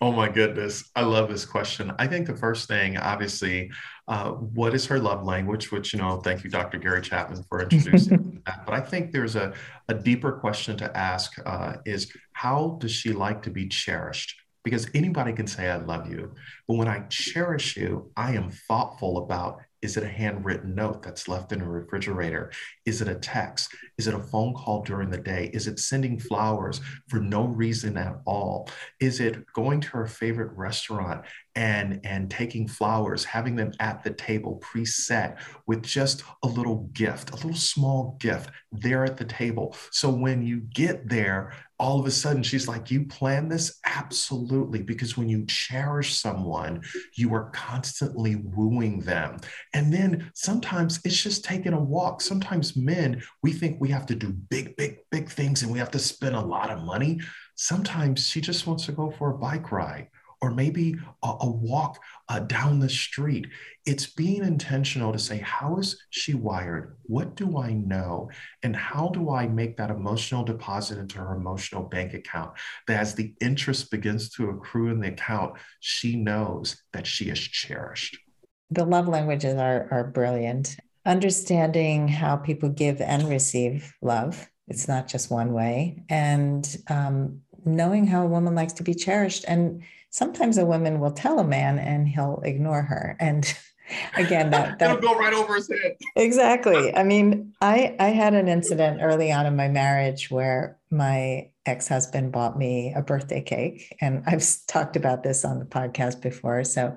Oh 0.00 0.12
my 0.12 0.28
goodness. 0.28 0.90
I 0.94 1.02
love 1.02 1.30
this 1.30 1.46
question. 1.46 1.90
I 1.98 2.06
think 2.06 2.26
the 2.26 2.36
first 2.36 2.68
thing, 2.68 2.98
obviously, 2.98 3.70
uh, 4.08 4.32
what 4.32 4.74
is 4.74 4.84
her 4.86 4.98
love 4.98 5.24
language? 5.24 5.72
Which, 5.72 5.94
you 5.94 5.98
know, 5.98 6.18
thank 6.18 6.44
you, 6.44 6.50
Dr. 6.50 6.76
Gary 6.76 7.00
Chapman, 7.00 7.42
for 7.48 7.62
introducing 7.62 8.42
that. 8.46 8.66
But 8.66 8.74
I 8.74 8.80
think 8.80 9.10
there's 9.10 9.36
a, 9.36 9.54
a 9.88 9.94
deeper 9.94 10.32
question 10.32 10.76
to 10.78 10.96
ask 10.96 11.32
uh, 11.46 11.76
is 11.86 12.12
how 12.32 12.76
does 12.78 12.92
she 12.92 13.14
like 13.14 13.42
to 13.44 13.50
be 13.50 13.68
cherished? 13.68 14.38
Because 14.64 14.86
anybody 14.92 15.32
can 15.32 15.46
say, 15.46 15.70
I 15.70 15.76
love 15.76 16.10
you. 16.10 16.34
But 16.68 16.74
when 16.74 16.88
I 16.88 17.00
cherish 17.08 17.76
you, 17.76 18.12
I 18.16 18.34
am 18.34 18.50
thoughtful 18.50 19.18
about 19.18 19.62
is 19.86 19.96
it 19.96 20.02
a 20.02 20.08
handwritten 20.08 20.74
note 20.74 21.00
that's 21.00 21.28
left 21.28 21.52
in 21.52 21.60
a 21.60 21.68
refrigerator? 21.68 22.50
Is 22.86 23.00
it 23.00 23.06
a 23.06 23.14
text? 23.14 23.72
Is 23.98 24.08
it 24.08 24.14
a 24.14 24.18
phone 24.18 24.52
call 24.52 24.82
during 24.82 25.10
the 25.10 25.16
day? 25.16 25.48
Is 25.54 25.68
it 25.68 25.78
sending 25.78 26.18
flowers 26.18 26.80
for 27.08 27.20
no 27.20 27.44
reason 27.44 27.96
at 27.96 28.16
all? 28.24 28.68
Is 28.98 29.20
it 29.20 29.46
going 29.52 29.80
to 29.82 29.88
her 29.90 30.08
favorite 30.08 30.50
restaurant 30.56 31.24
and 31.56 32.00
and 32.04 32.30
taking 32.30 32.68
flowers 32.68 33.24
having 33.24 33.56
them 33.56 33.72
at 33.80 34.04
the 34.04 34.10
table 34.10 34.62
preset 34.62 35.38
with 35.66 35.82
just 35.82 36.22
a 36.42 36.46
little 36.46 36.88
gift 36.92 37.30
a 37.30 37.36
little 37.36 37.54
small 37.54 38.16
gift 38.20 38.50
there 38.72 39.04
at 39.04 39.16
the 39.16 39.24
table 39.24 39.74
so 39.90 40.10
when 40.10 40.42
you 40.42 40.60
get 40.74 41.08
there 41.08 41.54
all 41.78 42.00
of 42.00 42.06
a 42.06 42.10
sudden 42.10 42.42
she's 42.42 42.68
like 42.68 42.90
you 42.90 43.04
plan 43.04 43.48
this 43.48 43.80
absolutely 43.84 44.82
because 44.82 45.16
when 45.16 45.28
you 45.28 45.44
cherish 45.46 46.16
someone 46.16 46.82
you 47.14 47.34
are 47.34 47.50
constantly 47.50 48.36
wooing 48.36 49.00
them. 49.00 49.38
And 49.74 49.92
then 49.92 50.30
sometimes 50.34 51.00
it's 51.04 51.22
just 51.22 51.44
taking 51.44 51.72
a 51.72 51.80
walk. 51.80 52.20
Sometimes 52.20 52.76
men 52.76 53.22
we 53.42 53.52
think 53.52 53.78
we 53.80 53.90
have 53.90 54.06
to 54.06 54.14
do 54.14 54.30
big 54.30 54.76
big 54.76 54.98
big 55.10 55.28
things 55.28 55.62
and 55.62 55.72
we 55.72 55.78
have 55.78 55.90
to 55.92 55.98
spend 55.98 56.36
a 56.36 56.40
lot 56.40 56.70
of 56.70 56.84
money. 56.84 57.20
Sometimes 57.56 58.28
she 58.28 58.40
just 58.40 58.66
wants 58.66 58.86
to 58.86 58.92
go 58.92 59.10
for 59.10 59.30
a 59.30 59.38
bike 59.38 59.72
ride 59.72 60.08
or 60.40 60.50
maybe 60.50 60.96
a, 61.22 61.34
a 61.40 61.50
walk 61.50 61.98
uh, 62.28 62.40
down 62.40 62.78
the 62.78 62.88
street. 62.88 63.46
It's 63.84 64.06
being 64.06 64.44
intentional 64.44 65.12
to 65.12 65.18
say, 65.18 65.38
how 65.38 65.78
is 65.78 66.00
she 66.10 66.34
wired? 66.34 66.96
What 67.04 67.36
do 67.36 67.58
I 67.58 67.72
know? 67.72 68.30
And 68.62 68.74
how 68.74 69.08
do 69.08 69.30
I 69.30 69.46
make 69.46 69.76
that 69.76 69.90
emotional 69.90 70.44
deposit 70.44 70.98
into 70.98 71.18
her 71.18 71.34
emotional 71.34 71.84
bank 71.84 72.14
account 72.14 72.52
that 72.86 73.00
as 73.00 73.14
the 73.14 73.34
interest 73.40 73.90
begins 73.90 74.30
to 74.30 74.50
accrue 74.50 74.90
in 74.90 75.00
the 75.00 75.08
account, 75.08 75.54
she 75.80 76.16
knows 76.16 76.76
that 76.92 77.06
she 77.06 77.30
is 77.30 77.38
cherished? 77.38 78.18
The 78.70 78.84
love 78.84 79.08
languages 79.08 79.54
are, 79.54 79.88
are 79.90 80.04
brilliant. 80.04 80.76
Understanding 81.04 82.08
how 82.08 82.36
people 82.36 82.68
give 82.68 83.00
and 83.00 83.28
receive 83.28 83.94
love. 84.02 84.48
It's 84.68 84.88
not 84.88 85.06
just 85.06 85.30
one 85.30 85.52
way. 85.52 86.02
And 86.08 86.76
um, 86.90 87.42
knowing 87.64 88.06
how 88.06 88.24
a 88.24 88.28
woman 88.28 88.54
likes 88.54 88.72
to 88.74 88.82
be 88.82 88.94
cherished 88.94 89.44
and 89.46 89.82
sometimes 90.16 90.56
a 90.56 90.64
woman 90.64 90.98
will 90.98 91.10
tell 91.10 91.38
a 91.38 91.44
man 91.44 91.78
and 91.78 92.08
he'll 92.08 92.40
ignore 92.42 92.80
her. 92.80 93.16
And 93.20 93.54
again 94.16 94.50
that 94.50 94.78
that'll 94.80 94.96
go 94.96 95.14
right 95.14 95.34
over 95.34 95.54
his 95.54 95.68
head. 95.68 95.96
Exactly. 96.16 96.94
I 96.96 97.04
mean 97.04 97.52
i 97.60 97.94
i 98.00 98.08
had 98.08 98.34
an 98.34 98.48
incident 98.48 99.00
early 99.02 99.30
on 99.30 99.46
in 99.46 99.54
my 99.54 99.68
marriage 99.68 100.28
where 100.30 100.78
my 100.90 101.50
ex-husband 101.66 102.32
bought 102.32 102.58
me 102.58 102.92
a 102.96 103.02
birthday 103.02 103.42
cake. 103.42 103.94
And 104.00 104.24
i've 104.26 104.44
talked 104.66 104.96
about 104.96 105.22
this 105.22 105.44
on 105.44 105.58
the 105.58 105.66
podcast 105.66 106.22
before. 106.22 106.64
So 106.64 106.96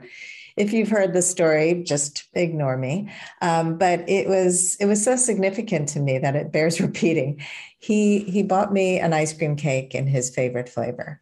if 0.56 0.74
you've 0.74 0.90
heard 0.90 1.14
the 1.14 1.22
story 1.22 1.84
just 1.84 2.24
ignore 2.34 2.76
me. 2.76 3.10
Um, 3.42 3.78
but 3.78 4.10
it 4.10 4.28
was 4.28 4.78
it 4.80 4.86
was 4.86 5.04
so 5.04 5.18
significant 5.18 5.90
to 5.90 6.00
me 6.00 6.20
that 6.20 6.36
it 6.36 6.54
bears 6.54 6.80
repeating. 6.80 7.42
He 7.80 8.20
he 8.20 8.44
bought 8.44 8.72
me 8.72 9.00
an 9.00 9.12
ice 9.14 9.34
cream 9.38 9.58
cake 9.58 9.94
in 9.94 10.08
his 10.08 10.30
favorite 10.30 10.70
flavor 10.70 11.22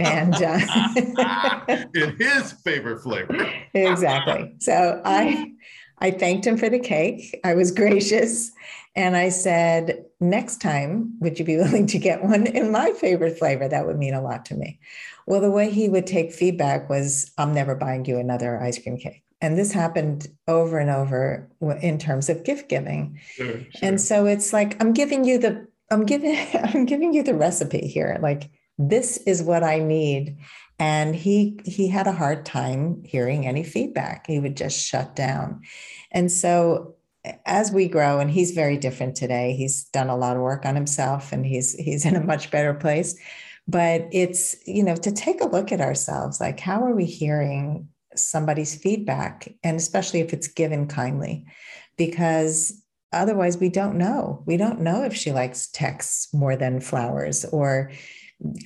and 0.00 0.34
uh, 0.34 1.86
in 1.94 2.16
his 2.16 2.52
favorite 2.64 3.00
flavor. 3.00 3.50
exactly. 3.74 4.54
So 4.58 5.00
I 5.04 5.52
I 5.98 6.10
thanked 6.10 6.46
him 6.46 6.56
for 6.56 6.68
the 6.68 6.78
cake. 6.78 7.38
I 7.44 7.54
was 7.54 7.70
gracious. 7.70 8.52
And 8.96 9.16
I 9.16 9.28
said, 9.28 10.04
next 10.20 10.60
time, 10.60 11.16
would 11.20 11.38
you 11.38 11.44
be 11.44 11.56
willing 11.56 11.86
to 11.88 11.98
get 11.98 12.22
one 12.22 12.46
in 12.46 12.70
my 12.70 12.92
favorite 12.92 13.38
flavor? 13.38 13.68
That 13.68 13.86
would 13.86 13.98
mean 13.98 14.14
a 14.14 14.22
lot 14.22 14.44
to 14.46 14.54
me. 14.54 14.78
Well, 15.26 15.40
the 15.40 15.50
way 15.50 15.70
he 15.70 15.88
would 15.88 16.06
take 16.06 16.32
feedback 16.32 16.88
was, 16.88 17.32
I'm 17.38 17.54
never 17.54 17.74
buying 17.74 18.04
you 18.04 18.18
another 18.18 18.60
ice 18.60 18.78
cream 18.80 18.98
cake. 18.98 19.22
And 19.40 19.58
this 19.58 19.72
happened 19.72 20.28
over 20.46 20.78
and 20.78 20.90
over 20.90 21.48
in 21.80 21.98
terms 21.98 22.28
of 22.28 22.44
gift 22.44 22.68
giving. 22.68 23.18
Sure, 23.32 23.46
sure. 23.46 23.66
And 23.82 24.00
so 24.00 24.26
it's 24.26 24.52
like, 24.52 24.80
I'm 24.82 24.92
giving 24.92 25.24
you 25.24 25.38
the, 25.38 25.66
I'm 25.90 26.06
giving, 26.06 26.36
I'm 26.54 26.84
giving 26.84 27.12
you 27.14 27.22
the 27.22 27.34
recipe 27.34 27.86
here. 27.86 28.18
Like, 28.22 28.50
this 28.78 29.18
is 29.18 29.42
what 29.42 29.62
I 29.62 29.78
need. 29.78 30.38
And 30.78 31.14
he 31.14 31.60
he 31.64 31.88
had 31.88 32.06
a 32.06 32.12
hard 32.12 32.44
time 32.44 33.02
hearing 33.04 33.46
any 33.46 33.62
feedback. 33.62 34.26
He 34.26 34.40
would 34.40 34.56
just 34.56 34.84
shut 34.84 35.14
down. 35.14 35.62
And 36.10 36.30
so 36.30 36.96
as 37.46 37.72
we 37.72 37.88
grow 37.88 38.18
and 38.18 38.30
he's 38.30 38.50
very 38.50 38.76
different 38.76 39.16
today 39.16 39.54
he's 39.54 39.84
done 39.84 40.08
a 40.08 40.16
lot 40.16 40.36
of 40.36 40.42
work 40.42 40.66
on 40.66 40.74
himself 40.74 41.32
and 41.32 41.46
he's 41.46 41.72
he's 41.74 42.04
in 42.04 42.16
a 42.16 42.24
much 42.24 42.50
better 42.50 42.74
place 42.74 43.18
but 43.66 44.06
it's 44.12 44.54
you 44.66 44.82
know 44.82 44.96
to 44.96 45.10
take 45.10 45.40
a 45.40 45.48
look 45.48 45.72
at 45.72 45.80
ourselves 45.80 46.40
like 46.40 46.60
how 46.60 46.82
are 46.84 46.94
we 46.94 47.04
hearing 47.04 47.88
somebody's 48.14 48.74
feedback 48.74 49.48
and 49.62 49.76
especially 49.76 50.20
if 50.20 50.32
it's 50.32 50.48
given 50.48 50.86
kindly 50.86 51.44
because 51.96 52.82
otherwise 53.12 53.56
we 53.56 53.68
don't 53.68 53.96
know 53.96 54.42
we 54.46 54.56
don't 54.56 54.80
know 54.80 55.02
if 55.02 55.14
she 55.14 55.32
likes 55.32 55.68
texts 55.68 56.32
more 56.34 56.56
than 56.56 56.80
flowers 56.80 57.44
or 57.46 57.90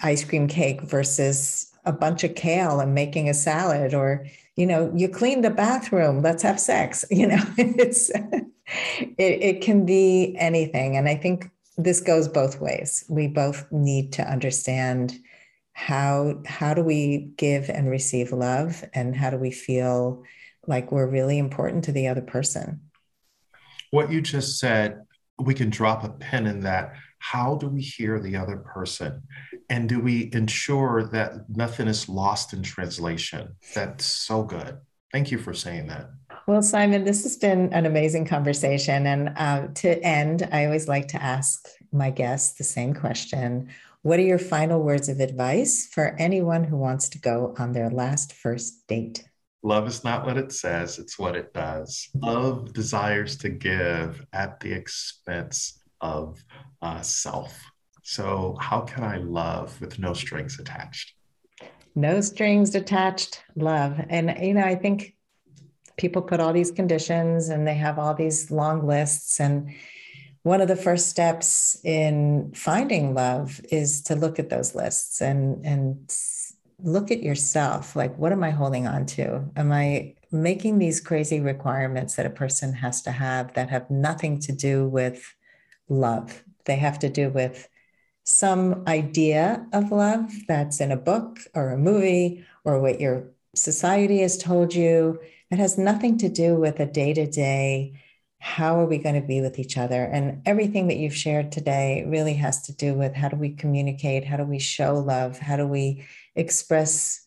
ice 0.03 0.25
cream 0.25 0.49
cake 0.49 0.83
versus 0.83 1.73
a 1.85 1.93
bunch 1.93 2.25
of 2.25 2.35
kale 2.35 2.81
and 2.81 2.95
making 2.95 3.29
a 3.29 3.35
salad 3.35 3.95
or 3.95 4.27
you 4.57 4.67
know 4.67 4.93
you 4.95 5.09
clean 5.09 5.41
the 5.41 5.51
bathroom 5.51 6.21
let's 6.21 6.43
have 6.43 6.61
sex 6.61 7.05
you 7.11 7.27
know 7.27 7.43
it's 7.57 8.11
it, 8.11 9.15
it 9.19 9.61
can 9.63 9.87
be 9.87 10.35
anything. 10.39 10.97
And 10.97 11.09
i 11.09 11.15
think 11.15 11.51
this 11.79 12.01
goes 12.01 12.27
both 12.27 12.61
ways. 12.61 13.05
We 13.09 13.29
both 13.29 13.71
need 13.71 14.13
to 14.15 14.29
understand 14.29 15.19
how 15.73 16.43
how 16.45 16.75
do 16.75 16.83
we 16.83 17.31
give 17.37 17.71
and 17.71 17.89
receive 17.89 18.33
love 18.33 18.85
and 18.93 19.15
how 19.15 19.31
do 19.31 19.39
we 19.39 19.53
feel 19.53 20.25
like 20.67 20.91
we're 20.91 21.07
really 21.07 21.39
important 21.39 21.85
to 21.85 21.93
the 21.93 22.09
other 22.09 22.21
person? 22.21 22.81
What 23.93 24.11
you 24.11 24.21
just 24.21 24.59
said 24.59 25.03
we 25.39 25.55
can 25.55 25.71
drop 25.71 26.03
a 26.03 26.09
pin 26.09 26.49
in 26.49 26.61
that. 26.61 26.95
How 27.21 27.55
do 27.55 27.69
we 27.69 27.81
hear 27.81 28.19
the 28.19 28.37
other 28.37 28.57
person 28.57 29.23
and 29.71 29.89
do 29.89 30.01
we 30.01 30.31
ensure 30.33 31.09
that 31.09 31.49
nothing 31.49 31.89
is 31.89 32.09
lost 32.09 32.53
in 32.53 32.63
translation 32.63 33.55
that's 33.75 34.05
so 34.05 34.43
good 34.43 34.79
thank 35.13 35.31
you 35.31 35.39
for 35.39 35.55
saying 35.55 35.87
that 35.87 36.11
well 36.47 36.63
simon 36.63 37.05
this 37.05 37.23
has 37.23 37.37
been 37.37 37.73
an 37.73 37.87
amazing 37.87 38.25
conversation 38.25 39.07
and 39.07 39.33
uh, 39.37 39.67
to 39.75 40.03
end 40.03 40.49
i 40.53 40.65
always 40.65 40.89
like 40.89 41.09
to 41.09 41.23
ask 41.23 41.69
my 41.93 42.11
guests 42.11 42.57
the 42.59 42.65
same 42.65 42.95
question 42.95 43.69
what 44.03 44.21
are 44.21 44.23
your 44.23 44.39
final 44.39 44.81
words 44.81 45.09
of 45.09 45.19
advice 45.19 45.87
for 45.87 46.15
anyone 46.19 46.63
who 46.63 46.77
wants 46.77 47.09
to 47.11 47.19
go 47.19 47.55
on 47.59 47.73
their 47.73 47.91
last 47.91 48.33
first 48.33 48.87
date? 48.87 49.25
Love 49.65 49.89
is 49.89 50.05
not 50.05 50.25
what 50.25 50.39
it 50.39 50.53
says, 50.53 51.01
it's 51.01 51.19
what 51.19 51.35
it 51.35 51.53
does. 51.53 52.09
Love 52.15 52.73
desires 52.73 53.37
to 53.39 53.49
give 53.49 54.25
at 54.33 54.61
the 54.61 54.73
expense 54.73 55.83
of 56.01 56.43
uh, 56.81 57.01
self. 57.01 57.61
So, 58.09 58.57
how 58.59 58.81
can 58.81 59.05
I 59.05 59.19
love 59.19 59.79
with 59.83 59.99
no 59.99 60.15
strings 60.15 60.59
attached? 60.59 61.13
No 61.95 62.23
strings 62.23 62.75
attached, 62.75 63.45
love. 63.55 64.01
And, 64.09 64.35
you 64.41 64.55
know, 64.55 64.65
I 64.65 64.77
think 64.77 65.15
people 65.99 66.23
put 66.23 66.41
all 66.41 66.55
these 66.55 66.71
conditions 66.71 67.51
and 67.51 67.69
they 67.69 67.75
have 67.75 67.99
all 67.99 68.15
these 68.15 68.51
long 68.51 68.87
lists. 68.87 69.39
And 69.41 69.75
one 70.43 70.63
of 70.63 70.69
the 70.69 70.75
first 70.75 71.11
steps 71.11 71.79
in 71.85 72.51
finding 72.55 73.13
love 73.13 73.61
is 73.71 74.01
to 74.05 74.15
look 74.15 74.39
at 74.39 74.49
those 74.49 74.75
lists 74.75 75.21
and 75.21 75.67
and 75.67 76.11
look 76.83 77.11
at 77.11 77.25
yourself 77.25 77.97
like 77.97 78.17
what 78.17 78.31
am 78.31 78.45
i 78.45 78.51
holding 78.51 78.87
on 78.87 79.05
to 79.05 79.45
am 79.57 79.73
i 79.73 80.15
making 80.31 80.79
these 80.79 81.01
crazy 81.01 81.41
requirements 81.41 82.15
that 82.15 82.25
a 82.25 82.31
person 82.31 82.73
has 82.73 83.03
to 83.03 83.11
have 83.11 83.53
that 83.55 83.69
have 83.69 83.91
nothing 83.91 84.39
to 84.39 84.53
do 84.53 84.89
with 84.89 85.35
love 85.89 86.45
they 86.67 86.77
have 86.77 86.97
to 86.97 87.09
do 87.09 87.31
with 87.31 87.69
some 88.29 88.85
idea 88.87 89.67
of 89.73 89.91
love 89.91 90.31
that's 90.47 90.81
in 90.81 90.93
a 90.93 90.97
book 90.97 91.41
or 91.55 91.71
a 91.71 91.79
movie 91.79 92.45
or 92.65 92.79
what 92.79 93.01
your 93.01 93.31
society 93.55 94.21
has 94.21 94.37
told 94.37 94.75
you 94.75 95.19
it 95.51 95.59
has 95.59 95.79
nothing 95.79 96.19
to 96.19 96.29
do 96.29 96.55
with 96.57 96.79
a 96.79 96.85
day-to-day 96.85 97.99
how 98.41 98.79
are 98.79 98.87
we 98.87 98.99
going 98.99 99.21
to 99.21 99.27
be 99.27 99.41
with 99.41 99.59
each 99.59 99.77
other? 99.77 100.05
And 100.05 100.43
everything 100.47 100.87
that 100.89 100.97
you've 100.97 101.15
shared 101.15 101.51
today 101.51 102.05
really 102.07 102.35
has 102.35 102.63
to 102.63 102.73
do 102.73 102.95
with 102.95 103.15
how 103.15 103.29
do 103.29 103.37
we 103.37 103.51
communicate? 103.51 104.25
How 104.25 104.37
do 104.37 104.45
we 104.45 104.61
show 104.61 104.95
love? 104.95 105.39
How 105.39 105.57
do 105.57 105.67
we 105.67 106.07
express 106.37 107.27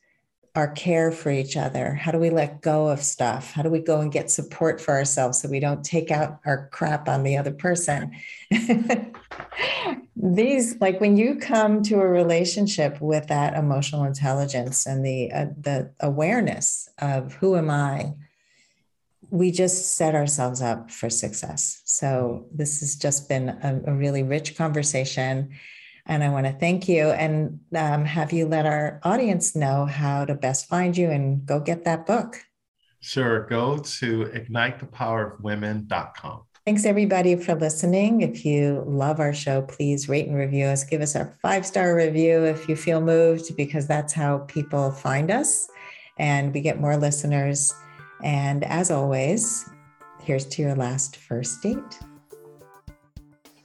our 0.56 0.70
care 0.70 1.12
for 1.12 1.32
each 1.32 1.56
other? 1.56 1.93
How 1.93 2.12
do 2.12 2.18
we 2.18 2.30
let 2.30 2.62
go 2.62 2.89
of 2.89 3.02
stuff? 3.02 3.52
How 3.52 3.62
do 3.62 3.70
we 3.70 3.80
go 3.80 4.02
and 4.02 4.12
get 4.12 4.30
support 4.30 4.82
for 4.82 4.93
ourselves 4.93 5.41
so 5.41 5.47
we 5.47 5.62
don't 5.62 5.84
take 5.84 6.12
out 6.12 6.39
our 6.45 6.68
crap 6.72 7.08
on 7.08 7.24
the 7.24 7.38
other 7.38 7.52
person? 7.52 8.12
These, 10.16 10.80
like 10.82 10.99
when 10.99 11.16
you 11.16 11.36
come 11.36 11.82
to 11.84 12.02
a 12.02 12.08
relationship 12.08 12.99
with 12.99 13.28
that 13.28 13.56
emotional 13.56 14.04
intelligence 14.04 14.86
and 14.86 15.06
the 15.06 15.32
uh, 15.32 15.45
the 15.58 15.91
awareness 16.02 16.89
of 16.99 17.34
who 17.36 17.56
am 17.56 17.70
I, 17.70 18.14
we 19.30 19.52
just 19.52 19.95
set 19.95 20.14
ourselves 20.14 20.62
up 20.62 20.91
for 20.91 21.10
success. 21.10 21.82
So 21.86 22.45
this 22.54 22.82
has 22.82 22.95
just 22.97 23.30
been 23.30 23.49
a, 23.49 23.82
a 23.88 23.93
really 23.93 24.24
rich 24.24 24.58
conversation. 24.58 25.52
And 26.06 26.24
I 26.24 26.30
want 26.30 26.45
to 26.47 26.54
thank 26.54 26.89
you 26.89 27.10
and 27.10 27.60
um, 27.76 28.06
have 28.06 28.34
you 28.34 28.47
let 28.47 28.66
our 28.66 28.99
audience 29.04 29.56
know 29.56 29.86
how 29.86 30.26
to 30.26 30.34
best 30.36 30.68
find 30.68 30.97
you 30.97 31.10
and 31.10 31.45
go 31.45 31.60
get 31.60 31.84
that 31.86 32.06
book. 32.06 32.43
Sure. 32.99 33.47
Go 33.47 33.78
to 33.78 34.26
ignitethepowerofwomen.com. 34.26 36.41
Thanks, 36.66 36.86
everybody, 36.86 37.36
for 37.36 37.56
listening. 37.56 38.22
If 38.22 38.45
you 38.45 38.84
love 38.86 39.20
our 39.20 39.34
show, 39.34 39.64
please 39.64 40.08
rate 40.08 40.28
and 40.28 40.36
review 40.36 40.66
us. 40.66 40.84
Give 40.84 41.02
us 41.02 41.16
a 41.16 41.26
five 41.41 41.66
star 41.66 41.95
review 41.95 42.43
if 42.43 42.70
you 42.70 42.76
feel 42.76 43.02
moved, 43.02 43.58
because 43.58 43.88
that's 43.88 44.14
how 44.14 44.45
people 44.47 44.91
find 44.91 45.32
us 45.32 45.68
and 46.20 46.54
we 46.54 46.62
get 46.62 46.80
more 46.80 46.97
listeners. 46.97 47.74
And 48.24 48.64
as 48.64 48.91
always, 48.91 49.68
here's 50.22 50.45
to 50.45 50.62
your 50.62 50.76
last 50.76 51.18
first 51.18 51.64
date. 51.64 51.99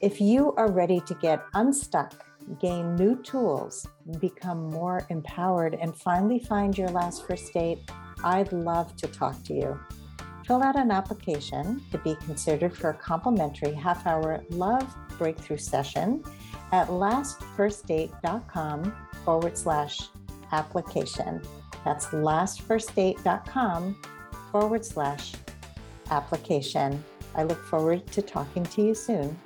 If 0.01 0.21
you 0.21 0.53
are 0.55 0.71
ready 0.71 1.01
to 1.07 1.15
get 1.15 1.43
unstuck, 1.55 2.26
gain 2.61 2.97
new 2.97 3.21
tools, 3.23 3.87
become 4.21 4.71
more 4.71 5.07
empowered, 5.11 5.75
and 5.75 5.97
finally 5.97 6.39
find 6.39 6.77
your 6.77 6.89
last 6.89 7.27
first 7.27 7.53
date, 7.53 7.79
I'd 8.25 8.53
love 8.53 8.97
to 8.97 9.07
talk 9.07 9.43
to 9.45 9.55
you. 9.55 9.79
Fill 10.47 10.63
out 10.63 10.77
an 10.77 10.91
application 10.91 11.83
to 11.91 11.99
be 11.99 12.15
considered 12.25 12.75
for 12.77 12.91
a 12.91 12.95
complimentary 12.95 13.73
half 13.73 14.07
hour 14.07 14.45
love 14.51 14.95
breakthrough 15.19 15.57
session 15.57 16.23
at 16.73 16.89
lastfirstdate.com 16.89 18.97
forward 19.25 19.59
slash 19.59 19.99
application. 20.53 21.43
That's 21.85 22.07
lastfirstdate.com 22.07 24.03
forward 24.53 24.85
slash 24.85 25.33
application. 26.11 27.03
I 27.35 27.43
look 27.43 27.65
forward 27.65 28.07
to 28.13 28.23
talking 28.23 28.63
to 28.65 28.83
you 28.83 28.95
soon. 28.95 29.37